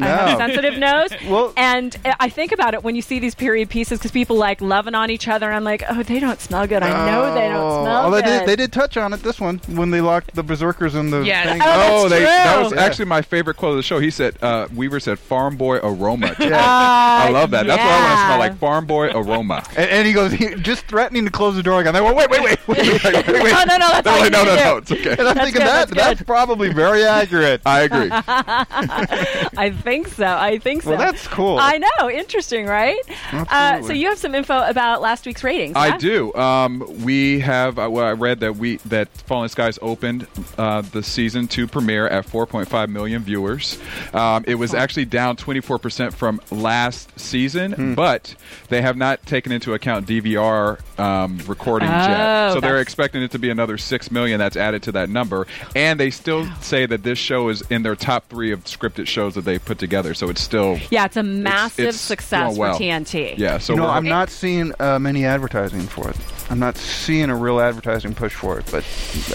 I 0.00 0.06
have 0.06 0.28
a 0.28 0.36
sensitive 0.36 0.78
nose, 0.78 1.10
Well- 1.28 1.52
and 1.56 1.96
I 2.20 2.28
think 2.28 2.52
about 2.52 2.74
it 2.74 2.82
when 2.82 2.94
you 2.96 3.02
see 3.02 3.18
these 3.18 3.34
period 3.34 3.68
pieces 3.70 3.98
because 3.98 4.10
people 4.10 4.36
like 4.36 4.60
loving 4.60 4.94
on 4.94 5.10
each 5.10 5.28
other. 5.28 5.46
And 5.46 5.54
I'm 5.56 5.64
like, 5.64 5.82
oh, 5.88 6.02
they 6.02 6.20
don't 6.20 6.40
smell 6.40 6.66
good. 6.66 6.82
I 6.82 7.10
know 7.10 7.34
they 7.34 7.48
don't 7.48 7.82
smell 7.84 8.04
Although 8.04 8.22
good. 8.22 8.42
they, 8.42 8.46
they 8.46 8.56
did 8.56 8.72
touch 8.72 8.96
on 8.96 9.12
it 9.12 9.22
this 9.22 9.40
one 9.40 9.58
when 9.68 9.90
they 9.90 10.00
locked 10.00 10.34
the 10.34 10.42
berserkers 10.42 10.94
in 10.94 11.10
the 11.10 11.20
Yes. 11.22 11.46
thing. 11.48 11.60
Oh, 11.62 11.66
that's 11.66 11.92
Oh, 12.04 12.08
they, 12.08 12.20
that 12.20 12.54
true. 12.54 12.64
was 12.64 12.72
actually 12.74 13.04
my 13.06 13.22
favorite 13.22 13.56
quote 13.56 13.70
of 13.72 13.76
the 13.76 13.82
show. 13.82 13.98
He 13.98 14.10
said, 14.10 14.36
uh, 14.42 14.68
Weaver 14.74 15.00
said, 15.00 15.18
farm 15.18 15.56
boy 15.56 15.76
aroma. 15.78 16.34
Yeah. 16.40 16.60
I 16.62 17.28
love 17.30 17.50
that. 17.52 17.66
That's 17.66 17.80
what 17.82 17.90
I 17.92 18.00
want 18.00 18.18
to 18.18 18.26
smell 18.26 18.38
like, 18.38 18.58
farm 18.58 18.86
boy 18.86 19.08
aroma. 19.10 19.62
And, 19.76 19.90
and 19.90 20.06
he 20.06 20.12
goes, 20.12 20.32
he, 20.32 20.54
just 20.56 20.84
threatening 20.86 21.24
to 21.24 21.30
close 21.30 21.54
the 21.54 21.62
door 21.62 21.80
again. 21.80 21.94
They 21.94 22.00
went, 22.00 22.16
wait, 22.16 22.28
wait, 22.30 22.42
wait, 22.42 22.68
wait, 22.68 22.78
wait, 22.78 23.02
wait, 23.04 23.14
wait. 23.26 23.26
wait. 23.42 23.54
Oh 23.54 23.64
no, 23.66 23.76
no, 23.78 23.88
that's 23.88 24.02
They're 24.04 24.12
all 24.12 24.20
like, 24.20 24.24
you 24.24 24.30
no, 24.30 24.44
need 24.44 24.50
no, 24.50 24.56
to 24.56 24.64
no, 24.64 24.72
do. 24.72 24.76
it's 24.78 24.92
okay. 24.92 25.10
And 25.18 25.28
I'm 25.28 25.34
thinking 25.36 25.52
good, 25.54 25.60
that 25.62 25.88
that's 25.88 25.94
that's, 25.94 26.20
good. 26.20 26.26
probably 26.26 26.72
very 26.72 27.04
accurate. 27.04 27.62
I 27.64 27.80
agree. 27.82 28.08
I 28.12 29.71
think 29.72 30.08
so. 30.08 30.26
I 30.26 30.58
think 30.58 30.82
so. 30.82 30.90
Well, 30.90 30.98
that's 30.98 31.26
cool. 31.28 31.58
I 31.58 31.78
know. 31.78 32.10
Interesting, 32.10 32.66
right? 32.66 32.98
Uh, 33.32 33.82
so 33.82 33.92
you 33.92 34.08
have 34.08 34.18
some 34.18 34.34
info 34.34 34.62
about 34.68 35.00
last 35.00 35.26
week's 35.26 35.42
ratings. 35.44 35.76
I 35.76 35.90
huh? 35.90 35.98
do. 35.98 36.34
Um, 36.34 36.84
we 37.04 37.40
have. 37.40 37.78
Uh, 37.78 37.88
well, 37.90 38.04
I 38.06 38.12
read 38.12 38.40
that 38.40 38.56
we 38.56 38.76
that 38.86 39.08
Falling 39.08 39.48
Skies 39.48 39.78
opened 39.82 40.26
uh, 40.58 40.82
the 40.82 41.02
season 41.02 41.48
to 41.48 41.66
premiere 41.66 42.06
at 42.08 42.26
4.5 42.26 42.88
million 42.88 43.22
viewers. 43.22 43.78
Um, 44.12 44.44
it 44.46 44.54
was 44.56 44.74
actually 44.74 45.06
down 45.06 45.36
24 45.36 45.78
percent 45.78 46.14
from 46.14 46.40
last 46.50 47.18
season, 47.18 47.72
Hmm. 47.72 47.94
but 47.94 48.34
they 48.68 48.82
have 48.82 48.96
not 48.96 49.24
taken 49.26 49.52
into 49.52 49.74
account 49.74 50.06
DVR 50.06 50.78
um, 50.98 51.38
recordings 51.46 51.90
Oh, 51.92 52.08
yet. 52.08 52.52
So 52.52 52.60
they're 52.60 52.80
expecting 52.80 53.22
it 53.22 53.30
to 53.32 53.38
be 53.38 53.50
another 53.50 53.78
six 53.78 54.10
million 54.10 54.38
that's 54.38 54.56
added 54.56 54.82
to 54.84 54.92
that 54.92 55.08
number, 55.08 55.46
and 55.74 55.98
they 55.98 56.10
still 56.10 56.46
say 56.60 56.86
that 56.86 57.02
this 57.02 57.18
show 57.18 57.48
is 57.48 57.62
in 57.70 57.82
their 57.82 57.96
top 57.96 58.28
three 58.28 58.52
of 58.52 58.64
scripted 58.64 59.06
shows 59.06 59.34
that 59.34 59.42
they 59.44 59.58
put 59.64 59.78
together. 59.78 60.14
So 60.14 60.28
it's 60.28 60.40
still. 60.40 60.78
Yeah, 60.90 61.04
it's 61.04 61.16
a 61.16 61.22
massive 61.22 61.86
it's 61.88 62.00
success 62.00 62.56
well. 62.56 62.76
for 62.76 62.82
TNT. 62.82 63.36
Yeah, 63.38 63.58
so 63.58 63.74
you 63.74 63.80
know, 63.80 63.86
I'm 63.88 64.04
not 64.04 64.30
seeing 64.30 64.72
uh, 64.80 64.98
many 64.98 65.24
advertising 65.24 65.82
for 65.82 66.10
it. 66.10 66.16
I'm 66.50 66.58
not 66.58 66.76
seeing 66.76 67.30
a 67.30 67.36
real 67.36 67.60
advertising 67.60 68.14
push 68.14 68.34
for 68.34 68.58
it. 68.58 68.66
But 68.70 68.84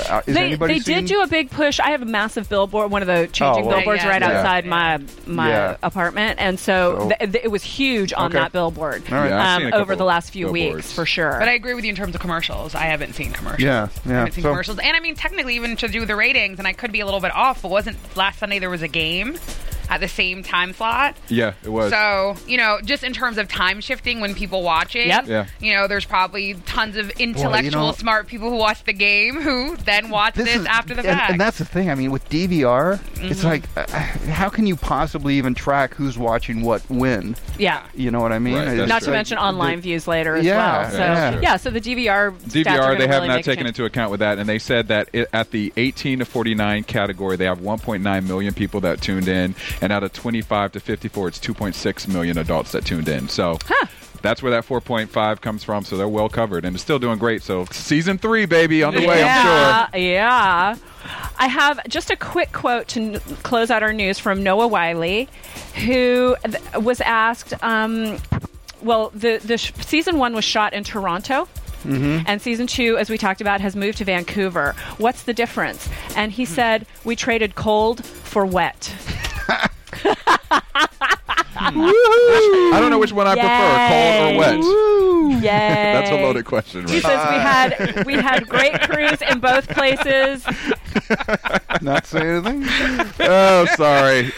uh, 0.09 0.21
is 0.27 0.35
They, 0.35 0.45
anybody 0.45 0.75
they 0.75 0.79
seeing? 0.81 0.99
did 1.05 1.07
do 1.07 1.21
a 1.21 1.27
big 1.27 1.49
push. 1.49 1.79
I 1.79 1.89
have 1.91 2.01
a 2.03 2.05
massive 2.05 2.47
billboard, 2.47 2.91
one 2.91 3.01
of 3.01 3.07
the 3.07 3.27
changing 3.31 3.63
Oh, 3.63 3.67
well. 3.67 3.77
billboards 3.77 4.03
Yeah, 4.03 4.09
right 4.09 4.21
yeah. 4.21 4.37
outside 4.39 4.65
my 4.67 4.99
my 5.25 5.49
Yeah. 5.49 5.77
apartment, 5.81 6.39
and 6.39 6.59
so, 6.59 6.99
So- 6.99 7.09
th- 7.17 7.31
th- 7.31 7.43
it 7.45 7.47
was 7.49 7.63
huge 7.63 8.13
on 8.13 8.27
Okay. 8.27 8.37
that 8.37 8.51
billboard 8.51 9.03
All 9.11 9.17
right. 9.17 9.29
Yeah, 9.29 9.53
um, 9.55 9.59
seen 9.61 9.67
a 9.67 9.71
couple 9.71 9.81
over 9.81 9.95
the 9.95 10.03
last 10.05 10.29
few 10.31 10.45
billboards. 10.51 10.75
weeks 10.75 10.91
for 10.93 11.05
sure. 11.07 11.37
But 11.39 11.49
I 11.49 11.53
agree 11.53 11.73
with 11.73 11.85
you 11.85 11.89
in 11.89 11.95
terms 11.95 12.13
of 12.13 12.21
commercials. 12.21 12.75
I 12.75 12.83
haven't 12.83 13.13
seen 13.15 13.31
commercials. 13.31 13.63
Yeah, 13.63 13.87
I 14.05 14.09
yeah. 14.09 14.15
haven't 14.19 14.33
seen 14.33 14.43
So- 14.43 14.49
commercials. 14.51 14.77
And 14.77 14.95
I 14.95 14.99
mean, 14.99 15.15
technically, 15.15 15.55
even 15.55 15.75
to 15.77 15.87
do 15.87 16.05
the 16.05 16.15
ratings, 16.15 16.59
and 16.59 16.67
I 16.67 16.73
could 16.73 16.91
be 16.91 16.99
a 16.99 17.05
little 17.05 17.21
bit 17.21 17.33
off, 17.33 17.63
but 17.63 17.71
wasn't 17.71 17.97
last 18.15 18.37
Sunday 18.39 18.59
there 18.59 18.69
was 18.69 18.83
a 18.83 18.87
game 18.87 19.37
at 19.89 19.99
the 19.99 20.07
same 20.07 20.43
time 20.43 20.73
slot? 20.73 21.15
Yeah, 21.29 21.53
it 21.63 21.69
was. 21.69 21.91
So, 21.91 22.35
you 22.47 22.57
know, 22.57 22.79
just 22.83 23.03
in 23.03 23.13
terms 23.13 23.37
of 23.37 23.47
time 23.47 23.81
shifting 23.81 24.19
when 24.19 24.33
people 24.35 24.63
watching, 24.63 25.07
Yep. 25.07 25.27
Yeah. 25.27 25.45
you 25.59 25.73
know, 25.73 25.87
there's 25.87 26.05
probably 26.05 26.55
tons 26.65 26.97
of 26.97 27.09
intellectual, 27.11 27.87
know- 27.87 27.91
smart 27.93 28.27
people 28.27 28.49
who 28.49 28.55
watch 28.57 28.83
the 28.83 28.93
game 28.93 29.41
who 29.41 29.75
then 29.77 30.09
watch 30.09 30.35
this, 30.35 30.55
is- 30.55 30.65
after 30.65 30.93
the 30.93 31.03
fact. 31.03 31.31
and 31.31 31.39
that's 31.41 31.57
the 31.57 31.65
thing. 31.65 31.89
I 31.89 31.95
mean, 31.95 32.11
with 32.11 32.27
DVR, 32.29 32.99
it's 33.15 33.39
Mm-hmm. 33.39 33.47
like, 33.47 33.63
uh, 33.75 33.85
how 34.31 34.49
can 34.49 34.67
you 34.67 34.75
possibly 34.75 35.35
even 35.37 35.53
track 35.53 35.93
who's 35.95 36.17
watching 36.17 36.61
what 36.61 36.81
when? 36.89 37.35
yeah. 37.57 37.83
You 37.95 38.11
know 38.11 38.19
what 38.21 38.31
I 38.31 38.39
mean? 38.39 38.55
Right, 38.55 38.77
Not 38.87 38.99
to 38.99 39.05
true. 39.05 39.13
like 39.13 39.17
mention 39.19 39.37
online 39.37 39.77
the- 39.77 39.81
views 39.83 40.07
later 40.07 40.35
as 40.35 40.45
Yeah, 40.45 40.57
well. 40.81 40.91
So 40.91 40.97
yeah. 40.97 41.39
yeah, 41.41 41.57
so 41.57 41.69
the 41.69 41.81
DVR 41.81 42.31
DVR, 42.31 42.97
they 42.97 43.07
have 43.07 43.15
really 43.21 43.27
not 43.27 43.43
taken 43.43 43.65
change. 43.65 43.67
into 43.69 43.85
account 43.85 44.11
with 44.11 44.19
that, 44.19 44.37
and 44.37 44.47
they 44.47 44.59
said 44.59 44.87
that 44.89 45.09
it, 45.13 45.27
at 45.33 45.51
the 45.51 45.73
18 45.77 46.19
to 46.19 46.25
49 46.25 46.83
category, 46.83 47.35
they 47.37 47.45
have 47.45 47.59
1.9 47.59 48.27
million 48.27 48.53
people 48.53 48.81
that 48.81 49.01
tuned 49.01 49.27
in, 49.27 49.55
and 49.81 49.91
out 49.93 50.03
of 50.03 50.13
25 50.13 50.73
to 50.73 50.79
54, 50.79 51.27
it's 51.29 51.39
2.6 51.39 52.07
million 52.07 52.37
adults 52.37 52.71
that 52.71 52.85
tuned 52.85 53.07
in. 53.07 53.27
So. 53.29 53.57
That's 54.23 54.41
where 54.41 54.51
that 54.51 54.65
4.5 54.65 55.41
comes 55.41 55.63
from, 55.63 55.85
so 55.85 55.95
they're 55.95 56.07
well 56.07 56.27
covered, 56.27 56.65
and 56.65 56.75
it's 56.75 56.83
still 56.83 56.97
doing 56.97 57.19
great. 57.19 57.43
So 57.43 57.65
season 57.65 58.17
three, 58.17 58.47
baby, 58.47 58.81
on 58.81 58.95
the 58.95 59.05
way, 59.07 59.23
I'm 59.23 59.45
sure. 59.45 59.99
Yeah, 60.01 60.75
yeah. 60.75 60.75
I 61.37 61.47
have 61.47 61.87
just 61.87 62.09
a 62.09 62.15
quick 62.15 62.51
quote 62.51 62.87
to 62.89 62.99
n- 62.99 63.19
close 63.43 63.69
out 63.69 63.83
our 63.83 63.93
news 63.93 64.17
from 64.17 64.41
Noah 64.41 64.67
Wyle, 64.67 65.27
who 65.75 66.35
th- 66.43 66.61
was 66.81 66.99
asked. 67.01 67.53
Um, 67.63 68.17
well, 68.81 69.11
the 69.13 69.37
the 69.37 69.57
sh- 69.59 69.71
season 69.81 70.17
one 70.17 70.33
was 70.33 70.43
shot 70.43 70.73
in 70.73 70.83
Toronto. 70.83 71.47
And 71.85 72.41
season 72.41 72.67
two, 72.67 72.97
as 72.97 73.09
we 73.09 73.17
talked 73.17 73.39
about, 73.39 73.61
has 73.61 73.73
moved 73.75 73.99
to 73.99 74.03
Vancouver. 74.03 74.75
What's 74.97 75.23
the 75.23 75.33
difference? 75.33 75.87
And 76.17 76.33
he 76.33 76.43
said, 76.43 76.85
We 77.05 77.15
traded 77.15 77.55
cold 77.55 78.03
for 78.03 78.45
wet. 78.45 78.93
Hmm. 81.59 82.73
I 82.73 82.77
don't 82.79 82.89
know 82.91 82.99
which 82.99 83.11
one 83.11 83.25
I 83.27 83.33
prefer, 83.33 83.77
cold 83.89 84.35
or 84.35 84.37
wet. 84.37 85.43
Yay. 85.43 85.49
That's 85.93 86.11
a 86.11 86.15
loaded 86.21 86.45
question, 86.45 86.87
He 86.87 86.95
right? 86.95 87.03
says 87.03 87.29
we 87.29 87.35
had 87.37 88.05
we 88.05 88.13
had 88.21 88.47
great 88.47 88.79
crews 88.81 89.21
in 89.21 89.39
both 89.39 89.67
places. 89.69 90.45
Not 91.81 92.05
saying 92.05 92.45
anything. 92.45 93.09
oh, 93.21 93.65
sorry. 93.75 94.31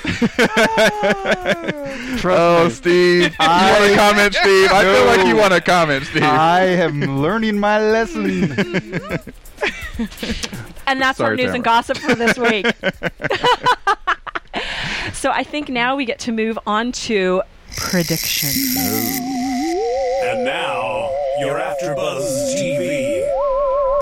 Trust 2.17 2.25
Oh, 2.25 2.63
me. 2.65 2.69
Steve. 2.71 3.23
You 3.31 3.35
I- 3.39 3.71
want 3.79 3.91
to 3.91 3.97
comment, 3.97 4.33
Steve? 4.35 4.71
I 4.71 4.83
feel 4.83 5.05
like 5.05 5.27
you 5.27 5.35
want 5.35 5.53
to 5.53 5.61
comment, 5.61 6.05
Steve. 6.05 6.23
I 6.23 6.61
am 6.65 7.21
learning 7.21 7.59
my 7.59 7.79
lesson. 7.79 8.51
And 10.87 10.99
that's 11.01 11.19
our 11.19 11.27
Sorry, 11.27 11.37
news 11.37 11.53
and 11.53 11.63
gossip 11.63 11.97
for 11.97 12.15
this 12.15 12.37
week. 12.37 12.65
so 15.19 15.31
I 15.31 15.43
think 15.43 15.67
now 15.67 15.97
we 15.97 16.05
get 16.05 16.17
to 16.19 16.31
move 16.31 16.57
on 16.65 16.93
to 16.93 17.41
predictions. 17.75 18.55
And 20.23 20.45
now, 20.45 21.11
your 21.41 21.59
AfterBuzz 21.59 22.55
TV 22.55 23.27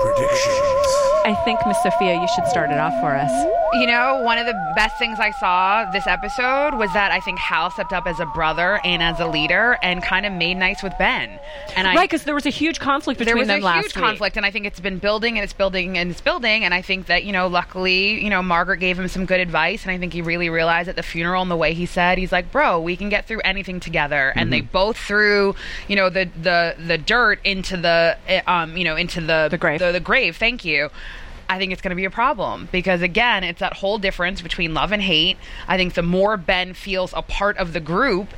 predictions. 0.00 0.88
I 1.24 1.36
think 1.44 1.58
Miss 1.66 1.82
Sophia, 1.82 2.14
you 2.14 2.28
should 2.36 2.46
start 2.46 2.70
it 2.70 2.78
off 2.78 2.92
for 3.00 3.16
us. 3.16 3.32
You 3.74 3.86
know, 3.86 4.22
one 4.22 4.38
of 4.38 4.46
the 4.46 4.54
best 4.74 4.98
things 4.98 5.20
I 5.20 5.30
saw 5.32 5.90
this 5.92 6.06
episode 6.06 6.74
was 6.74 6.90
that 6.94 7.12
I 7.12 7.20
think 7.20 7.38
Hal 7.38 7.70
stepped 7.70 7.92
up 7.92 8.06
as 8.06 8.18
a 8.18 8.24
brother 8.26 8.80
and 8.82 9.02
as 9.02 9.20
a 9.20 9.26
leader 9.26 9.78
and 9.82 10.02
kind 10.02 10.24
of 10.24 10.32
made 10.32 10.54
nice 10.54 10.82
with 10.82 10.96
Ben. 10.98 11.38
And 11.76 11.86
I 11.86 11.94
right, 11.94 12.08
because 12.08 12.24
there 12.24 12.34
was 12.34 12.46
a 12.46 12.50
huge 12.50 12.80
conflict 12.80 13.18
between 13.18 13.46
them 13.46 13.60
last 13.60 13.60
week. 13.60 13.62
there 13.62 13.62
was 13.62 13.62
a 13.62 13.76
last 13.76 13.84
huge 13.84 13.96
week. 13.96 14.04
conflict, 14.04 14.36
and 14.38 14.46
I 14.46 14.50
think 14.50 14.64
it's 14.64 14.80
been 14.80 14.98
building 14.98 15.36
and 15.36 15.44
it's 15.44 15.52
building 15.52 15.98
and 15.98 16.10
it's 16.10 16.20
building. 16.20 16.64
And 16.64 16.72
I 16.72 16.80
think 16.80 17.06
that 17.06 17.24
you 17.24 17.32
know, 17.32 17.46
luckily, 17.46 18.22
you 18.24 18.30
know, 18.30 18.42
Margaret 18.42 18.78
gave 18.78 18.98
him 18.98 19.06
some 19.06 19.26
good 19.26 19.40
advice, 19.40 19.82
and 19.82 19.92
I 19.92 19.98
think 19.98 20.14
he 20.14 20.22
really 20.22 20.48
realized 20.48 20.88
at 20.88 20.96
the 20.96 21.02
funeral 21.02 21.42
and 21.42 21.50
the 21.50 21.56
way 21.56 21.74
he 21.74 21.84
said, 21.84 22.16
he's 22.16 22.32
like, 22.32 22.50
"Bro, 22.50 22.80
we 22.80 22.96
can 22.96 23.10
get 23.10 23.26
through 23.26 23.40
anything 23.40 23.80
together." 23.80 24.32
And 24.34 24.50
they 24.52 24.62
both 24.62 24.96
threw, 24.96 25.54
you 25.88 25.96
know, 25.96 26.08
the 26.08 26.30
the 26.40 26.74
the 26.78 26.96
dirt 26.96 27.38
into 27.44 27.76
the 27.76 28.16
eh, 28.26 28.40
um, 28.46 28.76
you 28.78 28.84
know, 28.84 28.96
into 28.96 29.20
the 29.20 29.48
The 29.50 29.58
grave. 29.58 29.78
The, 29.78 29.92
the 29.92 30.00
grave. 30.00 30.36
Thank 30.36 30.64
you. 30.64 30.88
I 31.48 31.58
think 31.58 31.72
it's 31.72 31.80
going 31.80 31.90
to 31.90 31.96
be 31.96 32.04
a 32.04 32.10
problem 32.10 32.68
because 32.70 33.02
again, 33.02 33.42
it's 33.44 33.60
that 33.60 33.74
whole 33.74 33.98
difference 33.98 34.42
between 34.42 34.74
love 34.74 34.92
and 34.92 35.02
hate. 35.02 35.38
I 35.66 35.76
think 35.76 35.94
the 35.94 36.02
more 36.02 36.36
Ben 36.36 36.74
feels 36.74 37.12
a 37.16 37.22
part 37.22 37.56
of 37.56 37.72
the 37.72 37.80
group, 37.80 38.28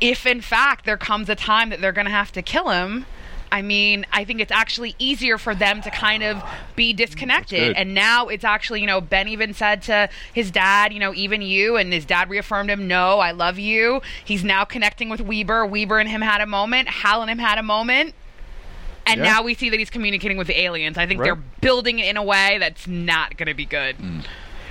if 0.00 0.26
in 0.26 0.40
fact 0.40 0.84
there 0.84 0.96
comes 0.96 1.28
a 1.28 1.34
time 1.34 1.70
that 1.70 1.80
they're 1.80 1.92
going 1.92 2.06
to 2.06 2.10
have 2.10 2.32
to 2.32 2.42
kill 2.42 2.70
him, 2.70 3.06
I 3.50 3.62
mean, 3.62 4.04
I 4.12 4.24
think 4.24 4.40
it's 4.40 4.52
actually 4.52 4.94
easier 4.98 5.38
for 5.38 5.54
them 5.54 5.80
to 5.82 5.90
kind 5.90 6.22
of 6.22 6.42
be 6.74 6.92
disconnected. 6.92 7.76
And 7.76 7.94
now 7.94 8.26
it's 8.26 8.44
actually, 8.44 8.80
you 8.80 8.86
know, 8.86 9.00
Ben 9.00 9.28
even 9.28 9.54
said 9.54 9.82
to 9.82 10.08
his 10.32 10.50
dad, 10.50 10.92
you 10.92 10.98
know, 10.98 11.14
even 11.14 11.42
you, 11.42 11.76
and 11.76 11.92
his 11.92 12.04
dad 12.04 12.28
reaffirmed 12.28 12.70
him, 12.70 12.88
no, 12.88 13.20
I 13.20 13.30
love 13.30 13.58
you. 13.58 14.02
He's 14.24 14.42
now 14.42 14.64
connecting 14.64 15.08
with 15.08 15.20
Weaver. 15.20 15.64
Weaver 15.64 15.98
and 15.98 16.08
him 16.08 16.22
had 16.22 16.40
a 16.40 16.46
moment. 16.46 16.88
Hal 16.88 17.22
and 17.22 17.30
him 17.30 17.38
had 17.38 17.58
a 17.58 17.62
moment. 17.62 18.14
And 19.06 19.18
Yeah. 19.20 19.32
now 19.34 19.42
we 19.42 19.54
see 19.54 19.70
that 19.70 19.78
he's 19.78 19.90
communicating 19.90 20.36
with 20.36 20.46
the 20.48 20.60
aliens. 20.60 20.98
I 20.98 21.06
think 21.06 21.20
Right. 21.20 21.26
they're 21.26 21.42
building 21.60 21.98
it 22.00 22.06
in 22.08 22.16
a 22.16 22.22
way 22.22 22.56
that's 22.58 22.86
not 22.86 23.36
going 23.36 23.46
to 23.48 23.54
be 23.54 23.64
good. 23.64 23.96
Hmm. 23.96 24.20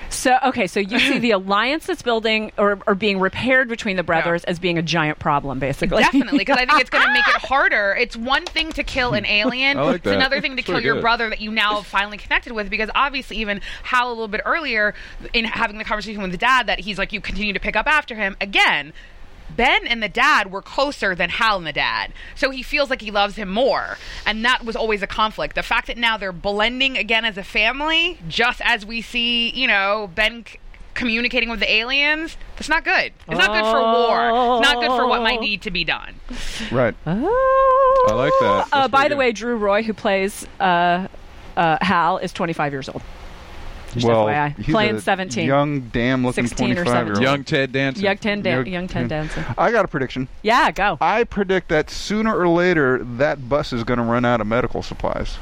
So 0.07 0.38
okay, 0.43 0.67
so 0.67 0.79
you 0.79 0.99
see 0.99 1.17
the 1.17 1.31
alliance 1.39 1.88
that's 1.88 2.01
building 2.03 2.51
or, 2.57 2.79
or 2.88 2.95
being 2.95 3.19
repaired 3.19 3.67
between 3.67 3.97
the 3.97 4.03
brothers 4.03 4.43
as 4.45 4.59
being 4.59 4.77
a 4.77 4.81
giant 4.81 5.19
problem, 5.19 5.59
basically. 5.59 6.03
Definitely, 6.03 6.38
because 6.38 6.57
I 6.57 6.65
think 6.65 6.79
it's 6.79 6.89
going 6.91 7.05
to 7.05 7.11
make 7.11 7.27
it 7.27 7.36
harder. 7.41 7.95
It's 7.99 8.15
one 8.15 8.45
thing 8.45 8.71
to 8.73 8.83
kill 8.83 9.13
an 9.13 9.25
alien. 9.25 9.77
Like 9.77 9.95
it's 9.97 10.03
that. 10.05 10.13
another 10.15 10.39
thing 10.41 10.51
to 10.51 10.55
That's 10.57 10.67
kill 10.67 10.75
pretty 10.75 10.86
your 10.86 10.95
good. 10.95 11.01
brother 11.01 11.29
that 11.29 11.41
you 11.41 11.51
now 11.51 11.77
have 11.77 11.88
finally 11.88 12.17
connected 12.17 12.53
with. 12.53 12.69
Because 12.69 12.89
obviously, 12.95 13.38
even 13.38 13.59
Hal 13.83 14.07
a 14.07 14.13
little 14.13 14.27
bit 14.29 14.41
earlier 14.45 14.93
in 15.33 15.43
having 15.45 15.79
the 15.79 15.83
conversation 15.83 16.21
with 16.21 16.31
the 16.31 16.38
dad, 16.38 16.67
that 16.67 16.79
he's 16.79 16.97
like, 16.97 17.11
you 17.11 17.19
continue 17.19 17.51
to 17.53 17.59
pick 17.59 17.75
up 17.75 17.88
after 17.88 18.15
him 18.15 18.38
again. 18.39 18.93
Ben 19.49 19.87
and 19.87 20.01
the 20.01 20.09
dad 20.09 20.51
were 20.51 20.61
closer 20.61 21.15
than 21.15 21.29
Hal 21.29 21.57
and 21.57 21.67
the 21.67 21.73
dad. 21.73 22.11
So 22.35 22.49
he 22.49 22.63
feels 22.63 22.89
like 22.89 23.01
he 23.01 23.11
loves 23.11 23.35
him 23.35 23.49
more. 23.49 23.97
And 24.25 24.43
that 24.45 24.65
was 24.65 24.75
always 24.75 25.01
a 25.01 25.07
conflict. 25.07 25.55
The 25.55 25.63
fact 25.63 25.87
that 25.87 25.97
now 25.97 26.17
they're 26.17 26.31
blending 26.31 26.97
again 26.97 27.25
as 27.25 27.37
a 27.37 27.43
family, 27.43 28.19
just 28.27 28.61
as 28.63 28.85
we 28.85 29.01
see, 29.01 29.49
you 29.51 29.67
know, 29.67 30.09
Ben 30.13 30.45
c- 30.45 30.59
communicating 30.93 31.49
with 31.49 31.59
the 31.59 31.71
aliens. 31.71 32.37
That's 32.55 32.69
not 32.69 32.83
good. 32.83 33.13
It's 33.27 33.37
not 33.37 33.51
good 33.51 33.69
for 33.69 33.81
war. 33.81 34.57
It's 34.59 34.67
not 34.69 34.81
good 34.81 34.97
for 34.97 35.07
what 35.07 35.21
might 35.21 35.41
need 35.41 35.61
to 35.63 35.71
be 35.71 35.83
done. 35.83 36.15
Right. 36.71 36.95
Oh. 37.05 38.07
I 38.09 38.13
like 38.13 38.33
that. 38.41 38.67
Uh, 38.71 38.87
by 38.87 39.03
the 39.03 39.09
good. 39.09 39.19
way, 39.19 39.31
Drew 39.31 39.57
Roy, 39.57 39.83
who 39.83 39.93
plays 39.93 40.47
uh, 40.59 41.07
uh, 41.57 41.77
Hal, 41.81 42.17
is 42.17 42.33
25 42.33 42.71
years 42.73 42.89
old. 42.89 43.01
Just 43.95 44.05
well, 44.05 44.25
FYI. 44.27 44.55
he's 44.57 44.65
Playing 44.75 44.95
a 44.95 45.01
17. 45.01 45.47
Young, 45.47 45.79
damn 45.89 46.23
looking 46.25 46.45
16 46.47 46.71
or 46.71 46.83
25 46.83 46.85
year 46.85 47.13
old. 47.13 47.15
17. 47.17 47.23
young 47.23 47.43
Ted 47.43 47.71
Danson. 47.71 48.03
Young 48.03 48.17
Ted, 48.17 48.43
Dan- 48.43 48.55
Young- 48.65 48.73
young 48.73 48.87
Ted 48.87 49.07
Danson. 49.07 49.45
I 49.57 49.71
got 49.71 49.85
a 49.85 49.87
prediction. 49.87 50.27
Yeah, 50.41 50.69
go. 50.71 50.97
I 51.01 51.23
predict 51.23 51.69
that 51.69 51.89
sooner 51.89 52.37
or 52.37 52.47
later 52.49 53.03
that 53.03 53.47
bus 53.49 53.71
is 53.73 53.83
going 53.83 53.97
to 53.99 54.03
run 54.03 54.25
out 54.25 54.41
of 54.41 54.47
medical 54.47 54.83
supplies. 54.83 55.37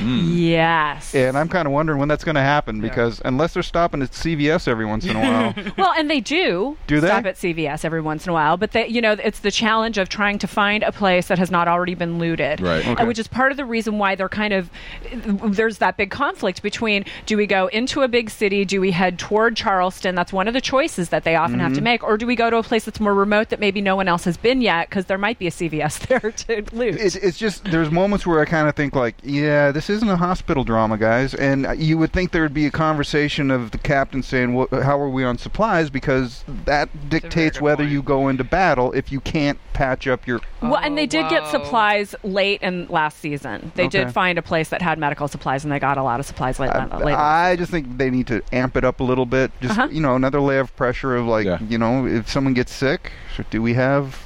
Yes. 0.00 1.14
And 1.14 1.36
I'm 1.36 1.48
kind 1.48 1.66
of 1.66 1.72
wondering 1.72 1.98
when 1.98 2.08
that's 2.08 2.24
going 2.24 2.34
to 2.34 2.40
happen 2.42 2.80
because 2.80 3.20
unless 3.24 3.54
they're 3.54 3.62
stopping 3.62 4.02
at 4.02 4.10
CVS 4.12 4.68
every 4.68 4.84
once 4.86 5.04
in 5.04 5.16
a 5.16 5.20
while. 5.20 5.54
Well, 5.76 5.92
and 5.96 6.10
they 6.10 6.20
do, 6.20 6.76
Do 6.86 7.00
they? 7.00 7.08
stop 7.08 7.26
at 7.26 7.36
CVS 7.36 7.84
every 7.84 8.00
once 8.00 8.24
in 8.24 8.30
a 8.30 8.32
while, 8.32 8.56
but 8.56 8.72
they, 8.72 8.86
you 8.88 9.00
know, 9.00 9.12
it's 9.12 9.40
the 9.40 9.50
challenge 9.50 9.98
of 9.98 10.08
trying 10.08 10.38
to 10.38 10.46
find 10.46 10.82
a 10.82 10.92
place 10.92 11.28
that 11.28 11.38
has 11.38 11.50
not 11.50 11.68
already 11.68 11.94
been 11.94 12.18
looted, 12.18 12.60
Right. 12.60 12.84
And 12.86 13.06
which 13.06 13.18
is 13.18 13.28
part 13.28 13.50
of 13.50 13.56
the 13.56 13.64
reason 13.64 13.98
why 13.98 14.14
they're 14.14 14.28
kind 14.28 14.52
of 14.54 14.70
there's 15.12 15.78
that 15.78 15.96
big 15.96 16.10
conflict 16.10 16.62
between 16.62 17.04
do 17.26 17.36
we 17.36 17.46
go 17.46 17.66
into 17.68 18.02
a 18.02 18.08
big 18.08 18.30
city, 18.30 18.64
do 18.64 18.80
we 18.80 18.90
head 18.92 19.18
toward 19.18 19.56
Charleston? 19.56 20.14
That's 20.14 20.32
one 20.32 20.48
of 20.48 20.54
the 20.54 20.60
choices 20.60 21.10
that 21.10 21.24
they 21.24 21.36
often 21.36 21.58
have 21.60 21.66
Mm-hmm. 21.66 21.74
to 21.74 21.80
make, 21.82 22.04
or 22.04 22.16
do 22.16 22.26
we 22.28 22.36
go 22.36 22.48
to 22.48 22.58
a 22.58 22.62
place 22.62 22.84
that's 22.84 23.00
more 23.00 23.12
remote 23.14 23.48
that 23.48 23.58
maybe 23.58 23.80
no 23.80 23.96
one 23.96 24.06
else 24.08 24.24
has 24.24 24.36
been 24.36 24.60
yet 24.60 24.88
because 24.88 25.06
there 25.06 25.18
might 25.18 25.36
be 25.38 25.48
a 25.48 25.50
CVS 25.50 25.98
there 26.06 26.30
to 26.30 26.64
loot. 26.74 26.94
it's, 26.94 27.16
it's 27.16 27.36
just 27.38 27.64
there's 27.64 27.90
moments 27.90 28.24
where 28.26 28.40
I 28.40 28.44
kind 28.44 28.68
of 28.68 28.76
think 28.76 28.94
like, 28.94 29.16
yeah, 29.24 29.65
this 29.72 29.88
isn't 29.90 30.08
a 30.08 30.16
hospital 30.16 30.64
drama, 30.64 30.96
guys. 30.98 31.34
And 31.34 31.66
you 31.76 31.98
would 31.98 32.12
think 32.12 32.32
there 32.32 32.42
would 32.42 32.54
be 32.54 32.66
a 32.66 32.70
conversation 32.70 33.50
of 33.50 33.70
the 33.70 33.78
captain 33.78 34.22
saying, 34.22 34.54
well, 34.54 34.68
"How 34.70 34.98
are 35.00 35.08
we 35.08 35.24
on 35.24 35.38
supplies?" 35.38 35.90
Because 35.90 36.44
that 36.64 37.08
dictates 37.08 37.60
whether 37.60 37.82
point. 37.84 37.90
you 37.92 38.02
go 38.02 38.28
into 38.28 38.44
battle 38.44 38.92
if 38.92 39.10
you 39.12 39.20
can't 39.20 39.58
patch 39.72 40.06
up 40.06 40.26
your. 40.26 40.40
Well, 40.62 40.76
and 40.76 40.96
they 40.96 41.06
did 41.06 41.28
get 41.28 41.46
supplies 41.48 42.14
late 42.22 42.62
in 42.62 42.86
last 42.88 43.18
season. 43.18 43.72
They 43.74 43.86
Okay. 43.86 44.04
did 44.04 44.12
find 44.12 44.38
a 44.38 44.42
place 44.42 44.68
that 44.70 44.82
had 44.82 44.98
medical 44.98 45.28
supplies, 45.28 45.64
and 45.64 45.72
they 45.72 45.78
got 45.78 45.98
a 45.98 46.02
lot 46.02 46.20
of 46.20 46.26
supplies 46.26 46.58
late. 46.58 46.70
I, 46.70 46.84
later. 46.98 47.18
I 47.18 47.56
just 47.56 47.70
think 47.70 47.98
they 47.98 48.10
need 48.10 48.26
to 48.28 48.42
amp 48.52 48.76
it 48.76 48.84
up 48.84 49.00
a 49.00 49.04
little 49.04 49.26
bit. 49.26 49.50
Just 49.60 49.78
Uh-huh. 49.78 49.88
you 49.90 50.00
know, 50.00 50.14
another 50.16 50.40
layer 50.40 50.60
of 50.60 50.74
pressure 50.76 51.14
of 51.16 51.26
like, 51.26 51.46
Yeah. 51.46 51.58
you 51.68 51.78
know, 51.78 52.06
if 52.06 52.30
someone 52.30 52.54
gets 52.54 52.72
sick, 52.72 53.12
do 53.50 53.60
we 53.62 53.74
have 53.74 54.18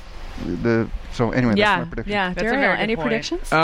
the? 0.44 0.88
So 1.12 1.30
anyway, 1.32 1.54
yeah, 1.56 1.78
that's 1.78 1.86
my 1.86 1.90
prediction. 1.94 2.12
yeah. 2.12 2.28
That's 2.28 2.38
a 2.40 2.44
Derrial, 2.44 2.60
very 2.60 2.78
any 2.78 2.96
point. 2.96 3.08
predictions? 3.08 3.52
Uh, 3.52 3.56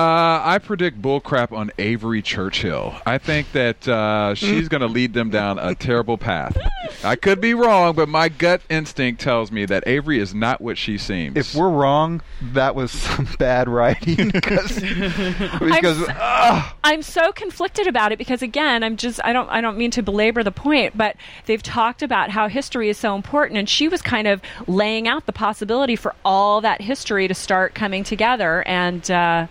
I 0.44 0.58
predict 0.62 1.00
bullcrap 1.00 1.52
on 1.52 1.70
Avery 1.78 2.22
Churchill. 2.22 2.94
I 3.06 3.18
think 3.18 3.52
that 3.52 3.86
uh, 3.88 4.34
she's 4.36 4.68
going 4.68 4.80
to 4.82 4.86
lead 4.88 5.14
them 5.14 5.30
down 5.30 5.58
a 5.58 5.74
terrible 5.74 6.18
path. 6.18 6.56
I 7.04 7.16
could 7.16 7.40
be 7.40 7.54
wrong, 7.54 7.94
but 7.94 8.08
my 8.08 8.28
gut 8.28 8.62
instinct 8.68 9.20
tells 9.20 9.50
me 9.52 9.64
that 9.66 9.84
Avery 9.86 10.18
is 10.18 10.34
not 10.34 10.60
what 10.60 10.76
she 10.78 10.98
seems. 10.98 11.36
If 11.36 11.54
we're 11.54 11.70
wrong, 11.70 12.20
that 12.52 12.74
was 12.74 12.90
some 13.06 13.28
bad 13.38 13.68
writing 13.68 14.30
because 14.32 14.80
because 14.80 16.02
s- 16.02 16.08
ah, 16.10 16.74
I'm 16.84 17.02
so 17.02 17.32
conflicted 17.32 17.86
about 17.86 18.12
it 18.12 18.18
because 18.18 18.42
again, 18.42 18.82
I'm 18.82 18.96
just 18.96 19.20
I 19.24 19.32
don't 19.32 19.48
I 19.50 19.60
don't 19.60 19.76
mean 19.78 19.90
to 19.92 20.02
belabor 20.02 20.42
the 20.42 20.50
point, 20.52 20.96
but 20.96 21.16
they've 21.46 21.62
talked 21.62 22.02
about 22.02 22.30
how 22.30 22.48
history 22.48 22.88
is 22.88 22.98
so 22.98 23.14
important, 23.14 23.58
and 23.58 23.68
she 23.68 23.88
was 23.88 24.02
kind 24.02 24.26
of 24.26 24.40
laying 24.66 25.08
out 25.08 25.26
the 25.26 25.32
possibility 25.32 25.96
for 25.96 26.14
all 26.24 26.60
that 26.60 26.80
history 26.80 27.28
to 27.28 27.34
start 27.46 27.74
coming 27.76 28.02
together, 28.02 28.64
and 28.66 29.08
uh, 29.08 29.46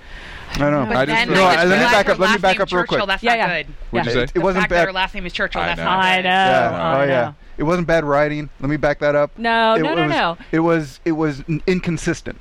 I 0.55 0.57
know. 0.69 0.85
But 0.85 0.97
I 0.97 1.05
just 1.05 1.15
then 1.17 1.27
feel- 1.29 1.37
No, 1.37 1.43
like, 1.43 1.57
I- 1.59 1.63
the 1.63 1.69
let 1.71 1.79
me 1.79 1.85
back 1.85 2.09
up- 2.09 2.19
let 2.19 2.31
me 2.33 2.37
back 2.39 2.59
up 2.59 2.69
real 2.71 2.81
Churchill, 2.83 2.97
quick. 2.97 3.07
That's 3.07 3.23
Yeah, 3.23 3.35
not 3.35 3.37
yeah. 3.49 3.63
good. 3.63 3.73
What'd 3.91 4.05
you 4.07 4.11
say? 4.19 4.23
It 4.23 4.33
The 4.33 4.41
wasn't 4.41 4.63
fact 4.63 4.71
that 4.71 4.85
her 4.87 4.91
last 4.91 5.15
name 5.15 5.25
is 5.25 5.31
Churchill. 5.31 5.61
I 5.61 5.67
that's 5.67 5.77
know. 5.77 5.85
not 5.85 5.99
I 6.03 6.21
know, 6.21 6.29
Yeah. 6.29 6.69
I 6.81 6.99
oh 7.01 7.03
yeah. 7.03 7.07
know. 7.07 7.35
It 7.57 7.63
wasn't 7.63 7.87
bad 7.87 8.03
writing. 8.03 8.49
Let 8.59 8.69
me 8.69 8.75
back 8.75 8.99
that 8.99 9.15
up. 9.15 9.31
No, 9.39 9.75
it, 9.75 9.81
no, 9.83 9.93
it 9.93 9.95
no, 9.95 10.01
was, 10.03 10.11
no. 10.11 10.37
It 10.51 10.59
was 10.59 10.99
it 11.05 11.13
was 11.13 11.41
inconsistent. 11.65 12.37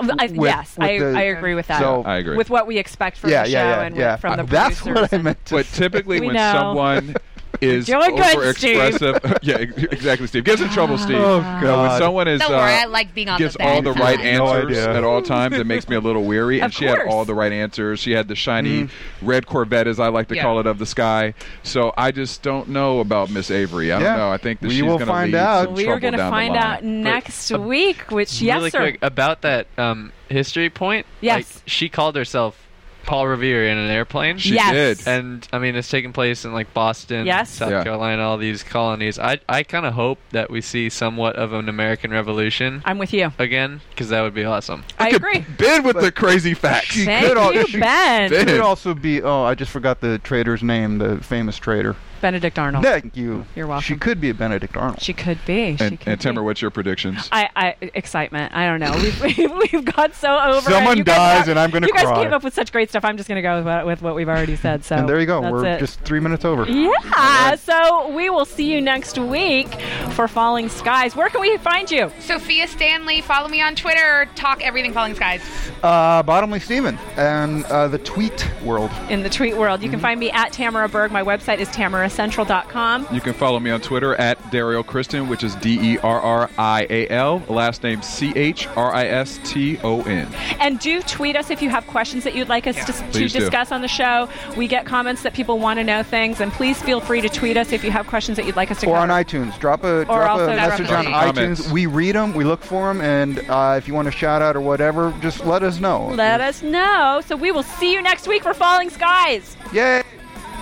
I, 0.00 0.26
With- 0.28 0.34
yes, 0.36 0.76
with 0.78 0.88
I, 0.88 0.98
the- 0.98 1.16
I 1.18 1.22
agree 1.22 1.54
with 1.54 1.66
that. 1.68 1.78
So- 1.80 2.02
I 2.04 2.16
agree. 2.16 2.36
With 2.36 2.50
what 2.50 2.66
we 2.66 2.78
expect 2.78 3.18
from 3.18 3.30
yeah, 3.30 3.44
the 3.44 3.50
show 3.50 3.58
yeah, 3.58 3.68
yeah, 3.76 3.82
and 3.82 3.96
yeah. 3.96 4.12
with, 4.14 4.20
from 4.22 4.36
the 4.38 4.42
That's 4.44 4.80
producers. 4.80 5.10
what 5.10 5.12
I 5.20 5.22
meant. 5.22 5.44
To 5.46 5.54
But 5.56 5.66
typically, 5.66 6.20
when 6.20 6.34
know. 6.34 6.52
someone 6.52 7.14
is 7.60 7.86
Doing 7.86 8.16
good, 8.16 8.56
Steve. 8.56 8.76
yeah, 9.42 9.56
exactly, 9.58 10.26
Steve 10.26 10.44
gets 10.44 10.60
in 10.62 10.68
trouble, 10.70 10.96
Steve. 10.98 11.16
Oh, 11.18 11.40
Uh, 11.40 11.60
God. 11.60 11.90
when 11.90 11.98
someone 11.98 12.28
is 12.28 12.40
Don't 12.40 12.52
uh, 12.52 12.56
worry, 12.56 12.72
I 12.72 12.84
like 12.86 13.14
being 13.14 13.28
on 13.28 13.38
gives 13.38 13.54
the 13.54 13.64
all 13.66 13.82
the 13.82 13.92
right 13.92 14.18
side. 14.18 14.34
No 14.38 14.46
answers 14.54 14.78
at 14.78 15.04
all 15.04 15.22
times, 15.22 15.56
it 15.56 15.66
makes 15.66 15.88
me 15.88 15.96
a 15.96 16.00
little 16.00 16.24
weary. 16.24 16.60
And 16.60 16.66
Of 16.72 16.74
she 16.78 16.84
had 16.86 17.00
all 17.06 17.24
the 17.24 17.34
right 17.34 17.52
answers. 17.52 18.00
She 18.00 18.12
had 18.12 18.28
the 18.28 18.34
shiny 18.34 18.70
Mm-hmm. 18.84 19.26
red 19.26 19.46
Corvette, 19.46 19.86
as 19.86 19.98
I 20.00 20.08
like 20.08 20.28
to 20.28 20.36
Yeah. 20.36 20.42
call 20.42 20.60
it, 20.60 20.66
of 20.66 20.78
the 20.78 20.86
sky. 20.86 21.34
So 21.62 21.92
I 21.96 22.10
just 22.12 22.42
don't 22.42 22.68
know 22.68 23.00
about 23.00 23.30
Miss 23.30 23.50
Avery. 23.50 23.92
I 23.92 23.98
Yeah. 24.00 24.06
don't 24.08 24.18
know. 24.18 24.30
I 24.30 24.36
think 24.38 24.60
that 24.60 24.68
We 24.68 24.74
she's 24.74 24.82
will 24.82 24.90
going 24.98 25.00
to 25.00 25.06
find 25.06 25.32
lead 25.32 25.38
out. 25.38 25.64
some 25.64 25.74
we 25.74 25.84
trouble 25.84 25.96
are 25.96 26.00
going 26.00 26.12
to 26.14 26.30
find 26.30 26.56
out 26.56 26.84
next 26.84 27.50
week. 27.50 28.10
Which 28.10 28.40
yes, 28.40 28.56
really 28.58 28.70
sir. 28.70 28.78
quick 28.80 28.98
about 29.02 29.42
that 29.42 29.66
um, 29.76 30.12
history 30.28 30.70
point. 30.70 31.06
Yes. 31.20 31.36
like, 31.36 31.46
she 31.66 31.88
called 31.88 32.16
herself 32.16 32.56
Paul 33.04 33.26
Revere 33.28 33.68
in 33.68 33.78
an 33.78 33.90
airplane. 33.90 34.38
She 34.38 34.54
Yes. 34.54 34.98
did. 34.98 35.08
and 35.08 35.46
I 35.52 35.58
mean, 35.58 35.74
it's 35.76 35.88
taking 35.88 36.12
place 36.12 36.44
in 36.44 36.52
like 36.52 36.72
Boston, 36.74 37.26
Yes. 37.26 37.50
South 37.50 37.70
Yeah. 37.70 37.82
Carolina, 37.82 38.22
all 38.22 38.36
these 38.38 38.62
colonies. 38.62 39.18
I 39.18 39.40
I 39.48 39.62
kind 39.62 39.86
of 39.86 39.94
hope 39.94 40.18
that 40.30 40.50
we 40.50 40.60
see 40.60 40.88
somewhat 40.88 41.36
of 41.36 41.52
an 41.52 41.68
American 41.68 42.10
Revolution 42.10 42.82
I'm 42.84 42.98
with 42.98 43.12
you. 43.12 43.32
again, 43.38 43.80
because 43.90 44.08
that 44.10 44.22
would 44.22 44.34
be 44.34 44.44
awesome. 44.44 44.84
I 44.98 45.06
Look 45.10 45.14
at 45.14 45.16
agree. 45.16 45.44
Ben 45.58 45.82
with 45.82 46.00
the 46.00 46.12
crazy 46.12 46.54
facts. 46.54 46.86
She 46.92 47.04
Thank 47.04 47.26
could 47.26 47.36
al- 47.38 47.54
you, 47.54 47.66
she- 47.66 47.80
Ben. 47.80 48.30
Ben. 48.30 48.40
It 48.42 48.46
could 48.48 48.60
also 48.60 48.94
be. 48.94 49.22
Oh, 49.22 49.44
I 49.44 49.54
just 49.54 49.70
forgot 49.70 50.00
the 50.00 50.18
trader's 50.18 50.62
name. 50.62 50.98
The 50.98 51.18
famous 51.18 51.56
trader. 51.58 51.96
Benedict 52.20 52.58
Arnold. 52.58 52.84
Thank 52.84 53.16
you. 53.16 53.44
You're 53.56 53.66
welcome. 53.66 53.82
She 53.84 53.96
could 53.96 54.20
be 54.20 54.30
a 54.30 54.34
Benedict 54.34 54.76
Arnold. 54.76 55.00
She 55.02 55.12
could 55.12 55.38
be. 55.46 55.76
She 55.76 55.84
And, 55.84 55.98
could 56.00 56.08
and 56.12 56.20
Timber, 56.20 56.40
be. 56.40 56.44
what's 56.46 56.60
your 56.62 56.70
predictions? 56.70 57.28
I, 57.32 57.48
I 57.56 57.76
excitement. 57.94 58.54
I 58.54 58.66
don't 58.66 58.80
know. 58.80 58.92
We've, 58.94 59.20
we've, 59.38 59.72
we've 59.72 59.84
got 59.84 60.14
so 60.14 60.38
over. 60.38 60.58
it. 60.58 60.72
Someone 60.72 60.98
You 60.98 61.04
guys 61.04 61.16
dies 61.16 61.38
got- 61.46 61.48
and 61.50 61.58
I'm 61.58 61.70
gonna 61.70 61.86
You 61.86 61.92
guys 61.94 62.04
cry. 62.04 62.22
came 62.24 62.32
up 62.32 62.42
with 62.44 62.54
such 62.54 62.72
great 62.72 62.88
stuff. 62.90 63.04
I'm 63.04 63.16
just 63.16 63.28
going 63.28 63.36
to 63.36 63.42
go 63.42 63.56
with 63.56 63.66
what, 63.66 63.86
with 63.86 64.02
what 64.02 64.14
we've 64.14 64.28
already 64.28 64.56
said. 64.56 64.84
So 64.84 64.96
and 64.96 65.08
there 65.08 65.18
you 65.20 65.26
go. 65.26 65.40
That's 65.40 65.52
We're 65.52 65.66
it. 65.66 65.78
just 65.80 66.00
three 66.00 66.20
minutes 66.20 66.44
over. 66.44 66.66
Yeah. 66.68 67.54
So 67.56 68.10
we 68.14 68.30
will 68.30 68.44
see 68.44 68.72
you 68.72 68.80
next 68.80 69.18
week 69.18 69.68
for 70.12 70.28
Falling 70.28 70.68
Skies. 70.68 71.16
Where 71.16 71.28
can 71.28 71.40
we 71.40 71.56
find 71.58 71.90
you? 71.90 72.10
Sophia 72.20 72.66
Stanley, 72.68 73.20
follow 73.20 73.48
me 73.48 73.60
on 73.62 73.74
Twitter. 73.74 74.28
Talk 74.34 74.62
everything 74.62 74.92
Falling 74.92 75.14
Skies. 75.14 75.42
Uh, 75.82 76.22
Bottomley 76.22 76.60
Steven 76.60 76.96
and 77.16 77.64
uh, 77.66 77.88
the 77.88 77.98
tweet 77.98 78.46
world. 78.64 78.90
In 79.08 79.22
the 79.22 79.30
tweet 79.30 79.56
world. 79.56 79.80
You 79.82 79.86
Mm-hmm. 79.90 79.92
can 79.94 80.00
find 80.00 80.20
me 80.20 80.30
at 80.30 80.52
Tamara 80.52 80.88
Berg. 80.88 81.10
My 81.10 81.22
website 81.22 81.58
is 81.58 81.68
tamaracentral.com. 82.10 83.06
You 83.12 83.20
can 83.20 83.32
follow 83.34 83.58
me 83.60 83.70
on 83.70 83.80
Twitter 83.80 84.14
at 84.16 84.50
Derrial 84.50 84.82
Christon, 84.84 85.28
which 85.28 85.42
is 85.42 85.54
D 85.56 85.94
E 85.94 85.98
R 85.98 86.20
R 86.20 86.50
I 86.58 86.86
A 86.90 87.08
L. 87.08 87.42
Last 87.48 87.82
name 87.82 88.02
C 88.02 88.32
H 88.36 88.66
R 88.68 88.92
I 88.92 89.06
S 89.06 89.38
T 89.44 89.78
O 89.82 90.02
N. 90.02 90.28
And 90.60 90.78
do 90.78 91.00
tweet 91.02 91.36
us 91.36 91.50
if 91.50 91.62
you 91.62 91.70
have 91.70 91.86
questions 91.86 92.24
that 92.24 92.34
you'd 92.34 92.48
like 92.48 92.66
us 92.66 92.76
to, 92.76 92.92
to 92.92 93.02
Please 93.10 93.32
do. 93.32 93.40
discuss 93.40 93.72
on 93.72 93.82
the 93.82 93.88
show. 93.88 94.28
We 94.56 94.68
get 94.68 94.86
comments 94.86 95.22
that 95.22 95.34
people 95.34 95.58
want 95.58 95.78
to 95.78 95.84
know 95.84 96.02
things, 96.02 96.40
and 96.40 96.52
please 96.52 96.80
feel 96.82 97.00
free 97.00 97.20
to 97.20 97.28
tweet 97.28 97.56
us 97.56 97.72
if 97.72 97.84
you 97.84 97.90
have 97.90 98.06
questions 98.06 98.36
that 98.36 98.46
you'd 98.46 98.56
like 98.56 98.70
us 98.70 98.80
to 98.80 98.86
Or 98.86 98.96
cover. 98.96 99.12
on 99.12 99.24
iTunes. 99.24 99.58
Drop 99.58 99.84
a 99.84 100.04
drop 100.04 100.40
a 100.40 100.46
message 100.48 100.90
on 100.90 101.04
comment. 101.04 101.36
Comments. 101.36 101.60
iTunes. 101.66 101.72
We 101.72 101.86
read 101.86 102.14
them. 102.14 102.34
We 102.34 102.44
look 102.44 102.62
for 102.62 102.92
them. 102.92 103.00
And 103.00 103.38
uh, 103.50 103.74
if 103.78 103.88
you 103.88 103.94
want 103.94 104.08
a 104.08 104.12
shout 104.12 104.42
out 104.42 104.56
or 104.56 104.60
whatever, 104.60 105.14
just 105.20 105.44
let 105.44 105.62
us 105.62 105.80
know. 105.80 106.08
Let 106.08 106.40
us 106.40 106.62
know. 106.62 107.20
So 107.24 107.36
we 107.36 107.50
will 107.52 107.62
see 107.62 107.92
you 107.92 108.02
next 108.02 108.26
week 108.26 108.42
for 108.42 108.54
Falling 108.54 108.90
Skies. 108.90 109.56
Yay! 109.72 110.02